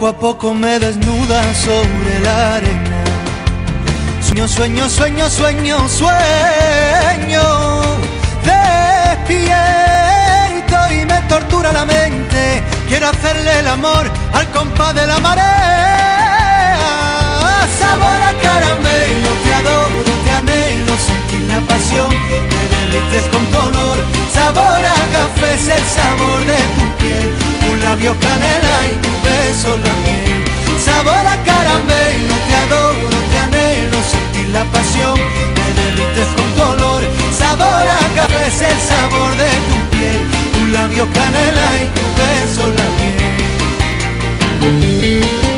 Poco 0.00 0.08
a 0.08 0.18
poco 0.18 0.54
me 0.54 0.78
desnuda 0.78 1.42
sobre 1.52 2.20
la 2.20 2.54
arena. 2.54 3.04
Sueño, 4.22 4.48
sueño, 4.48 4.88
sueño, 4.88 5.28
sueño, 5.28 5.88
sueño 5.88 7.42
despierto 8.42 9.44
y 10.90 11.04
me 11.04 11.20
tortura 11.28 11.70
la 11.72 11.84
mente. 11.84 12.62
Quiero 12.88 13.08
hacerle 13.10 13.58
el 13.58 13.68
amor 13.68 14.10
al 14.32 14.50
compás 14.52 14.94
de 14.94 15.06
la 15.06 15.18
marea. 15.18 16.09
Sabor 17.90 18.22
a 18.22 18.32
caramelo, 18.40 19.30
te 19.42 19.52
adoro, 19.52 20.12
te 20.24 20.30
anhelo, 20.30 20.94
sentir 21.10 21.42
la 21.50 21.58
pasión, 21.66 22.08
te 22.30 22.62
derrites 22.72 23.26
con 23.32 23.44
color. 23.46 23.98
Sabor 24.32 24.82
a 24.94 25.00
café 25.16 25.54
es 25.54 25.66
el 25.76 25.84
sabor 25.98 26.38
de 26.50 26.60
tu 26.76 26.86
piel, 27.00 27.28
un 27.68 27.80
labio 27.82 28.14
canela 28.20 28.76
y 28.86 28.94
tu 29.02 29.12
beso 29.26 29.70
la 29.84 29.94
miel. 30.06 30.40
Sabor 30.86 31.24
a 31.34 31.36
caramelo, 31.42 32.34
te 32.46 32.54
adoro, 32.62 33.16
te 33.30 33.38
anhelo, 33.46 33.98
sentir 34.14 34.48
la 34.50 34.64
pasión, 34.70 35.16
te 35.56 35.66
derrites 35.80 36.30
con 36.36 36.48
color. 36.62 37.02
Sabor 37.36 37.84
a 37.98 38.02
café 38.14 38.46
es 38.46 38.60
el 38.70 38.78
sabor 38.90 39.30
de 39.42 39.50
tu 39.68 39.78
piel, 39.90 40.22
un 40.62 40.72
labio 40.72 41.04
canela 41.12 41.68
y 41.82 41.86
tu 41.96 42.06
beso 42.22 42.62
la 42.78 42.86
miel. 44.70 45.49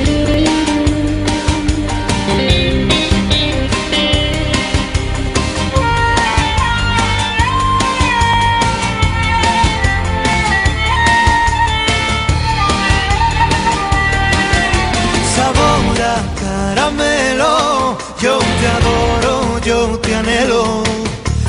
Anhelo. 20.22 20.82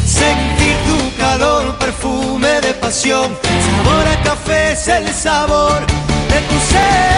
Sentir 0.06 0.76
tu 0.88 1.18
calor, 1.18 1.78
perfume 1.78 2.62
de 2.62 2.74
pasión. 2.74 3.38
Sabor 3.66 4.08
a 4.08 4.24
café 4.24 4.74
es 4.74 4.88
el 4.88 5.08
sabor 5.14 5.80
de 6.30 6.40
tu 6.50 6.60
ser. 6.72 7.12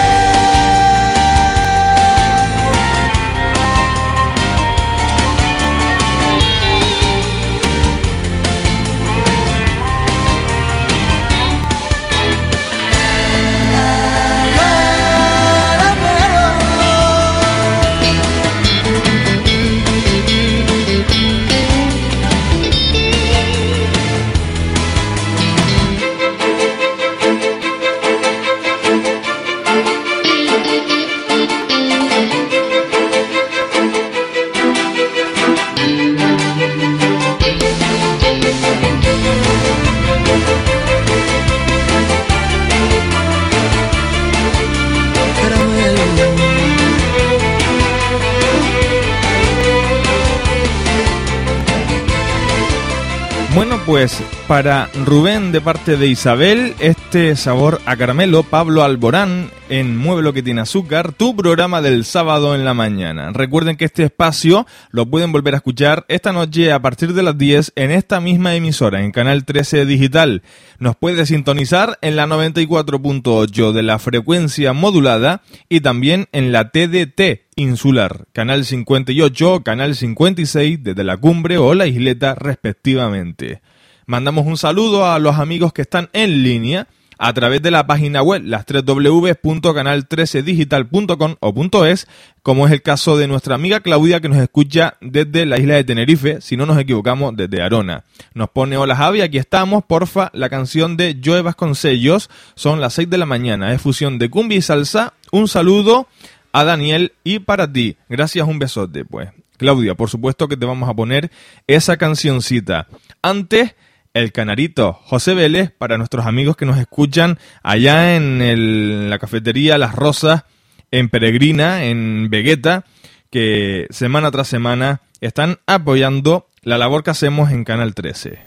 Pues 53.95 54.22
para 54.49 54.89
Rubén 55.05 55.53
de 55.53 55.61
parte 55.61 55.95
de 55.95 56.07
Isabel, 56.07 56.76
este 56.80 57.34
sabor 57.38 57.80
a 57.85 57.95
caramelo, 57.95 58.43
Pablo 58.43 58.84
Alborán 58.84 59.49
en 59.69 59.95
Mueve 59.95 60.22
lo 60.22 60.34
que 60.34 60.43
tiene 60.43 60.59
azúcar, 60.59 61.13
tu 61.13 61.34
programa 61.34 61.81
del 61.81 62.03
sábado 62.03 62.55
en 62.55 62.65
la 62.65 62.73
mañana. 62.73 63.31
Recuerden 63.31 63.77
que 63.77 63.85
este 63.85 64.03
espacio 64.03 64.67
lo 64.91 65.05
pueden 65.05 65.31
volver 65.31 65.53
a 65.53 65.57
escuchar 65.57 66.03
esta 66.09 66.34
noche 66.34 66.73
a 66.73 66.81
partir 66.81 67.13
de 67.13 67.23
las 67.23 67.38
10 67.38 67.72
en 67.77 67.91
esta 67.91 68.19
misma 68.19 68.53
emisora, 68.53 69.01
en 69.01 69.13
Canal 69.13 69.45
13 69.45 69.85
Digital. 69.85 70.43
Nos 70.77 70.97
puede 70.97 71.26
sintonizar 71.26 71.97
en 72.01 72.17
la 72.17 72.27
94.8 72.27 73.72
de 73.72 73.81
la 73.81 73.97
frecuencia 73.97 74.73
modulada 74.73 75.41
y 75.69 75.80
también 75.80 76.27
en 76.34 76.51
la 76.51 76.69
TDT 76.69 77.45
insular, 77.55 78.26
Canal 78.34 78.65
58, 78.65 79.63
Canal 79.63 79.95
56 79.95 80.84
desde 80.84 81.03
la 81.05 81.15
cumbre 81.15 81.57
o 81.57 81.73
la 81.73 81.88
isleta 81.88 82.35
respectivamente. 82.35 83.61
Mandamos 84.06 84.45
un 84.45 84.57
saludo 84.57 85.11
a 85.11 85.19
los 85.19 85.40
amigos 85.40 85.73
que 85.73 85.82
están 85.82 86.10
en 86.14 86.44
línea 86.44 86.88
a 87.18 87.34
través 87.34 87.61
de 87.61 87.72
la 87.72 87.88
página 87.88 88.22
web 88.22 88.44
las 88.44 88.65
www.canal13digital.com 88.65 91.36
o 91.40 91.86
.es, 91.86 92.07
como 92.44 92.68
es 92.68 92.73
el 92.73 92.82
caso 92.82 93.18
de 93.18 93.27
nuestra 93.27 93.56
amiga 93.56 93.80
Claudia 93.80 94.19
que 94.19 94.30
nos 94.30 94.38
escucha 94.38 94.95
desde 95.02 95.45
la 95.45 95.57
isla 95.57 95.76
de 95.76 95.84
Tenerife, 95.84 96.41
si 96.41 96.57
no 96.57 96.65
nos 96.65 96.77
equivocamos, 96.77 97.36
desde 97.36 97.61
Arona. 97.61 98.03
Nos 98.34 98.49
pone 98.49 98.77
hola 98.77 98.95
Javi, 98.95 99.22
aquí 99.22 99.38
estamos, 99.38 99.84
porfa, 99.86 100.30
la 100.34 100.49
canción 100.49 100.98
de 100.98 101.19
Joe 101.23 101.41
Vasconcellos, 101.41 102.30
son 102.56 102.82
las 102.82 102.94
6 102.94 103.10
de 103.10 103.18
la 103.18 103.26
mañana, 103.26 103.73
es 103.73 103.82
fusión 103.82 104.19
de 104.19 104.30
cumbia 104.30 104.57
y 104.57 104.61
salsa, 104.61 105.14
un 105.32 105.48
saludo 105.48 106.07
a 106.52 106.64
Daniel 106.64 107.14
y 107.23 107.40
para 107.40 107.72
ti, 107.72 107.98
gracias, 108.10 108.48
un 108.48 108.60
besote, 108.60 109.06
pues. 109.06 109.30
Claudia, 109.57 109.95
por 109.95 110.10
supuesto 110.10 110.49
que 110.49 110.57
te 110.57 110.65
vamos 110.65 110.90
a 110.90 110.94
poner 110.94 111.32
esa 111.65 111.95
cancioncita. 111.95 112.90
Antes, 113.22 113.73
el 114.16 114.32
canarito 114.32 114.94
José 115.04 115.36
Vélez, 115.36 115.72
para 115.78 115.98
nuestros 115.98 116.26
amigos 116.26 116.56
que 116.56 116.66
nos 116.66 116.80
escuchan 116.80 117.38
allá 117.62 118.16
en 118.16 119.10
la 119.10 119.20
cafetería 119.20 119.78
Las 119.78 119.94
Rosas, 119.94 120.46
en 120.90 121.10
Peregrina, 121.10 121.84
en 121.84 122.30
Vegueta, 122.30 122.86
que 123.30 123.88
semana 123.90 124.32
tras 124.32 124.48
semana 124.48 125.02
están 125.20 125.60
apoyando 125.68 126.48
la 126.64 126.78
labor 126.78 127.04
que 127.04 127.12
hacemos 127.12 127.52
en 127.52 127.66
Canal 127.66 127.94
13. 127.94 128.40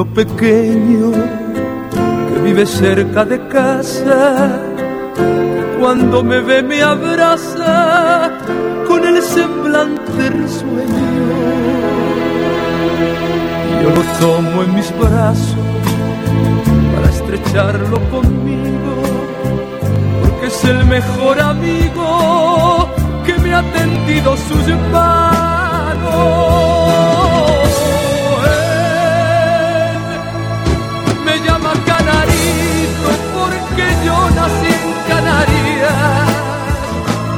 Niño 0.00 0.14
pequeño 0.14 1.12
que 2.32 2.40
vive 2.42 2.66
cerca 2.66 3.24
de 3.24 3.38
casa. 3.48 4.60
Cuando 5.78 6.22
me 6.22 6.40
ve 6.40 6.62
me 6.62 6.82
abraza 6.82 8.30
con 8.86 9.04
el 9.04 9.22
semblante 9.22 10.30
risueño. 10.30 11.10
Yo 13.82 13.90
lo 13.90 14.02
tomo 14.20 14.62
en 14.62 14.74
mis 14.74 14.90
brazos 14.98 15.56
para 16.94 17.08
estrecharlo 17.08 17.98
conmigo, 18.10 18.94
porque 20.22 20.46
es 20.46 20.64
el 20.64 20.84
mejor 20.86 21.40
amigo 21.40 22.88
que 23.24 23.38
me 23.38 23.54
ha 23.54 23.62
tendido 23.72 24.36
sus 24.36 24.68
manos. 24.92 25.80
Me 31.40 31.46
llama 31.46 31.72
Canarito 31.86 33.10
porque 33.34 33.86
yo 34.04 34.30
nací 34.30 34.72
en 34.78 34.88
Canarias. 35.08 36.28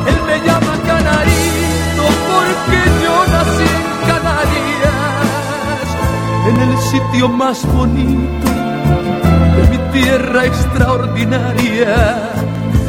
Él 0.06 0.18
me 0.26 0.36
llama 0.46 0.74
Canarito 0.86 2.04
porque 2.30 2.80
yo 3.04 3.14
nací 3.34 3.68
en 3.78 3.86
Canarias. 4.10 5.86
En 6.48 6.56
el 6.68 6.78
sitio 6.78 7.28
más 7.28 7.58
bonito 7.72 8.50
de 9.56 9.62
mi 9.70 9.78
tierra 9.92 10.46
extraordinaria. 10.46 11.94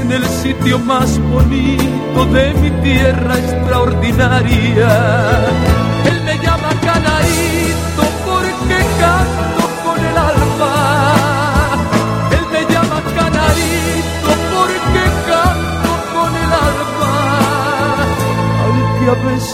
En 0.02 0.11
el 0.11 0.26
sitio 0.26 0.80
más 0.80 1.19
bonito 1.19 2.26
de 2.34 2.53
mi 2.56 2.72
tierra 2.81 3.38
extraordinaria. 3.38 4.90
Él 6.06 6.23
me 6.26 6.38
llama 6.40 6.69
Canarito 6.81 7.43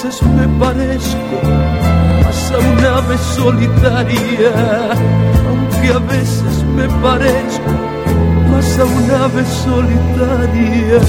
veces 0.04 0.24
me 0.24 0.48
parezco 0.60 1.38
más 2.24 2.52
a 2.52 2.58
un 2.58 2.86
ave 2.86 3.18
solitaria. 3.36 4.52
Aunque 5.50 5.88
a 5.94 6.00
veces 6.00 6.64
me 6.76 6.88
parezco 7.02 7.72
más 8.50 8.80
a 8.80 8.86
un 8.86 9.12
ave 9.12 9.44
solitaria. 9.66 11.02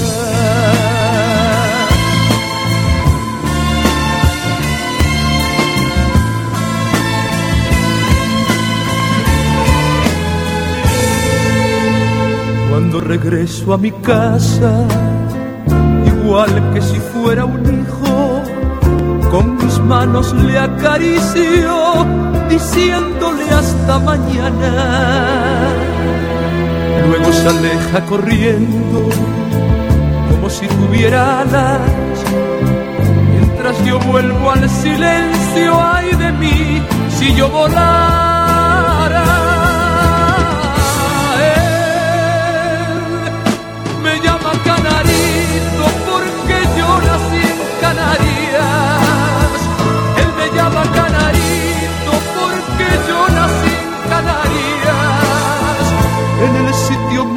Cuando 12.70 13.00
regreso 13.00 13.72
a 13.72 13.78
mi 13.78 13.92
casa, 13.92 14.72
igual 16.06 16.72
que 16.72 16.82
si 16.82 16.98
fuera 16.98 17.44
un 17.44 17.62
hijo, 17.62 18.09
con 19.30 19.56
mis 19.56 19.78
manos 19.80 20.32
le 20.34 20.58
acaricio, 20.58 22.06
diciéndole 22.48 23.44
hasta 23.50 23.98
mañana. 24.00 24.70
Luego 27.08 27.32
se 27.32 27.48
aleja 27.48 28.00
corriendo, 28.06 29.08
como 30.30 30.50
si 30.50 30.66
tuviera 30.66 31.40
alas, 31.40 31.80
mientras 33.30 33.84
yo 33.84 33.98
vuelvo 34.00 34.50
al 34.50 34.68
silencio, 34.68 35.80
ay 35.80 36.10
de 36.16 36.32
mí, 36.32 36.82
si 37.18 37.34
yo 37.34 37.48
volara. 37.48 38.19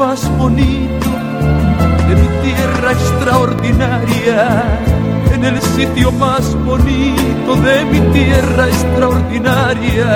Más 0.07 0.29
bonito 0.37 1.09
de 2.07 2.13
mi 2.21 2.29
tierra 2.45 2.91
extraordinaria. 2.91 4.41
En 5.33 5.45
el 5.45 5.61
sitio 5.61 6.11
más 6.11 6.45
bonito 6.65 7.51
de 7.67 7.85
mi 7.91 8.01
tierra 8.17 8.67
extraordinaria. 8.67 10.09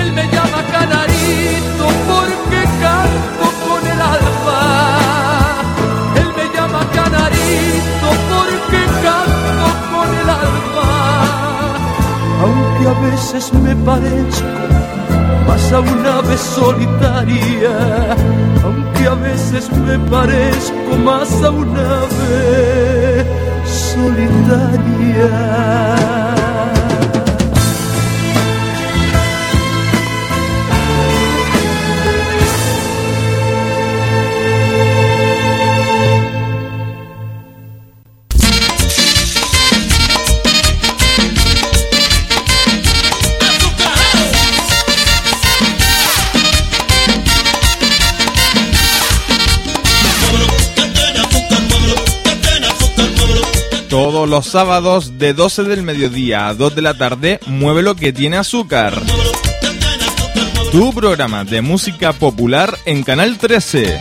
Él 0.00 0.12
me 0.12 0.24
llama 0.34 0.60
Canarito 0.74 1.86
porque 2.10 2.60
canto 2.82 3.46
con 3.66 3.82
el 3.92 4.00
alma. 4.16 4.62
Él 6.22 6.30
me 6.38 6.46
llama 6.54 6.80
Canarito 6.98 8.08
porque 8.30 8.80
canto 9.04 9.68
con 9.92 10.08
el 10.20 10.28
alma. 10.46 10.92
Aunque 12.42 12.84
a 12.94 12.94
veces 13.06 13.52
me 13.54 13.74
parezco 13.88 14.73
más 15.46 15.72
a 15.72 15.80
una 15.80 16.18
ave 16.18 16.36
solitaria, 16.36 18.16
aunque 18.64 19.06
a 19.06 19.14
veces 19.14 19.70
me 19.72 19.98
parezco 20.10 20.96
más 21.04 21.30
a 21.42 21.50
una 21.50 22.00
ave 22.00 23.24
solitaria. 23.64 25.30
Todos 54.24 54.36
los 54.36 54.46
sábados 54.46 55.18
de 55.18 55.34
12 55.34 55.64
del 55.64 55.82
mediodía 55.82 56.48
a 56.48 56.54
2 56.54 56.74
de 56.74 56.80
la 56.80 56.96
tarde, 56.96 57.40
mueve 57.44 57.82
lo 57.82 57.94
que 57.94 58.10
tiene 58.10 58.38
azúcar. 58.38 58.98
Tu 60.72 60.94
programa 60.94 61.44
de 61.44 61.60
música 61.60 62.14
popular 62.14 62.74
en 62.86 63.02
Canal 63.02 63.36
13. 63.36 64.00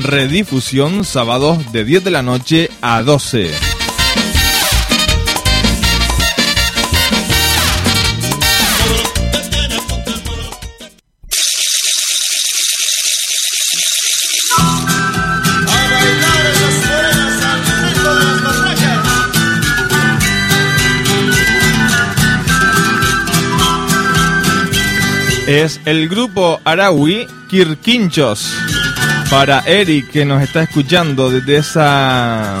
Redifusión 0.00 1.04
sábados 1.04 1.70
de 1.70 1.84
10 1.84 2.04
de 2.04 2.10
la 2.10 2.22
noche 2.22 2.70
a 2.80 3.02
12. 3.02 3.69
Es 25.50 25.80
el 25.84 26.08
grupo 26.08 26.60
Araui 26.62 27.26
Kirquinchos. 27.48 28.54
Para 29.28 29.58
Eric 29.66 30.12
que 30.12 30.24
nos 30.24 30.40
está 30.44 30.62
escuchando 30.62 31.28
desde 31.28 31.56
esa... 31.56 32.60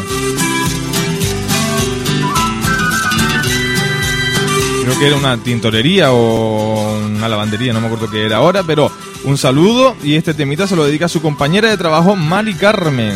Creo 4.82 4.98
que 4.98 5.06
era 5.06 5.16
una 5.16 5.36
tintorería 5.36 6.10
o 6.10 6.98
una 7.06 7.28
lavandería, 7.28 7.72
no 7.72 7.80
me 7.80 7.86
acuerdo 7.86 8.10
qué 8.10 8.24
era 8.24 8.38
ahora, 8.38 8.64
pero 8.64 8.90
un 9.22 9.38
saludo 9.38 9.94
y 10.02 10.16
este 10.16 10.34
temita 10.34 10.66
se 10.66 10.74
lo 10.74 10.84
dedica 10.84 11.04
a 11.04 11.08
su 11.08 11.22
compañera 11.22 11.70
de 11.70 11.76
trabajo 11.76 12.16
Mari 12.16 12.54
Carmen. 12.54 13.14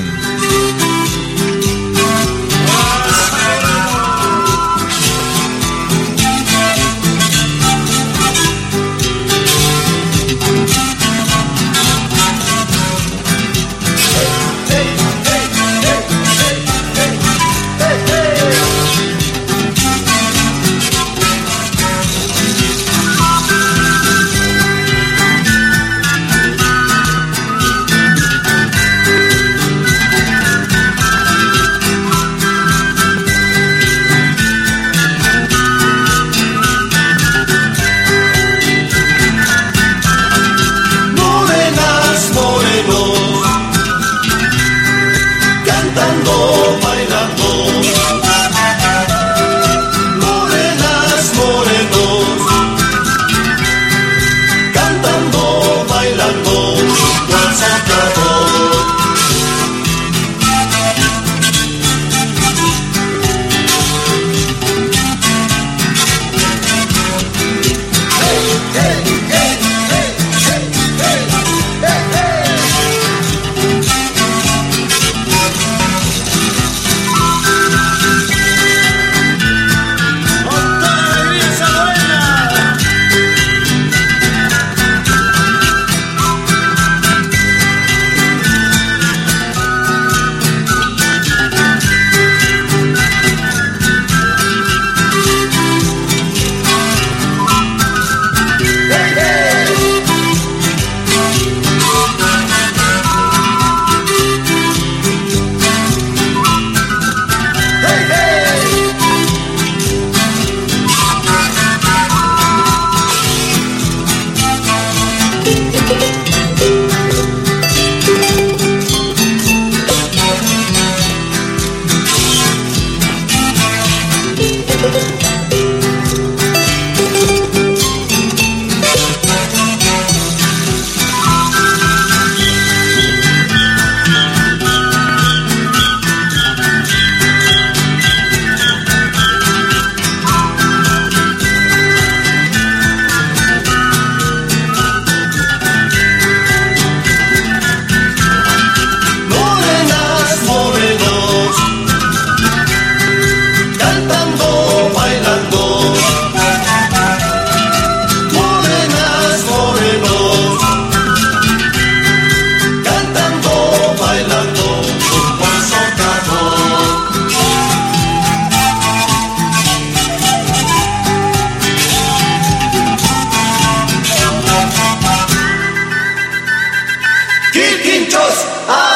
Yes, 178.35 178.69
I 178.69 178.94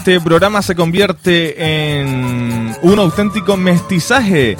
este 0.00 0.18
programa 0.18 0.62
se 0.62 0.74
convierte 0.74 2.00
en 2.00 2.74
un 2.80 2.98
auténtico 2.98 3.58
mestizaje 3.58 4.56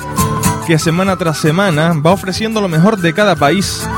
que 0.66 0.78
semana 0.78 1.16
tras 1.16 1.38
semana 1.38 1.94
va 1.94 2.12
ofreciendo 2.12 2.60
lo 2.60 2.68
mejor 2.68 2.98
de 2.98 3.14
cada 3.14 3.34
país. 3.36 3.88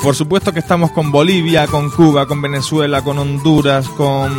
Por 0.00 0.14
supuesto 0.14 0.52
que 0.52 0.60
estamos 0.60 0.92
con 0.92 1.10
Bolivia, 1.10 1.66
con 1.66 1.90
Cuba, 1.90 2.26
con 2.26 2.40
Venezuela, 2.40 3.02
con 3.02 3.18
Honduras, 3.18 3.88
con 3.88 4.32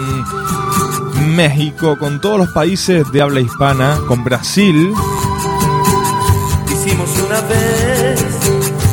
México, 1.35 1.97
con 1.99 2.21
todos 2.21 2.37
los 2.37 2.49
países 2.51 3.11
de 3.11 3.21
habla 3.21 3.41
hispana, 3.41 3.99
con 4.07 4.23
Brasil. 4.23 4.93
Hicimos 6.71 7.09
una 7.25 7.41
vez 7.41 8.23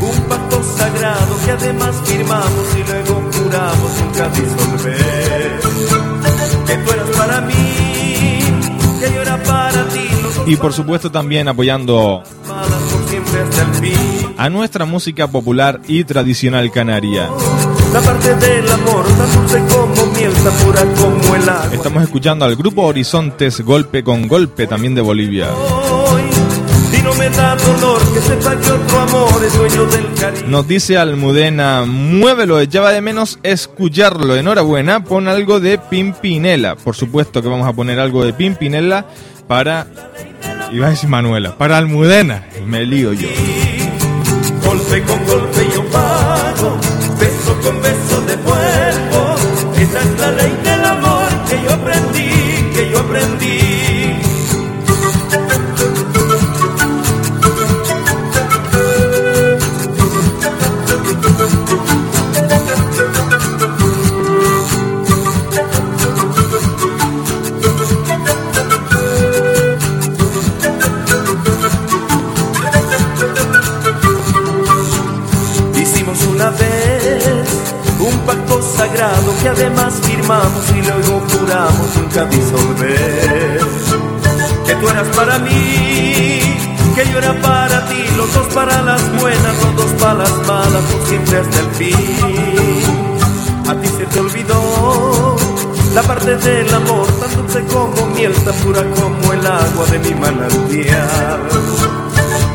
un 0.02 0.22
pacto 0.28 0.60
sagrado 0.76 1.36
que 1.44 1.52
además 1.52 1.94
firmamos 2.04 2.66
y 2.74 2.90
luego 2.90 3.22
juramos 3.32 3.90
nunca 4.00 4.28
disolver. 4.30 5.09
Que 6.70 6.76
tú 6.76 6.92
eras 6.92 7.08
para 7.16 7.40
mí, 7.40 7.54
que 9.00 9.12
yo 9.12 9.22
era 9.22 9.42
para 9.42 9.88
ti, 9.88 10.08
los 10.22 10.48
Y 10.48 10.54
por 10.54 10.72
supuesto 10.72 11.10
también 11.10 11.48
apoyando 11.48 12.22
a 14.36 14.48
nuestra 14.50 14.84
música 14.84 15.26
popular 15.26 15.80
y 15.88 16.04
tradicional 16.04 16.70
canaria. 16.70 17.28
La 17.92 18.00
parte 18.00 18.36
del 18.36 18.70
amor 18.70 19.04
tan 19.04 19.34
dulce 19.34 19.64
como 19.68 20.06
miel, 20.12 20.32
tan 20.32 20.52
pura 20.64 20.82
como 20.94 21.34
el 21.34 21.48
agua. 21.48 21.70
Estamos 21.72 22.04
escuchando 22.04 22.44
al 22.44 22.54
grupo 22.54 22.82
Horizontes 22.82 23.62
Golpe 23.62 24.04
con 24.04 24.28
Golpe 24.28 24.68
también 24.68 24.94
de 24.94 25.00
Bolivia. 25.00 25.48
Y 27.00 27.02
no 27.02 27.14
me 27.14 27.30
da 27.30 27.56
dolor 27.56 28.00
que 28.12 28.20
sepa 28.20 28.56
que 28.60 28.70
otro 28.70 29.00
amor 29.00 29.44
es 29.44 29.56
dueño 29.56 29.86
del 29.86 30.14
cariño. 30.14 30.48
Nos 30.48 30.68
dice 30.68 30.98
Almudena, 30.98 31.84
muévelo, 31.86 32.60
echaba 32.60 32.92
de 32.92 33.00
menos 33.00 33.38
escucharlo. 33.42 34.36
Enhorabuena, 34.36 35.02
pon 35.04 35.26
algo 35.28 35.60
de 35.60 35.78
Pimpinela. 35.78 36.76
Por 36.76 36.94
supuesto 36.94 37.40
que 37.42 37.48
vamos 37.48 37.66
a 37.66 37.72
poner 37.72 37.98
algo 37.98 38.24
de 38.24 38.32
Pimpinela 38.32 39.06
para... 39.46 39.86
Iba 40.72 40.88
a 40.88 40.90
decir 40.90 41.08
Manuela, 41.08 41.56
para 41.56 41.78
Almudena. 41.78 42.46
Me 42.66 42.84
lío 42.84 43.12
yo. 43.12 43.28
Golpe 44.64 45.02
con 45.02 45.24
golpe 45.24 45.66
yo 45.74 45.84
pago, 45.86 46.78
beso 47.18 47.60
con 47.62 47.82
beso 47.82 48.20
devuelvo. 48.26 49.34
Esa 49.80 50.00
es 50.00 50.20
la 50.20 50.30
ley 50.32 50.69
que 79.42 79.48
además 79.48 79.94
firmamos 80.02 80.70
y 80.70 80.82
luego 80.82 81.22
juramos 81.30 81.96
nunca 81.96 82.24
disolver. 82.26 83.60
Que 84.66 84.74
tú 84.74 84.88
eras 84.88 85.08
para 85.16 85.38
mí, 85.38 86.40
que 86.94 87.10
yo 87.10 87.18
era 87.18 87.40
para 87.40 87.88
ti, 87.88 88.04
los 88.16 88.32
dos 88.34 88.46
para 88.54 88.82
las 88.82 89.20
buenas, 89.20 89.54
los 89.64 89.76
dos 89.76 89.92
para 90.00 90.14
las 90.14 90.36
malas, 90.46 90.82
por 90.92 91.06
siempre 91.06 91.38
hasta 91.38 91.60
el 91.60 91.70
fin. 91.70 91.96
A 93.68 93.74
ti 93.74 93.88
se 93.88 94.06
te 94.06 94.20
olvidó 94.20 95.36
la 95.94 96.02
parte 96.02 96.36
del 96.36 96.74
amor, 96.74 97.06
tan 97.06 97.36
dulce 97.36 97.64
como 97.72 98.06
miel, 98.14 98.34
tan 98.44 98.54
pura 98.56 98.82
como 98.82 99.32
el 99.32 99.46
agua 99.46 99.86
de 99.90 99.98
mi 100.00 100.14
manantial. 100.14 101.40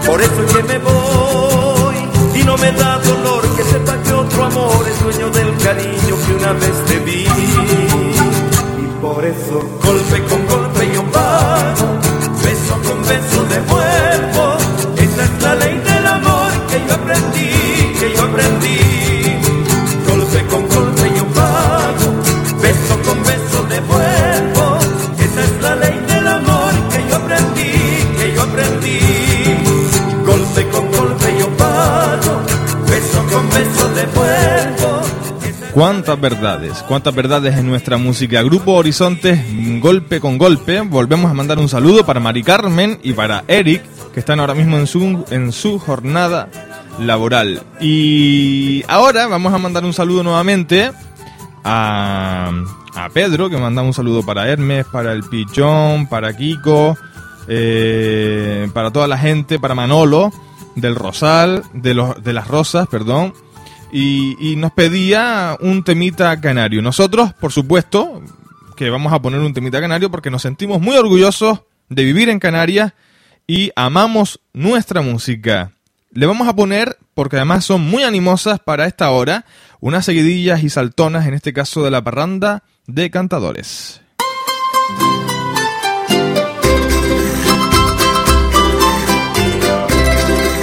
Por 0.06 0.22
eso 0.22 0.44
es 0.46 0.54
que 0.54 0.64
me 0.64 0.78
voy 0.80 1.96
y 2.36 2.44
no 2.44 2.58
me 2.58 2.72
da 2.74 3.00
dolor 3.00 3.44
que 3.56 3.64
sepa 3.64 3.98
que 4.04 4.14
amor 4.58 4.88
es 4.88 5.04
dueño 5.04 5.30
del 5.32 5.58
cariño 5.58 6.16
que 6.26 6.34
una 6.34 6.54
vez 6.54 6.86
te 6.86 7.00
di. 7.02 7.24
Y 7.24 9.02
por 9.02 9.26
eso 9.26 9.60
golpe 9.84 10.24
con 10.30 10.48
golpe 10.48 10.75
Cuántas 35.74 36.20
verdades, 36.22 36.84
cuántas 36.88 37.14
verdades 37.14 37.58
en 37.58 37.68
nuestra 37.68 37.98
música. 37.98 38.42
Grupo 38.44 38.72
Horizontes, 38.74 39.40
golpe 39.82 40.22
con 40.22 40.38
golpe. 40.38 40.80
Volvemos 40.80 41.30
a 41.30 41.34
mandar 41.34 41.60
un 41.60 41.68
saludo 41.68 42.06
para 42.06 42.22
Mari 42.22 42.44
Carmen 42.44 42.98
y 43.04 43.12
para 43.12 43.44
Eric, 43.50 43.84
que 44.14 44.22
están 44.22 44.40
ahora 44.40 44.54
mismo 44.54 44.78
en 44.78 44.88
su, 44.88 45.26
en 45.32 45.52
su 45.52 45.78
jornada 45.78 46.48
laboral. 46.98 47.62
Y 47.82 48.84
ahora 48.88 49.28
vamos 49.28 49.54
a 49.54 49.58
mandar 49.58 49.84
un 49.84 49.92
saludo 49.92 50.24
nuevamente 50.24 50.92
a, 51.66 52.52
a 52.96 53.10
Pedro, 53.10 53.50
que 53.50 53.58
manda 53.58 53.82
un 53.82 53.94
saludo 53.94 54.26
para 54.26 54.48
Hermes, 54.48 54.86
para 54.86 55.12
el 55.12 55.24
Pichón, 55.24 56.08
para 56.08 56.36
Kiko, 56.38 56.98
eh, 57.50 58.70
para 58.74 58.92
toda 58.92 59.08
la 59.08 59.18
gente, 59.18 59.60
para 59.60 59.76
Manolo, 59.76 60.32
del 60.76 60.96
Rosal, 60.96 61.64
de, 61.74 61.94
los, 61.94 62.24
de 62.24 62.32
las 62.32 62.48
Rosas, 62.48 62.88
perdón. 62.88 63.34
Y, 63.98 64.58
nos 64.58 64.74
pedía 64.74 65.56
un 65.62 65.82
temita 65.86 66.42
canario. 66.42 66.82
Nosotros, 66.82 67.32
por 67.34 67.54
supuesto, 67.54 68.22
que 68.76 68.90
vamos 68.90 69.14
a 69.14 69.22
poner 69.22 69.40
un 69.40 69.54
temita 69.54 69.80
canario 69.80 70.12
porque 70.12 70.30
nos 70.30 70.42
sentimos 70.42 70.82
muy 70.82 70.98
orgullosos 70.98 71.62
de 71.88 72.04
vivir 72.04 72.28
en 72.28 72.40
Canarias 72.40 72.92
y 73.48 73.72
amamos 73.78 74.42
nuestra 74.52 75.00
música. 75.00 75.72
Le 76.12 76.26
vamos 76.26 76.50
a 76.50 76.56
poner, 76.58 76.98
porque 77.14 77.38
además 77.38 77.64
son 77.64 77.90
muy 77.90 78.04
animosas 78.04 78.60
para 78.60 78.86
esta 78.86 79.10
hora, 79.12 79.46
unas 79.80 80.04
seguidillas 80.04 80.62
y 80.62 80.70
saltonas, 80.70 81.26
en 81.26 81.34
este 81.34 81.54
caso 81.54 81.82
de 81.82 81.92
la 81.92 82.04
parranda 82.04 82.64
de 82.88 83.10
cantadores. 83.10 84.02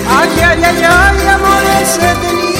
Ay, 0.07 0.29
ay, 0.39 0.63
ay, 0.65 0.83
ay, 0.85 2.52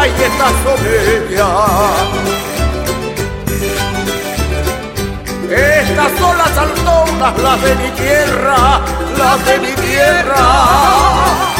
saltonas 0.00 0.06
y 0.06 0.22
estas 0.22 0.52
son 0.64 0.80
ellas. 0.86 1.60
Estas 5.50 6.18
son 6.18 6.38
las 6.38 6.50
saltonas, 6.50 7.38
las 7.38 7.62
de 7.62 7.74
mi 7.74 7.90
tierra, 7.90 8.80
las 9.18 9.46
de 9.46 9.58
mi 9.58 9.72
tierra. 9.72 11.59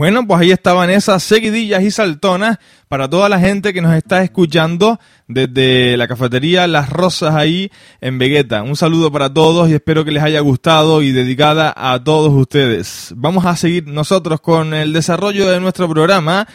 Bueno, 0.00 0.26
pues 0.26 0.40
ahí 0.40 0.50
estaban 0.50 0.88
esas 0.88 1.22
seguidillas 1.22 1.82
y 1.82 1.90
saltonas 1.90 2.56
para 2.88 3.10
toda 3.10 3.28
la 3.28 3.38
gente 3.38 3.74
que 3.74 3.82
nos 3.82 3.94
está 3.94 4.22
escuchando 4.22 4.98
desde 5.28 5.94
la 5.98 6.08
cafetería 6.08 6.66
Las 6.66 6.88
Rosas 6.88 7.34
ahí 7.34 7.70
en 8.00 8.18
Vegueta. 8.18 8.62
Un 8.62 8.76
saludo 8.76 9.12
para 9.12 9.30
todos 9.30 9.68
y 9.68 9.74
espero 9.74 10.02
que 10.02 10.10
les 10.10 10.22
haya 10.22 10.40
gustado 10.40 11.02
y 11.02 11.12
dedicada 11.12 11.74
a 11.76 12.02
todos 12.02 12.32
ustedes. 12.32 13.12
Vamos 13.14 13.44
a 13.44 13.54
seguir 13.56 13.88
nosotros 13.88 14.40
con 14.40 14.72
el 14.72 14.94
desarrollo 14.94 15.46
de 15.50 15.60
nuestro 15.60 15.86
programa. 15.86 16.48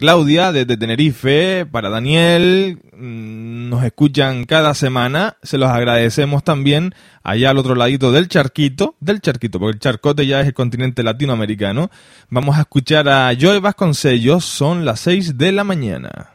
Claudia 0.00 0.50
desde 0.50 0.78
Tenerife, 0.78 1.66
para 1.66 1.90
Daniel, 1.90 2.78
mm, 2.96 3.68
nos 3.68 3.84
escuchan 3.84 4.46
cada 4.46 4.72
semana, 4.72 5.36
se 5.42 5.58
los 5.58 5.68
agradecemos 5.68 6.42
también 6.42 6.94
allá 7.22 7.50
al 7.50 7.58
otro 7.58 7.74
ladito 7.74 8.10
del 8.10 8.26
charquito, 8.26 8.96
del 9.00 9.20
charquito, 9.20 9.58
porque 9.60 9.74
el 9.74 9.78
charcote 9.78 10.26
ya 10.26 10.40
es 10.40 10.46
el 10.46 10.54
continente 10.54 11.02
latinoamericano. 11.02 11.90
Vamos 12.30 12.56
a 12.56 12.62
escuchar 12.62 13.10
a 13.10 13.30
Joy 13.34 13.60
Vasconcellos, 13.60 14.42
son 14.42 14.86
las 14.86 15.00
6 15.00 15.36
de 15.36 15.52
la 15.52 15.64
mañana. 15.64 16.29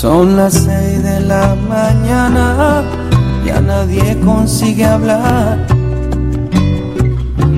Son 0.00 0.34
las 0.34 0.54
seis 0.54 1.02
de 1.02 1.20
la 1.20 1.54
mañana, 1.68 2.82
ya 3.44 3.60
nadie 3.60 4.18
consigue 4.24 4.82
hablar. 4.82 5.66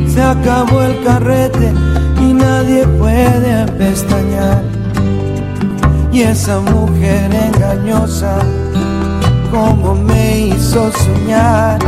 Se 0.08 0.20
acabó 0.20 0.82
el 0.82 1.04
carrete 1.04 1.72
y 2.20 2.32
nadie 2.32 2.84
puede 2.98 3.64
pestañear. 3.78 4.60
Y 6.12 6.22
esa 6.22 6.58
mujer 6.58 7.32
engañosa, 7.32 8.40
como 9.52 9.94
me 9.94 10.48
hizo 10.48 10.90
soñar, 10.90 11.78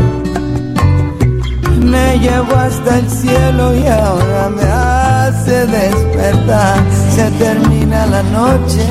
me 1.81 2.17
llevó 2.21 2.55
hasta 2.55 3.01
el 3.01 3.11
cielo 3.11 3.75
y 3.75 3.89
ahora 3.89 4.51
me 4.51 4.63
hace 4.63 5.67
despertar. 5.67 6.79
Se 7.11 7.29
termina 7.33 8.07
la 8.07 8.23
noche 8.23 8.85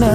de 0.00 0.06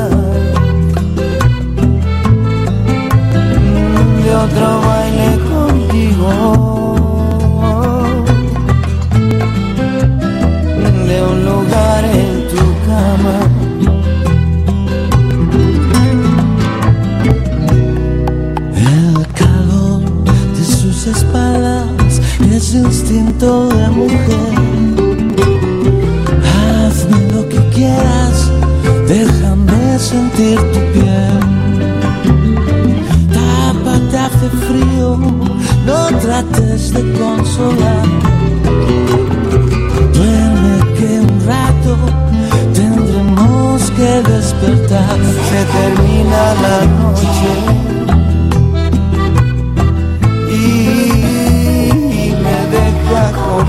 otro 4.36 4.82
baile 4.82 5.30
contigo, 5.52 6.30
de 11.08 11.18
un 11.24 11.46
lugar 11.46 12.04
en 12.06 12.48
tu 12.50 12.64
cama. 12.88 13.38
El 18.76 19.16
calor 19.34 20.02
de 20.58 20.64
sus 20.66 20.98
espaldas 21.06 22.12
es 22.52 22.74
instinto 22.74 23.68
de 23.70 23.88
mujer. 23.90 24.56
Hazme 26.58 27.20
lo 27.34 27.48
que 27.50 27.60
quieras, 27.70 28.52
déjame 29.08 29.55
sentir 30.00 30.58
tu 30.74 30.80
piel. 30.94 31.40
Tápate, 33.34 34.18
hace 34.18 34.50
frío, 34.68 35.18
no 35.86 36.18
trates 36.20 36.94
de 36.94 37.02
consolar. 37.14 38.06
Duerme 40.14 40.76
que 40.98 41.10
un 41.22 41.34
rato 41.48 41.98
tendremos 42.74 43.92
que 43.92 44.12
despertar. 44.32 45.18
Se 45.50 45.60
termina 45.78 46.44
la 46.66 46.80
noche. 47.00 47.52
Y 50.52 52.34
me 52.44 52.58
deja 52.76 53.24
con 53.32 53.66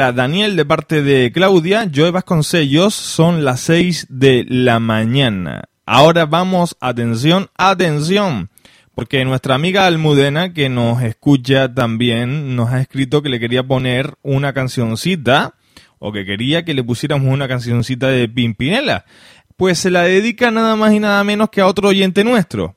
para 0.00 0.12
Daniel 0.12 0.56
de 0.56 0.64
parte 0.64 1.02
de 1.02 1.30
Claudia, 1.30 1.86
Joe 1.94 2.10
Vasconcellos, 2.10 2.94
son 2.94 3.44
las 3.44 3.60
6 3.60 4.06
de 4.08 4.46
la 4.48 4.80
mañana. 4.80 5.64
Ahora 5.84 6.24
vamos, 6.24 6.74
atención, 6.80 7.50
atención, 7.54 8.48
porque 8.94 9.22
nuestra 9.26 9.56
amiga 9.56 9.86
Almudena, 9.86 10.54
que 10.54 10.70
nos 10.70 11.02
escucha 11.02 11.74
también, 11.74 12.56
nos 12.56 12.70
ha 12.70 12.80
escrito 12.80 13.20
que 13.20 13.28
le 13.28 13.38
quería 13.38 13.62
poner 13.62 14.14
una 14.22 14.54
cancioncita, 14.54 15.56
o 15.98 16.12
que 16.12 16.24
quería 16.24 16.64
que 16.64 16.72
le 16.72 16.82
pusiéramos 16.82 17.30
una 17.30 17.46
cancioncita 17.46 18.08
de 18.08 18.26
Pimpinela. 18.26 19.04
Pues 19.58 19.80
se 19.80 19.90
la 19.90 20.04
dedica 20.04 20.50
nada 20.50 20.76
más 20.76 20.94
y 20.94 20.98
nada 20.98 21.22
menos 21.24 21.50
que 21.50 21.60
a 21.60 21.66
otro 21.66 21.88
oyente 21.88 22.24
nuestro. 22.24 22.74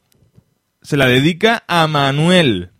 Se 0.81 0.97
la 0.97 1.07
dedica 1.07 1.63
a 1.69 1.87
Manuel. 1.87 2.72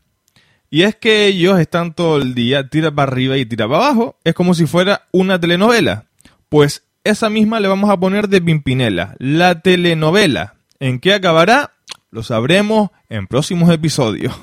Y 0.73 0.81
es 0.81 0.95
que 0.95 1.27
ellos 1.27 1.59
están 1.59 1.93
todo 1.93 2.17
el 2.17 2.33
día 2.33 2.67
tira 2.67 2.89
para 2.89 3.11
arriba 3.11 3.37
y 3.37 3.45
tira 3.45 3.69
para 3.69 3.85
abajo. 3.85 4.17
Es 4.23 4.33
como 4.33 4.55
si 4.55 4.65
fuera 4.65 5.03
una 5.11 5.39
telenovela. 5.39 6.05
Pues 6.49 6.81
esa 7.03 7.29
misma 7.29 7.59
le 7.59 7.67
vamos 7.67 7.91
a 7.91 7.97
poner 7.97 8.27
de 8.27 8.41
Pimpinela, 8.41 9.15
la 9.19 9.61
telenovela. 9.61 10.55
¿En 10.79 10.99
qué 10.99 11.13
acabará? 11.13 11.73
Lo 12.09 12.23
sabremos 12.23 12.89
en 13.07 13.27
próximos 13.27 13.69
episodios. 13.69 14.33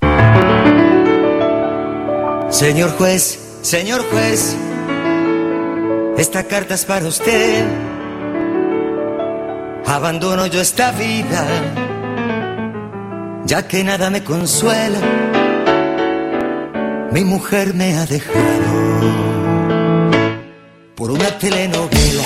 Señor 2.50 2.90
juez, 2.90 3.58
señor 3.62 4.04
juez, 4.12 4.56
esta 6.18 6.46
carta 6.46 6.74
es 6.74 6.84
para 6.84 7.08
usted. 7.08 7.66
Abandono 9.86 10.46
yo 10.46 10.60
esta 10.60 10.92
vida, 10.92 11.44
ya 13.46 13.68
que 13.68 13.84
nada 13.84 14.10
me 14.10 14.24
consuela. 14.24 14.98
Mi 17.12 17.24
mujer 17.24 17.74
me 17.74 17.96
ha 17.96 18.06
dejado 18.06 18.72
por 20.94 21.10
una 21.10 21.38
telenovela. 21.38 22.24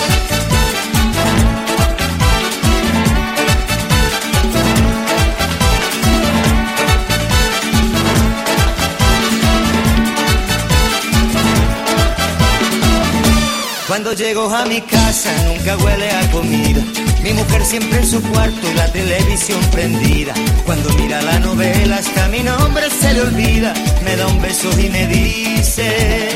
Cuando 13.87 14.13
llego 14.13 14.55
a 14.55 14.65
mi 14.67 14.81
casa 14.83 15.31
nunca 15.47 15.77
huele 15.79 16.11
a 16.11 16.31
comida. 16.31 17.08
Mi 17.29 17.35
mujer 17.35 17.63
siempre 17.63 17.99
en 17.99 18.07
su 18.07 18.23
cuarto 18.23 18.73
la 18.75 18.91
televisión 18.91 19.61
prendida. 19.71 20.33
Cuando 20.65 20.89
mira 20.95 21.21
la 21.21 21.39
novela 21.41 21.97
hasta 21.97 22.27
mi 22.29 22.43
nombre 22.43 22.89
se 22.89 23.13
le 23.13 23.21
olvida. 23.21 23.75
Me 24.03 24.17
da 24.17 24.27
un 24.29 24.41
beso 24.41 24.71
y 24.81 24.89
me 24.89 25.07
dice... 25.09 26.31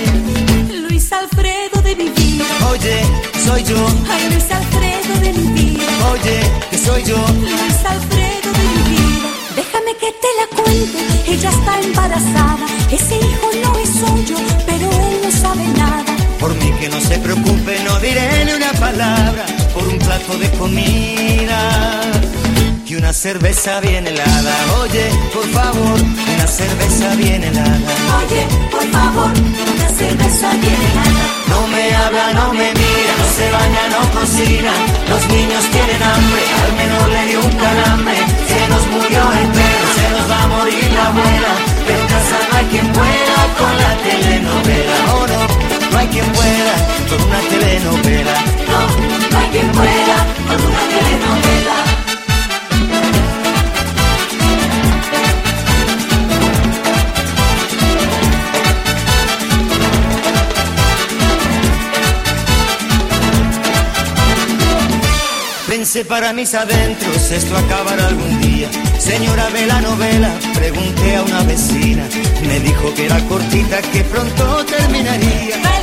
Luis 0.86 1.10
Alfredo 1.10 1.80
de 1.80 1.96
mi 1.96 2.10
vida. 2.10 2.44
Oye, 2.70 3.00
soy 3.42 3.64
yo. 3.64 3.86
Ay, 4.10 4.28
Luis 4.32 4.50
Alfredo 4.50 5.14
de 5.22 5.32
mi 5.32 5.62
vida. 5.62 5.82
Oye, 6.12 6.40
que 6.70 6.76
soy 6.76 7.02
yo. 7.04 7.16
Luis 7.40 7.84
Alfredo 7.86 8.52
de 8.52 8.64
mi 8.74 8.82
vida. 8.92 9.28
Déjame 9.56 9.96
que 9.98 10.12
te 10.12 10.28
la 10.40 10.62
cuente. 10.62 11.32
Ella 11.32 11.48
está 11.48 11.80
embarazada. 11.80 12.66
Ese 12.90 13.16
hijo 13.16 13.50
no 13.64 13.78
es 13.78 13.88
suyo, 13.88 14.36
pero 14.66 14.90
él 14.90 15.20
no 15.24 15.30
sabe 15.30 15.66
nada. 15.68 16.16
Por 16.38 16.54
mí 16.56 16.70
que 16.78 16.90
no 16.90 17.00
se 17.00 17.16
preocupe, 17.16 17.82
no 17.82 17.98
diré 17.98 18.44
ni 18.44 18.52
una 18.52 18.72
palabra 18.72 19.61
plato 20.12 20.38
de 20.38 20.50
comida 20.58 22.00
y 22.86 22.94
una 22.96 23.12
cerveza 23.12 23.80
bien 23.80 24.06
helada. 24.06 24.54
Oye, 24.82 25.08
por 25.32 25.46
favor, 25.48 25.98
una 26.34 26.46
cerveza 26.46 27.14
bien 27.14 27.42
helada. 27.42 27.90
Oye, 28.20 28.46
por 28.70 28.84
favor, 28.90 29.30
una 29.74 29.88
cerveza 29.88 30.50
bien 30.60 30.80
helada. 30.88 31.24
No 31.48 31.66
me 31.68 31.94
habla, 31.94 32.32
no 32.34 32.52
me 32.52 32.68
mira, 32.74 33.12
no 33.20 33.26
se 33.36 33.46
baña, 33.56 33.82
no 33.94 34.20
cocina. 34.20 34.72
Los 35.08 35.26
niños 35.28 35.64
tienen 35.70 36.02
hambre, 36.02 36.42
al 36.62 36.72
menor 36.80 37.08
le 37.08 37.26
dio 37.28 37.40
un 37.40 37.56
calambre. 37.64 38.18
Se 38.52 38.68
nos 38.68 38.86
murió 38.88 39.22
el 39.40 39.48
perro, 39.56 39.86
se 39.96 40.06
nos 40.14 40.30
va 40.30 40.42
a 40.42 40.46
morir 40.48 40.88
la 40.92 41.06
abuela. 41.06 41.52
Pero 41.86 42.06
casa 42.12 42.36
no 42.50 42.58
hay 42.58 42.66
quien 42.66 42.86
pueda 42.92 43.36
con 43.58 43.72
la 43.84 43.92
telenovela. 44.04 44.96
Oh 45.14 45.26
no, 45.32 45.71
no 45.92 45.98
hay 45.98 46.08
quien 46.08 46.26
pueda 46.32 46.74
con 47.08 47.22
una 47.28 47.40
telenovela. 47.40 48.34
No, 48.68 49.28
no 49.30 49.38
hay 49.38 49.48
quien 49.50 49.70
pueda 49.72 50.26
con 50.48 50.64
una 50.66 50.80
telenovela. 50.88 52.02
Pensé 65.68 66.04
para 66.04 66.32
mis 66.32 66.54
adentros, 66.54 67.30
esto 67.30 67.56
acabará 67.56 68.06
algún 68.08 68.40
día. 68.40 68.68
Señora, 68.98 69.48
ve 69.52 69.66
la 69.66 69.80
novela, 69.80 70.32
pregunté 70.54 71.16
a 71.16 71.22
una 71.22 71.42
vecina. 71.44 72.04
Me 72.46 72.60
dijo 72.60 72.94
que 72.94 73.06
era 73.06 73.18
cortita, 73.26 73.80
que 73.90 74.04
pronto 74.04 74.64
terminaría. 74.66 75.81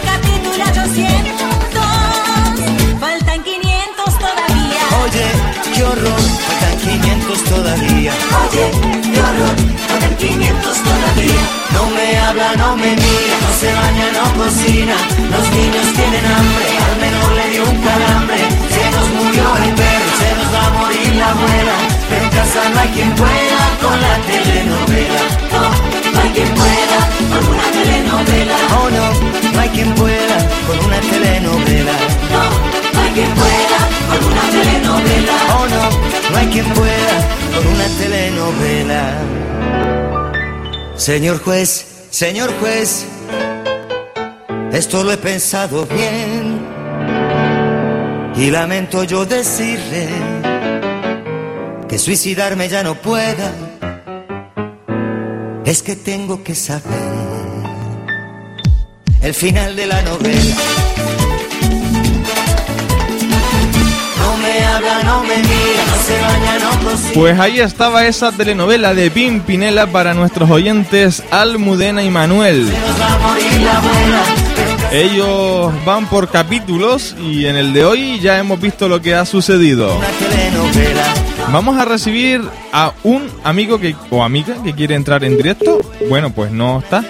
Capítulo 0.60 0.68
802. 0.84 3.00
Faltan 3.00 3.40
500 3.44 4.20
todavía. 4.20 4.82
Oye, 5.04 5.28
qué 5.74 5.84
horror, 5.84 6.22
faltan 6.44 6.76
500 6.84 7.44
todavía. 7.46 8.12
Oye, 8.44 8.66
qué 9.14 9.20
horror, 9.22 9.56
faltan 9.88 10.16
500 10.18 10.78
todavía. 10.84 11.44
No 11.72 11.90
me 11.96 12.20
habla, 12.20 12.56
no 12.58 12.76
me 12.76 12.92
mira, 12.92 13.38
no 13.40 13.52
se 13.60 13.72
baña, 13.72 14.12
no 14.18 14.26
cocina. 14.44 14.96
Los 15.32 15.46
niños 15.56 15.88
tienen 15.96 16.26
hambre, 16.26 16.66
al 16.88 16.96
menor 17.00 17.32
le 17.40 17.46
dio 17.52 17.64
un 17.64 17.78
calambre. 17.80 18.40
Se 18.76 18.84
nos 18.92 19.08
murió 19.16 19.48
el 19.64 19.72
perro, 19.80 20.12
se 20.20 20.30
nos 20.36 20.50
va 20.54 20.62
a 20.66 20.72
morir 20.72 21.16
la 21.16 21.30
abuela. 21.30 21.76
Pero 22.10 22.22
en 22.24 22.30
casa 22.32 22.60
no 22.74 22.80
hay 22.82 22.90
quien 22.90 23.16
pueda 23.16 23.62
con 23.82 23.96
la 24.02 24.18
telenovela. 24.28 25.24
No, 25.54 25.99
no 26.20 26.26
hay 26.26 26.32
quien 26.32 26.54
pueda 26.54 27.00
con 27.30 27.48
una 27.48 27.64
telenovela. 27.72 28.56
Oh 28.78 28.90
no, 28.90 29.52
no 29.54 29.60
hay 29.60 29.70
quien 29.70 29.96
pueda 29.96 30.38
con 30.68 30.80
una 30.86 31.00
telenovela. 31.00 31.94
No, 32.32 32.44
no 32.94 33.02
hay 33.02 33.12
quien 33.14 33.32
pueda 33.32 33.80
con 34.10 34.22
una 34.32 34.42
telenovela. 34.52 35.34
Oh 35.58 35.68
no, 35.68 35.84
no 36.32 36.38
hay 36.38 36.48
quien 36.48 36.66
pueda 36.66 37.16
con 37.56 37.68
una 37.68 37.88
telenovela. 37.98 39.04
Señor 40.96 41.42
juez, 41.42 41.86
señor 42.10 42.54
juez, 42.60 43.06
esto 44.74 45.04
lo 45.04 45.12
he 45.14 45.18
pensado 45.18 45.86
bien 45.86 46.60
y 48.36 48.52
lamento 48.52 49.04
yo 49.06 49.26
decirle 49.26 50.10
que 51.88 51.98
suicidarme 51.98 52.68
ya 52.68 52.84
no 52.84 52.96
pueda. 52.96 53.69
Es 55.70 55.84
que 55.84 55.96
tengo 55.96 56.44
que 56.44 56.56
saber 56.56 56.82
el 59.22 59.36
final 59.36 59.76
de 59.76 59.86
la 59.86 60.02
novela. 60.02 60.56
No 64.18 64.38
me 64.38 64.66
habla, 64.66 65.04
no 65.04 65.24
me 65.26 65.38
mira, 65.38 65.86
no 65.86 66.04
se 66.04 66.22
baña, 66.22 66.58
no 66.58 66.90
cocina. 66.90 67.12
Pues 67.14 67.40
ahí 67.40 67.60
estaba 67.60 68.08
esa 68.08 68.32
telenovela 68.32 68.96
de 68.96 69.12
Pimpinela 69.12 69.86
para 69.86 70.16
nuestros 70.16 70.50
oyentes 70.50 71.22
Almudena 71.30 72.02
y 72.02 72.10
Manuel. 72.10 72.66
Nos 72.66 73.00
va 73.00 73.14
a 73.14 73.18
morir 73.20 73.62
la 73.62 73.78
abuela. 73.78 74.24
Ellos 74.92 75.86
van 75.86 76.10
por 76.10 76.32
capítulos 76.32 77.16
y 77.22 77.46
en 77.46 77.58
el 77.58 77.74
de 77.74 77.86
hoy 77.86 78.20
ya 78.20 78.40
hemos 78.40 78.60
visto 78.60 78.90
lo 78.90 79.04
que 79.04 79.14
ha 79.14 79.24
sucedido. 79.24 79.96
Una 79.98 80.08
telenovela. 80.08 81.19
Vamos 81.52 81.78
a 81.78 81.86
recibir 81.86 82.42
a 82.72 82.94
un 83.04 83.28
amigo 83.44 83.80
que, 83.80 83.96
o 84.12 84.24
amiga 84.24 84.62
que 84.64 84.74
quiere 84.74 84.94
entrar 84.96 85.24
en 85.24 85.36
directo. 85.36 85.80
Bueno, 86.08 86.30
pues 86.32 86.52
no 86.52 86.80
está. 86.80 87.04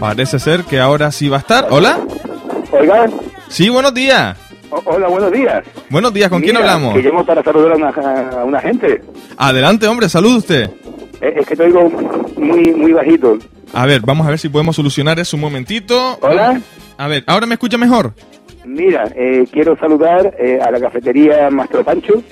Parece 0.00 0.38
ser 0.38 0.64
que 0.64 0.78
ahora 0.78 1.10
sí 1.10 1.28
va 1.28 1.36
a 1.38 1.40
estar. 1.40 1.66
¿Hola? 1.70 1.98
Oigan, 2.72 3.12
Sí, 3.48 3.68
buenos 3.68 3.94
días. 3.94 4.36
o- 4.70 4.82
hola, 4.84 5.08
buenos 5.08 5.32
días. 5.32 5.64
Buenos 5.88 6.12
días, 6.12 6.28
¿con 6.28 6.42
quién 6.42 6.56
hablamos? 6.56 6.94
Que 6.94 7.02
llamo 7.02 7.24
para 7.24 7.42
saludar 7.42 7.72
a 7.72 7.76
una, 7.76 7.88
a 8.40 8.44
una 8.44 8.60
gente. 8.60 9.00
Adelante, 9.36 9.86
hombre, 9.86 10.08
salude 10.08 10.36
usted. 10.38 10.70
Es, 11.20 11.36
es 11.38 11.46
que 11.46 11.56
te 11.56 11.62
oigo 11.62 11.88
muy, 12.36 12.74
muy 12.74 12.92
bajito. 12.92 13.38
A 13.76 13.84
ver, 13.84 14.00
vamos 14.00 14.26
a 14.26 14.30
ver 14.30 14.38
si 14.38 14.48
podemos 14.48 14.74
solucionar 14.74 15.18
eso 15.18 15.36
un 15.36 15.42
momentito. 15.42 16.18
Hola. 16.22 16.58
A 16.96 17.08
ver, 17.08 17.24
¿ahora 17.26 17.44
me 17.44 17.56
escucha 17.56 17.76
mejor? 17.76 18.14
Mira, 18.64 19.12
eh, 19.14 19.44
quiero 19.52 19.76
saludar 19.76 20.34
eh, 20.38 20.58
a 20.62 20.70
la 20.70 20.80
cafetería 20.80 21.50
Mastro 21.50 21.84
Pancho. 21.84 22.22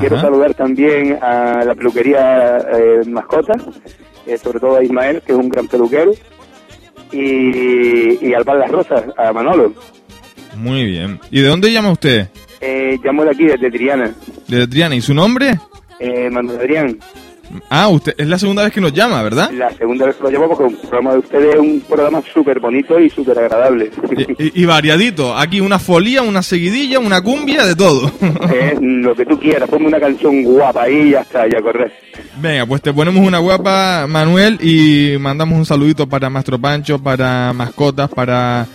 Quiero 0.00 0.20
saludar 0.20 0.54
también 0.54 1.20
a 1.22 1.62
la 1.64 1.72
peluquería 1.76 2.58
eh, 2.58 3.00
Mascota, 3.06 3.54
eh, 4.26 4.36
sobre 4.36 4.58
todo 4.58 4.78
a 4.78 4.82
Ismael, 4.82 5.22
que 5.24 5.30
es 5.30 5.38
un 5.38 5.48
gran 5.48 5.68
peluquero. 5.68 6.10
Y, 7.12 8.26
y 8.26 8.34
al 8.34 8.42
Bar 8.42 8.56
Las 8.56 8.70
Rosas, 8.72 9.04
a 9.16 9.32
Manolo. 9.32 9.72
Muy 10.56 10.84
bien. 10.84 11.20
¿Y 11.30 11.42
de 11.42 11.48
dónde 11.48 11.72
llama 11.72 11.92
usted? 11.92 12.26
Eh, 12.60 12.98
llamo 13.04 13.22
de 13.22 13.30
aquí, 13.30 13.44
desde 13.44 13.70
Triana. 13.70 14.12
De 14.48 14.66
Triana. 14.66 14.96
¿Y 14.96 15.00
su 15.00 15.14
nombre? 15.14 15.60
Eh, 16.00 16.28
Manuel 16.28 16.58
Adrián. 16.58 16.98
Ah, 17.68 17.88
usted 17.88 18.14
es 18.18 18.26
la 18.26 18.38
segunda 18.38 18.62
vez 18.64 18.72
que 18.72 18.80
nos 18.80 18.92
llama, 18.92 19.22
¿verdad? 19.22 19.50
La 19.52 19.70
segunda 19.72 20.06
vez 20.06 20.16
que 20.16 20.24
lo 20.24 20.30
llamo 20.30 20.48
porque 20.48 20.74
el 20.74 20.76
programa 20.80 21.12
de 21.12 21.18
ustedes 21.18 21.54
es 21.54 21.60
un 21.60 21.80
programa 21.80 22.22
súper 22.32 22.60
bonito 22.60 22.98
y 22.98 23.10
súper 23.10 23.38
agradable. 23.38 23.90
Y, 24.38 24.62
y 24.62 24.64
variadito. 24.66 25.36
Aquí 25.36 25.60
una 25.60 25.78
folía, 25.78 26.22
una 26.22 26.42
seguidilla, 26.42 26.98
una 26.98 27.22
cumbia, 27.22 27.64
de 27.64 27.74
todo. 27.74 28.10
Eh, 28.52 28.76
lo 28.80 29.14
que 29.14 29.24
tú 29.24 29.38
quieras, 29.38 29.68
ponme 29.68 29.86
una 29.86 30.00
canción 30.00 30.42
guapa 30.42 30.82
ahí 30.82 31.08
y 31.08 31.10
ya 31.10 31.20
está, 31.20 31.46
ya 31.48 31.60
correr. 31.60 31.92
Venga, 32.40 32.66
pues 32.66 32.82
te 32.82 32.92
ponemos 32.92 33.26
una 33.26 33.38
guapa, 33.38 34.06
Manuel, 34.08 34.58
y 34.60 35.16
mandamos 35.18 35.58
un 35.58 35.64
saludito 35.64 36.06
para 36.06 36.28
Mastro 36.28 36.58
Pancho, 36.58 36.98
para 36.98 37.52
Mascotas, 37.52 38.10
para 38.10 38.66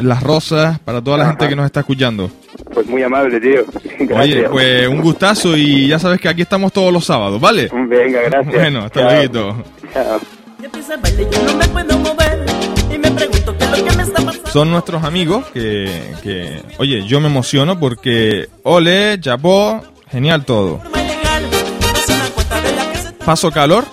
Las 0.00 0.22
Rosas, 0.22 0.78
para 0.80 1.02
toda 1.02 1.18
la 1.18 1.26
gente 1.26 1.48
que 1.48 1.56
nos 1.56 1.66
está 1.66 1.80
escuchando. 1.80 2.30
Pues 2.72 2.86
muy 2.86 3.02
amable, 3.02 3.40
tío. 3.40 3.64
Gracias. 3.98 4.20
Oye, 4.20 4.48
pues 4.48 4.88
un 4.88 5.00
gustazo 5.00 5.56
y 5.56 5.88
ya 5.88 5.98
sabes 5.98 6.20
que 6.20 6.28
aquí 6.28 6.42
estamos 6.42 6.72
todos 6.72 6.92
los 6.92 7.04
sábados, 7.04 7.40
¿vale? 7.40 7.68
Venga, 7.72 8.20
gracias. 8.22 8.54
Bueno, 8.54 8.84
hasta 8.84 9.02
luego. 9.02 9.62
Chao. 9.92 10.20
Son 14.52 14.70
nuestros 14.70 15.04
amigos 15.04 15.46
que, 15.52 15.90
que, 16.22 16.62
oye, 16.78 17.06
yo 17.06 17.20
me 17.20 17.26
emociono 17.28 17.78
porque, 17.78 18.48
ole, 18.62 19.18
chapó, 19.20 19.82
genial 20.10 20.44
todo. 20.44 20.80
Paso 23.24 23.50
calor, 23.50 23.84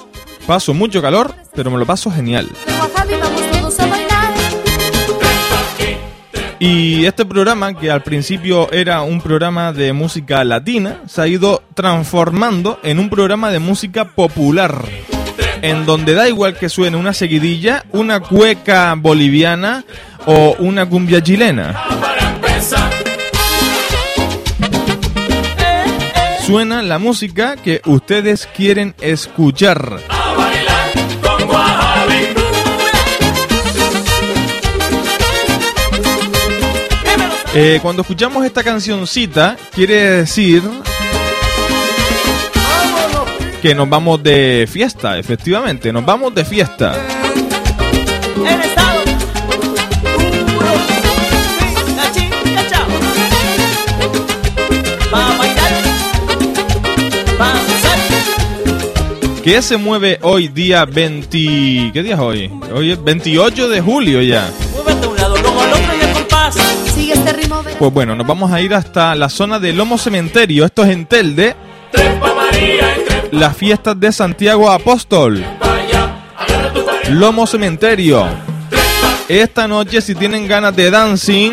paso 0.47 0.73
mucho 0.73 1.01
calor, 1.01 1.33
pero 1.53 1.69
me 1.71 1.77
lo 1.77 1.85
paso 1.85 2.09
genial. 2.09 2.49
Y 6.67 7.05
este 7.05 7.27
programa, 7.27 7.77
que 7.77 7.91
al 7.91 8.01
principio 8.01 8.71
era 8.71 9.03
un 9.03 9.21
programa 9.21 9.71
de 9.71 9.93
música 9.93 10.43
latina, 10.43 11.01
se 11.05 11.21
ha 11.21 11.27
ido 11.27 11.61
transformando 11.75 12.79
en 12.81 12.97
un 12.97 13.07
programa 13.11 13.51
de 13.51 13.59
música 13.59 14.05
popular. 14.05 14.83
En 15.61 15.85
donde 15.85 16.15
da 16.15 16.27
igual 16.27 16.57
que 16.57 16.69
suene 16.69 16.97
una 16.97 17.13
seguidilla, 17.13 17.85
una 17.91 18.19
cueca 18.19 18.95
boliviana 18.97 19.85
o 20.25 20.55
una 20.57 20.89
cumbia 20.89 21.21
chilena. 21.21 21.83
Suena 26.47 26.81
la 26.81 26.97
música 26.97 27.57
que 27.57 27.79
ustedes 27.85 28.49
quieren 28.55 28.95
escuchar. 29.01 30.14
Eh, 37.57 37.79
cuando 37.81 38.01
escuchamos 38.01 38.45
esta 38.45 38.61
cancioncita, 38.65 39.55
quiere 39.73 39.95
decir 39.95 40.61
que 43.61 43.73
nos 43.73 43.87
vamos 43.87 44.21
de 44.21 44.67
fiesta, 44.69 45.17
efectivamente, 45.17 45.93
nos 45.93 46.05
vamos 46.05 46.35
de 46.35 46.43
fiesta. 46.43 46.93
¿Qué 59.45 59.61
se 59.61 59.77
mueve 59.77 60.19
hoy 60.23 60.49
día 60.49 60.83
20... 60.83 61.91
¿Qué 61.93 62.03
día 62.03 62.15
es 62.15 62.19
hoy? 62.19 62.51
Hoy 62.73 62.91
es 62.91 63.01
28 63.01 63.69
de 63.69 63.79
julio 63.79 64.21
ya. 64.21 64.51
Sigue 66.95 67.13
este 67.13 67.33
ritmo, 67.33 67.61
ven. 67.61 67.75
Pues 67.77 67.93
bueno, 67.93 68.15
nos 68.15 68.25
vamos 68.25 68.51
a 68.51 68.61
ir 68.61 68.73
hasta 68.73 69.15
la 69.15 69.29
zona 69.29 69.59
de 69.59 69.73
Lomo 69.73 69.97
Cementerio, 69.97 70.65
esto 70.65 70.83
es 70.83 70.91
en 70.91 71.05
Telde. 71.05 71.55
Las 73.31 73.57
fiestas 73.57 73.99
de 73.99 74.11
Santiago 74.11 74.69
Apóstol. 74.71 75.43
Lomo 77.09 77.45
Cementerio. 77.45 78.25
Esta 79.27 79.67
noche, 79.67 80.01
si 80.01 80.15
tienen 80.15 80.47
ganas 80.47 80.75
de 80.75 80.89
dancing, 80.89 81.51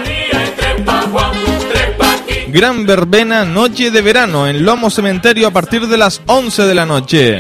gran 2.49 2.87
verbena, 2.87 3.45
noche 3.45 3.91
de 3.91 4.03
verano 4.03 4.47
en 4.47 4.65
Lomo 4.65 4.91
Cementerio 4.91 5.49
a 5.49 5.51
partir 5.51 5.89
de 5.89 5.97
las 5.97 6.21
11 6.27 6.63
de 6.65 6.75
la 6.75 6.87
noche. 6.87 7.39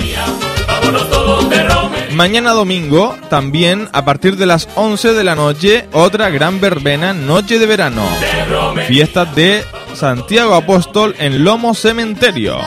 Mañana 2.15 2.53
domingo, 2.53 3.17
también 3.31 3.89
a 3.93 4.05
partir 4.05 4.37
de 4.37 4.47
las 4.47 4.69
11 4.75 5.15
de 5.15 5.25
la 5.25 5.35
noche, 5.35 5.89
otra 5.93 6.29
gran 6.31 6.61
verbena, 6.61 7.15
noche 7.15 7.59
de 7.59 7.67
verano. 7.67 8.03
Fiestas 8.87 9.35
de 9.35 9.65
Santiago 9.95 10.55
Apóstol 10.55 11.15
en 11.19 11.43
Lomo 11.43 11.75
Cementerio. 11.75 12.59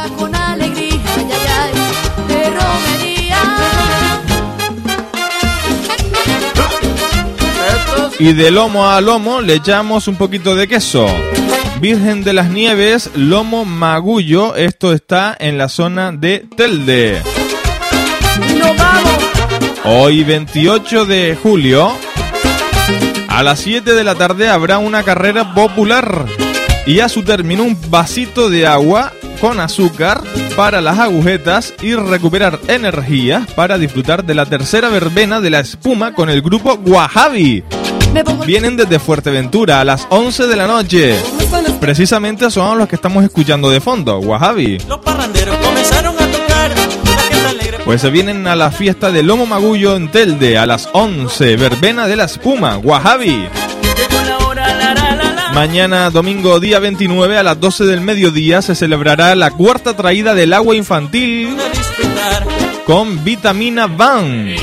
Y 8.18 8.34
de 8.34 8.50
lomo 8.50 8.90
a 8.90 9.02
lomo 9.02 9.42
le 9.42 9.56
echamos 9.56 10.08
un 10.08 10.16
poquito 10.16 10.56
de 10.56 10.68
queso. 10.68 11.06
Virgen 11.82 12.24
de 12.24 12.34
las 12.34 12.50
Nieves, 12.50 13.12
lomo 13.16 13.66
magullo. 13.66 14.56
Esto 14.56 14.94
está 14.94 15.36
en 15.38 15.58
la 15.58 15.70
zona 15.70 16.12
de 16.12 16.46
Telde. 16.56 17.35
Nos 18.66 18.78
vamos. 18.78 19.24
Hoy 19.84 20.24
28 20.24 21.06
de 21.06 21.38
julio, 21.42 21.92
a 23.28 23.44
las 23.44 23.60
7 23.60 23.94
de 23.94 24.04
la 24.04 24.16
tarde 24.16 24.50
habrá 24.50 24.80
una 24.80 25.04
carrera 25.04 25.54
popular. 25.54 26.26
Y 26.88 27.00
a 27.00 27.10
su 27.10 27.24
término 27.24 27.64
un 27.64 27.78
vasito 27.90 28.50
de 28.50 28.68
agua 28.68 29.12
con 29.42 29.60
azúcar 29.60 30.22
para 30.56 30.82
las 30.82 31.00
agujetas 31.00 31.74
y 31.82 31.96
recuperar 31.96 32.60
energía 32.68 33.46
para 33.56 33.78
disfrutar 33.78 34.24
de 34.24 34.36
la 34.36 34.46
tercera 34.46 34.90
verbena 34.90 35.42
de 35.42 35.50
la 35.50 35.60
espuma 35.60 36.14
con 36.14 36.30
el 36.30 36.42
grupo 36.42 36.80
pongo 36.80 37.02
Vienen 38.46 38.78
desde 38.78 39.00
Fuerteventura 39.00 39.82
a 39.82 39.84
las 39.84 40.08
11 40.10 40.48
de 40.48 40.56
la 40.56 40.68
noche. 40.68 41.20
Precisamente 41.80 42.50
son 42.50 42.78
los 42.78 42.88
que 42.88 42.96
estamos 42.96 43.24
escuchando 43.24 43.70
de 43.70 43.82
fondo, 43.82 44.20
Wahabi. 44.20 44.80
Los 44.88 45.00
parranderos 45.00 45.58
comenzaron 45.58 46.16
a 46.16 46.32
tocar. 46.32 46.95
Pues 47.86 48.02
se 48.02 48.10
vienen 48.10 48.48
a 48.48 48.56
la 48.56 48.72
fiesta 48.72 49.12
de 49.12 49.22
Lomo 49.22 49.46
Magullo 49.46 49.96
en 49.96 50.10
Telde 50.10 50.58
a 50.58 50.66
las 50.66 50.90
11, 50.92 51.56
verbena 51.56 52.08
de 52.08 52.16
la 52.16 52.26
espuma, 52.26 52.78
la. 52.78 53.48
Mañana 55.54 56.10
domingo 56.10 56.60
día 56.60 56.80
29 56.80 57.38
a 57.38 57.44
las 57.44 57.60
12 57.60 57.86
del 57.86 58.02
mediodía 58.02 58.62
se 58.64 58.76
celebrará 58.76 59.36
la 59.36 59.52
cuarta 59.52 59.96
traída 59.96 60.34
del 60.34 60.54
agua 60.54 60.76
infantil 60.76 61.56
con 62.86 63.24
Vitamina 63.24 63.88
Van. 63.88 64.56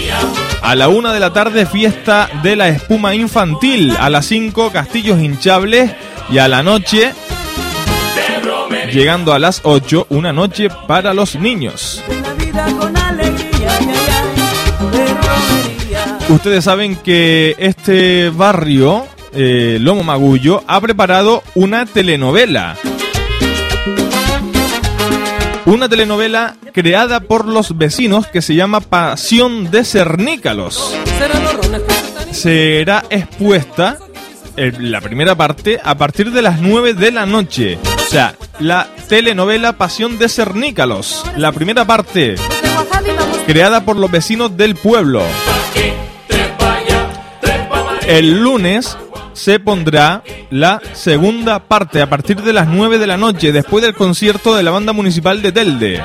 A 0.62 0.74
la 0.74 0.88
una 0.88 1.12
de 1.12 1.20
la 1.20 1.32
tarde 1.32 1.66
fiesta 1.66 2.28
de 2.42 2.56
la 2.56 2.68
espuma 2.68 3.14
infantil. 3.14 3.94
A 3.98 4.08
las 4.10 4.26
5 4.26 4.70
castillos 4.70 5.20
hinchables. 5.20 5.92
Y 6.30 6.38
a 6.38 6.48
la 6.48 6.62
noche, 6.62 7.12
llegando 8.92 9.32
a 9.32 9.38
las 9.38 9.60
8, 9.64 10.06
una 10.08 10.32
noche 10.32 10.68
para 10.86 11.12
los 11.12 11.34
niños. 11.34 12.02
Ustedes 16.28 16.64
saben 16.64 16.96
que 16.96 17.54
este 17.58 18.30
barrio, 18.30 19.06
eh, 19.32 19.78
Lomo 19.80 20.02
Magullo, 20.02 20.62
ha 20.66 20.80
preparado 20.80 21.42
una 21.54 21.84
telenovela. 21.86 22.76
Una 25.66 25.88
telenovela 25.88 26.56
creada 26.72 27.20
por 27.20 27.46
los 27.46 27.76
vecinos 27.76 28.26
que 28.26 28.42
se 28.42 28.54
llama 28.54 28.80
Pasión 28.80 29.70
de 29.70 29.84
Cernícalos. 29.84 30.96
Será 32.30 33.04
expuesta 33.10 33.98
la 34.56 35.00
primera 35.00 35.34
parte 35.34 35.80
a 35.82 35.96
partir 35.96 36.32
de 36.32 36.42
las 36.42 36.60
9 36.60 36.94
de 36.94 37.12
la 37.12 37.26
noche. 37.26 37.78
O 37.84 38.10
sea, 38.10 38.34
la 38.58 38.88
telenovela 39.08 39.74
Pasión 39.74 40.18
de 40.18 40.28
Cernícalos. 40.28 41.24
La 41.36 41.52
primera 41.52 41.84
parte, 41.84 42.34
creada 43.46 43.84
por 43.84 43.96
los 43.96 44.10
vecinos 44.10 44.56
del 44.56 44.76
pueblo. 44.76 45.22
El 48.06 48.42
lunes 48.42 48.96
se 49.32 49.60
pondrá 49.60 50.22
la 50.50 50.80
segunda 50.92 51.60
parte 51.60 52.02
a 52.02 52.08
partir 52.08 52.42
de 52.42 52.52
las 52.52 52.68
9 52.68 52.98
de 52.98 53.06
la 53.06 53.16
noche, 53.16 53.52
después 53.52 53.82
del 53.82 53.94
concierto 53.94 54.54
de 54.54 54.62
la 54.62 54.70
banda 54.70 54.92
municipal 54.92 55.40
de 55.40 55.52
Telde. 55.52 56.02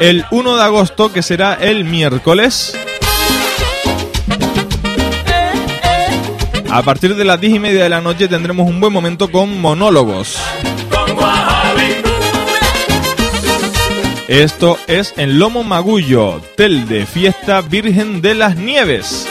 El 0.00 0.24
1 0.30 0.56
de 0.56 0.62
agosto, 0.62 1.12
que 1.12 1.22
será 1.22 1.54
el 1.54 1.84
miércoles, 1.84 2.74
A 6.74 6.82
partir 6.82 7.14
de 7.14 7.24
las 7.24 7.40
10 7.40 7.54
y 7.54 7.58
media 7.60 7.84
de 7.84 7.88
la 7.88 8.00
noche 8.00 8.26
tendremos 8.26 8.68
un 8.68 8.80
buen 8.80 8.92
momento 8.92 9.30
con 9.30 9.60
monólogos. 9.60 10.36
Esto 14.28 14.78
es 14.86 15.12
en 15.18 15.38
Lomo 15.38 15.64
Magullo, 15.64 16.40
Telde, 16.56 17.04
Fiesta 17.04 17.60
Virgen 17.60 18.22
de 18.22 18.34
las 18.34 18.56
Nieves. 18.56 19.28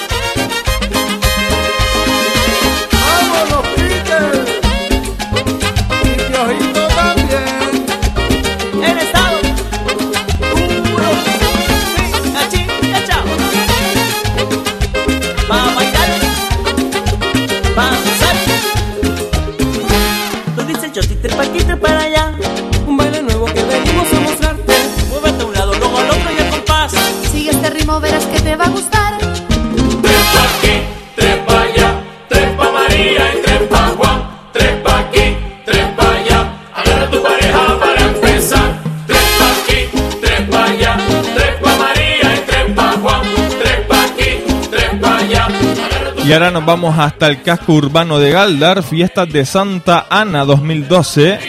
Y 46.34 46.36
ahora 46.36 46.50
nos 46.50 46.66
vamos 46.66 46.98
hasta 46.98 47.28
el 47.28 47.44
casco 47.44 47.74
urbano 47.74 48.18
de 48.18 48.32
Galdar, 48.32 48.82
fiestas 48.82 49.30
de 49.30 49.46
Santa 49.46 50.08
Ana 50.10 50.46
2012. 50.46 51.22
De 51.22 51.40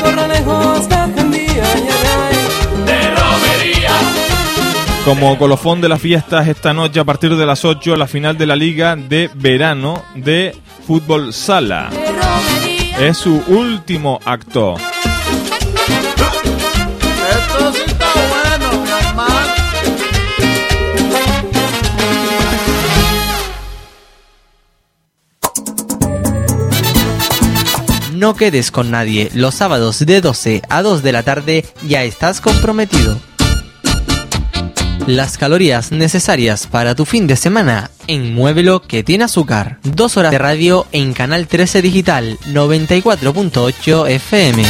Corralejo 0.00 0.52
hasta 0.70 1.10
Jandía, 1.16 1.64
ay, 1.74 1.88
ay, 1.90 2.06
ay. 2.30 2.84
De 2.84 3.10
romería, 3.10 3.90
Como 5.04 5.36
colofón 5.36 5.80
de 5.80 5.88
las 5.88 6.00
fiestas 6.00 6.46
esta 6.46 6.72
noche 6.72 7.00
a 7.00 7.04
partir 7.04 7.34
de 7.34 7.44
las 7.44 7.64
8 7.64 7.96
la 7.96 8.06
final 8.06 8.38
de 8.38 8.46
la 8.46 8.54
liga 8.54 8.94
de 8.94 9.30
verano 9.34 10.04
de 10.14 10.54
fútbol 10.86 11.32
sala. 11.32 11.90
Es 13.00 13.16
su 13.16 13.42
último 13.48 14.20
acto. 14.24 14.76
No 28.18 28.34
quedes 28.34 28.72
con 28.72 28.90
nadie. 28.90 29.30
Los 29.32 29.54
sábados 29.54 30.04
de 30.04 30.20
12 30.20 30.62
a 30.68 30.82
2 30.82 31.04
de 31.04 31.12
la 31.12 31.22
tarde 31.22 31.64
ya 31.86 32.02
estás 32.02 32.40
comprometido. 32.40 33.16
Las 35.06 35.38
calorías 35.38 35.92
necesarias 35.92 36.66
para 36.66 36.96
tu 36.96 37.04
fin 37.04 37.28
de 37.28 37.36
semana 37.36 37.92
en 38.08 38.34
Muévelo 38.34 38.82
que 38.82 39.04
tiene 39.04 39.22
azúcar. 39.22 39.78
Dos 39.84 40.16
horas 40.16 40.32
de 40.32 40.38
radio 40.38 40.88
en 40.90 41.12
Canal 41.12 41.46
13 41.46 41.80
Digital 41.80 42.38
94.8 42.46 44.08
FM. 44.10 44.64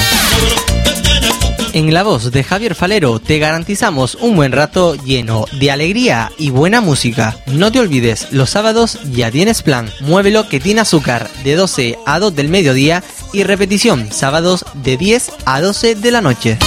En 1.73 1.93
la 1.93 2.03
voz 2.03 2.31
de 2.31 2.43
Javier 2.43 2.75
Falero 2.75 3.21
te 3.21 3.39
garantizamos 3.39 4.17
un 4.21 4.37
buen 4.37 4.53
rato 4.53 4.95
lleno 4.95 5.45
de 5.53 5.71
alegría 5.71 6.33
y 6.39 6.51
buena 6.51 6.81
música. 6.81 7.37
No 7.47 7.71
te 7.71 7.79
olvides, 7.79 8.29
los 8.33 8.51
sábados 8.51 8.99
ya 9.13 9.31
tienes 9.31 9.63
plan. 9.63 9.91
Muévelo 10.01 10.49
que 10.49 10.61
tiene 10.61 10.81
azúcar 10.81 11.29
de 11.45 11.55
12 11.57 11.99
a 12.07 12.19
2 12.19 12.35
del 12.35 12.49
mediodía 12.49 13.03
y 13.33 13.43
repetición 13.43 14.11
sábados 14.11 14.65
de 14.75 14.97
10 14.97 15.31
a 15.45 15.61
12 15.61 15.95
de 15.95 16.11
la 16.11 16.21
noche. 16.21 16.59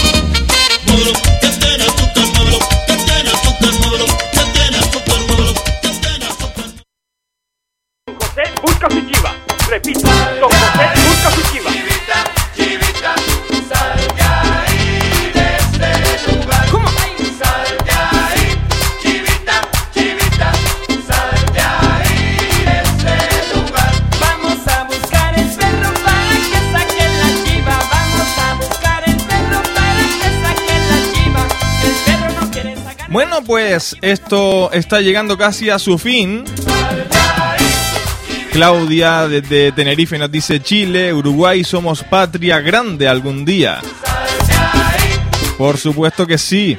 Pues 33.52 33.98
esto 34.02 34.72
está 34.72 35.02
llegando 35.02 35.38
casi 35.38 35.70
a 35.70 35.78
su 35.78 35.98
fin. 35.98 36.46
Claudia 38.54 39.28
desde 39.28 39.74
Tenerife 39.74 40.18
nos 40.18 40.32
dice 40.32 40.62
Chile, 40.62 41.14
Uruguay 41.14 41.66
somos 41.66 42.02
patria 42.02 42.62
grande 42.62 43.10
algún 43.10 43.44
día. 43.44 43.82
Por 45.58 45.78
supuesto 45.78 46.26
que 46.26 46.38
sí. 46.38 46.78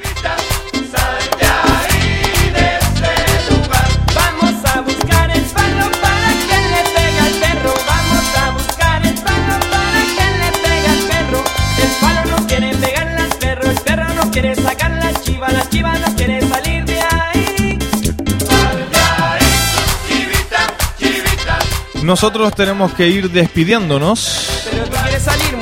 Nosotros 22.03 22.53
tenemos 22.53 22.93
que 22.93 23.07
ir 23.07 23.31
despidiéndonos. 23.31 24.67
Pero 24.69 24.85
tú 24.85 24.97
quieres 25.03 25.23
salir. 25.23 25.53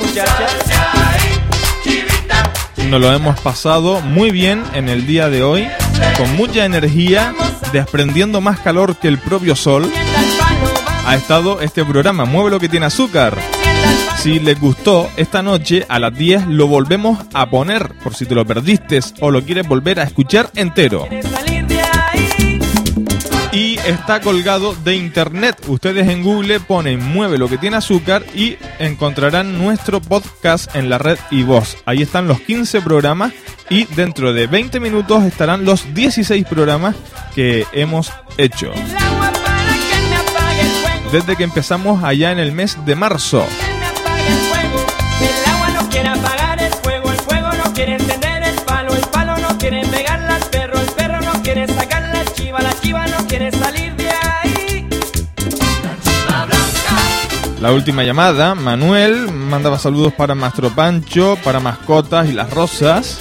Nos 2.88 3.00
lo 3.00 3.12
hemos 3.12 3.40
pasado 3.40 4.02
muy 4.02 4.30
bien 4.30 4.62
en 4.74 4.90
el 4.90 5.06
día 5.06 5.30
de 5.30 5.42
hoy, 5.42 5.66
con 6.18 6.36
mucha 6.36 6.66
energía, 6.66 7.34
desprendiendo 7.72 8.42
más 8.42 8.60
calor 8.60 8.96
que 8.96 9.08
el 9.08 9.18
propio 9.18 9.56
sol. 9.56 9.90
Ha 11.06 11.14
estado 11.14 11.62
este 11.62 11.84
programa, 11.84 12.26
Mueve 12.26 12.50
lo 12.50 12.60
que 12.60 12.68
tiene 12.68 12.86
azúcar. 12.86 13.38
Si 14.18 14.40
les 14.40 14.60
gustó, 14.60 15.08
esta 15.16 15.42
noche 15.42 15.86
a 15.88 15.98
las 15.98 16.14
10 16.14 16.48
lo 16.48 16.66
volvemos 16.66 17.18
a 17.32 17.48
poner, 17.48 17.94
por 18.04 18.14
si 18.14 18.26
te 18.26 18.34
lo 18.34 18.44
perdiste 18.44 19.00
o 19.20 19.30
lo 19.30 19.42
quieres 19.42 19.66
volver 19.66 19.98
a 19.98 20.02
escuchar 20.02 20.50
entero. 20.54 21.08
Está 23.86 24.20
colgado 24.20 24.74
de 24.74 24.96
internet. 24.96 25.56
Ustedes 25.66 26.08
en 26.08 26.22
Google 26.22 26.60
ponen 26.60 27.02
Mueve 27.02 27.38
lo 27.38 27.48
que 27.48 27.58
tiene 27.58 27.76
azúcar 27.76 28.24
y 28.34 28.56
encontrarán 28.78 29.58
nuestro 29.58 30.00
podcast 30.00 30.74
en 30.76 30.88
la 30.88 30.98
red 30.98 31.18
y 31.30 31.42
voz. 31.42 31.76
Ahí 31.84 32.02
están 32.02 32.28
los 32.28 32.40
15 32.40 32.80
programas 32.82 33.32
y 33.70 33.84
dentro 33.84 34.32
de 34.32 34.46
20 34.46 34.80
minutos 34.80 35.24
estarán 35.24 35.64
los 35.64 35.94
16 35.94 36.44
programas 36.46 36.94
que 37.34 37.66
hemos 37.72 38.12
hecho. 38.38 38.72
Desde 41.10 41.36
que 41.36 41.44
empezamos 41.44 42.04
allá 42.04 42.32
en 42.32 42.38
el 42.38 42.52
mes 42.52 42.76
de 42.84 42.94
marzo. 42.94 43.46
Quiere 47.74 47.96
el 49.80 49.88
perro. 50.50 50.78
Quiere. 51.42 51.66
La 51.66 52.81
La 57.62 57.70
última 57.70 58.02
llamada, 58.02 58.56
Manuel 58.56 59.30
mandaba 59.30 59.78
saludos 59.78 60.12
para 60.12 60.34
Mastro 60.34 60.70
Pancho, 60.70 61.38
para 61.44 61.60
mascotas 61.60 62.28
y 62.28 62.32
las 62.32 62.50
rosas. 62.50 63.20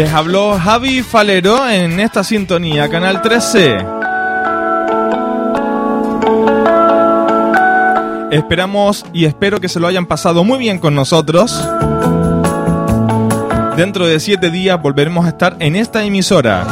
Les 0.00 0.14
habló 0.14 0.58
Javi 0.58 1.02
Falero 1.02 1.68
en 1.68 2.00
esta 2.00 2.24
sintonía, 2.24 2.88
Canal 2.88 3.20
13. 3.20 3.84
Esperamos 8.30 9.04
y 9.12 9.26
espero 9.26 9.60
que 9.60 9.68
se 9.68 9.78
lo 9.78 9.86
hayan 9.86 10.06
pasado 10.06 10.42
muy 10.42 10.58
bien 10.58 10.78
con 10.78 10.94
nosotros. 10.94 11.62
Dentro 13.76 14.06
de 14.06 14.20
siete 14.20 14.50
días 14.50 14.80
volveremos 14.80 15.26
a 15.26 15.28
estar 15.28 15.56
en 15.58 15.76
esta 15.76 16.02
emisora. 16.02 16.66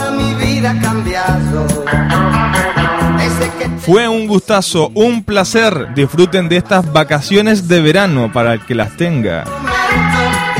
Fue 3.81 4.09
un 4.09 4.27
gustazo, 4.27 4.91
un 4.95 5.23
placer. 5.23 5.93
Disfruten 5.95 6.49
de 6.49 6.57
estas 6.57 6.91
vacaciones 6.95 7.69
de 7.69 7.83
verano 7.83 8.33
para 8.33 8.55
el 8.55 8.65
que 8.65 8.75
las 8.75 8.97
tenga. 8.97 9.45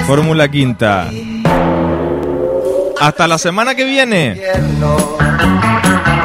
Fórmula 0.07 0.51
Quinta. 0.51 1.09
Hasta 3.01 3.29
la 3.29 3.39
semana 3.39 3.75
que 3.75 3.85
viene. 3.85 4.35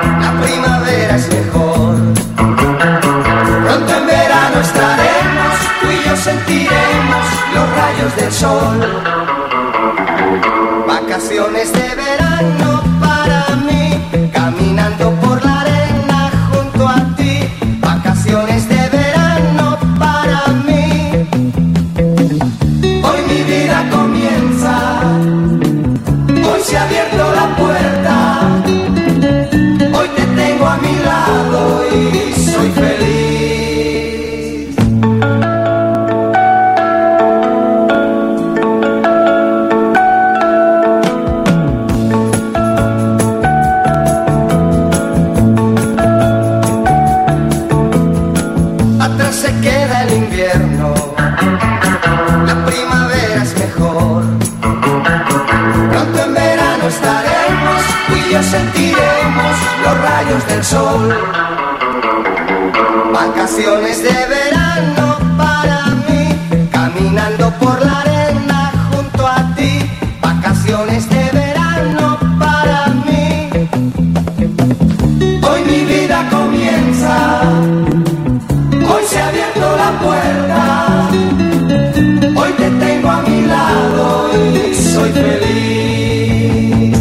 la 0.10 0.42
primavera 0.42 1.16
es 1.16 1.30
mejor. 1.30 1.96
Pronto 2.36 3.98
en 3.98 4.08
verano 4.08 4.60
estaremos, 4.62 5.54
tú 5.82 5.88
y 5.92 6.10
yo 6.10 6.16
sentiremos 6.18 7.26
los 7.54 7.70
rayos 7.76 8.16
del 8.16 8.32
sol. 8.32 9.04
Vacaciones 10.88 11.72
de 11.74 11.96
verano 11.96 12.73
Vacaciones 63.14 64.02
de 64.02 64.26
verano 64.26 65.18
para 65.38 65.86
mí, 66.08 66.68
caminando 66.72 67.54
por 67.60 67.80
la 67.86 68.00
arena 68.00 68.72
junto 68.92 69.28
a 69.28 69.54
ti. 69.56 69.88
Vacaciones 70.20 71.08
de 71.10 71.30
verano 71.32 72.18
para 72.40 72.88
mí. 72.88 73.50
Hoy 75.48 75.62
mi 75.66 75.86
vida 75.86 76.28
comienza, 76.32 77.42
hoy 78.92 79.04
se 79.08 79.20
ha 79.20 79.28
abierto 79.28 79.78
la 79.78 79.92
puerta. 80.04 81.10
Hoy 82.36 82.52
te 82.54 82.72
tengo 82.72 83.12
a 83.12 83.22
mi 83.22 83.42
lado 83.46 84.32
y 84.56 84.74
soy 84.74 85.12
feliz. 85.12 86.98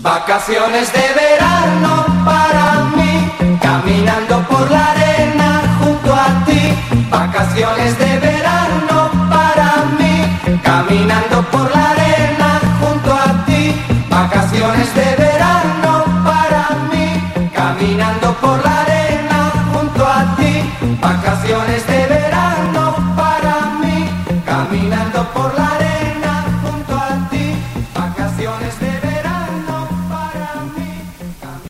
Vacaciones 0.00 0.92
de 0.92 1.00
verano. 1.00 1.19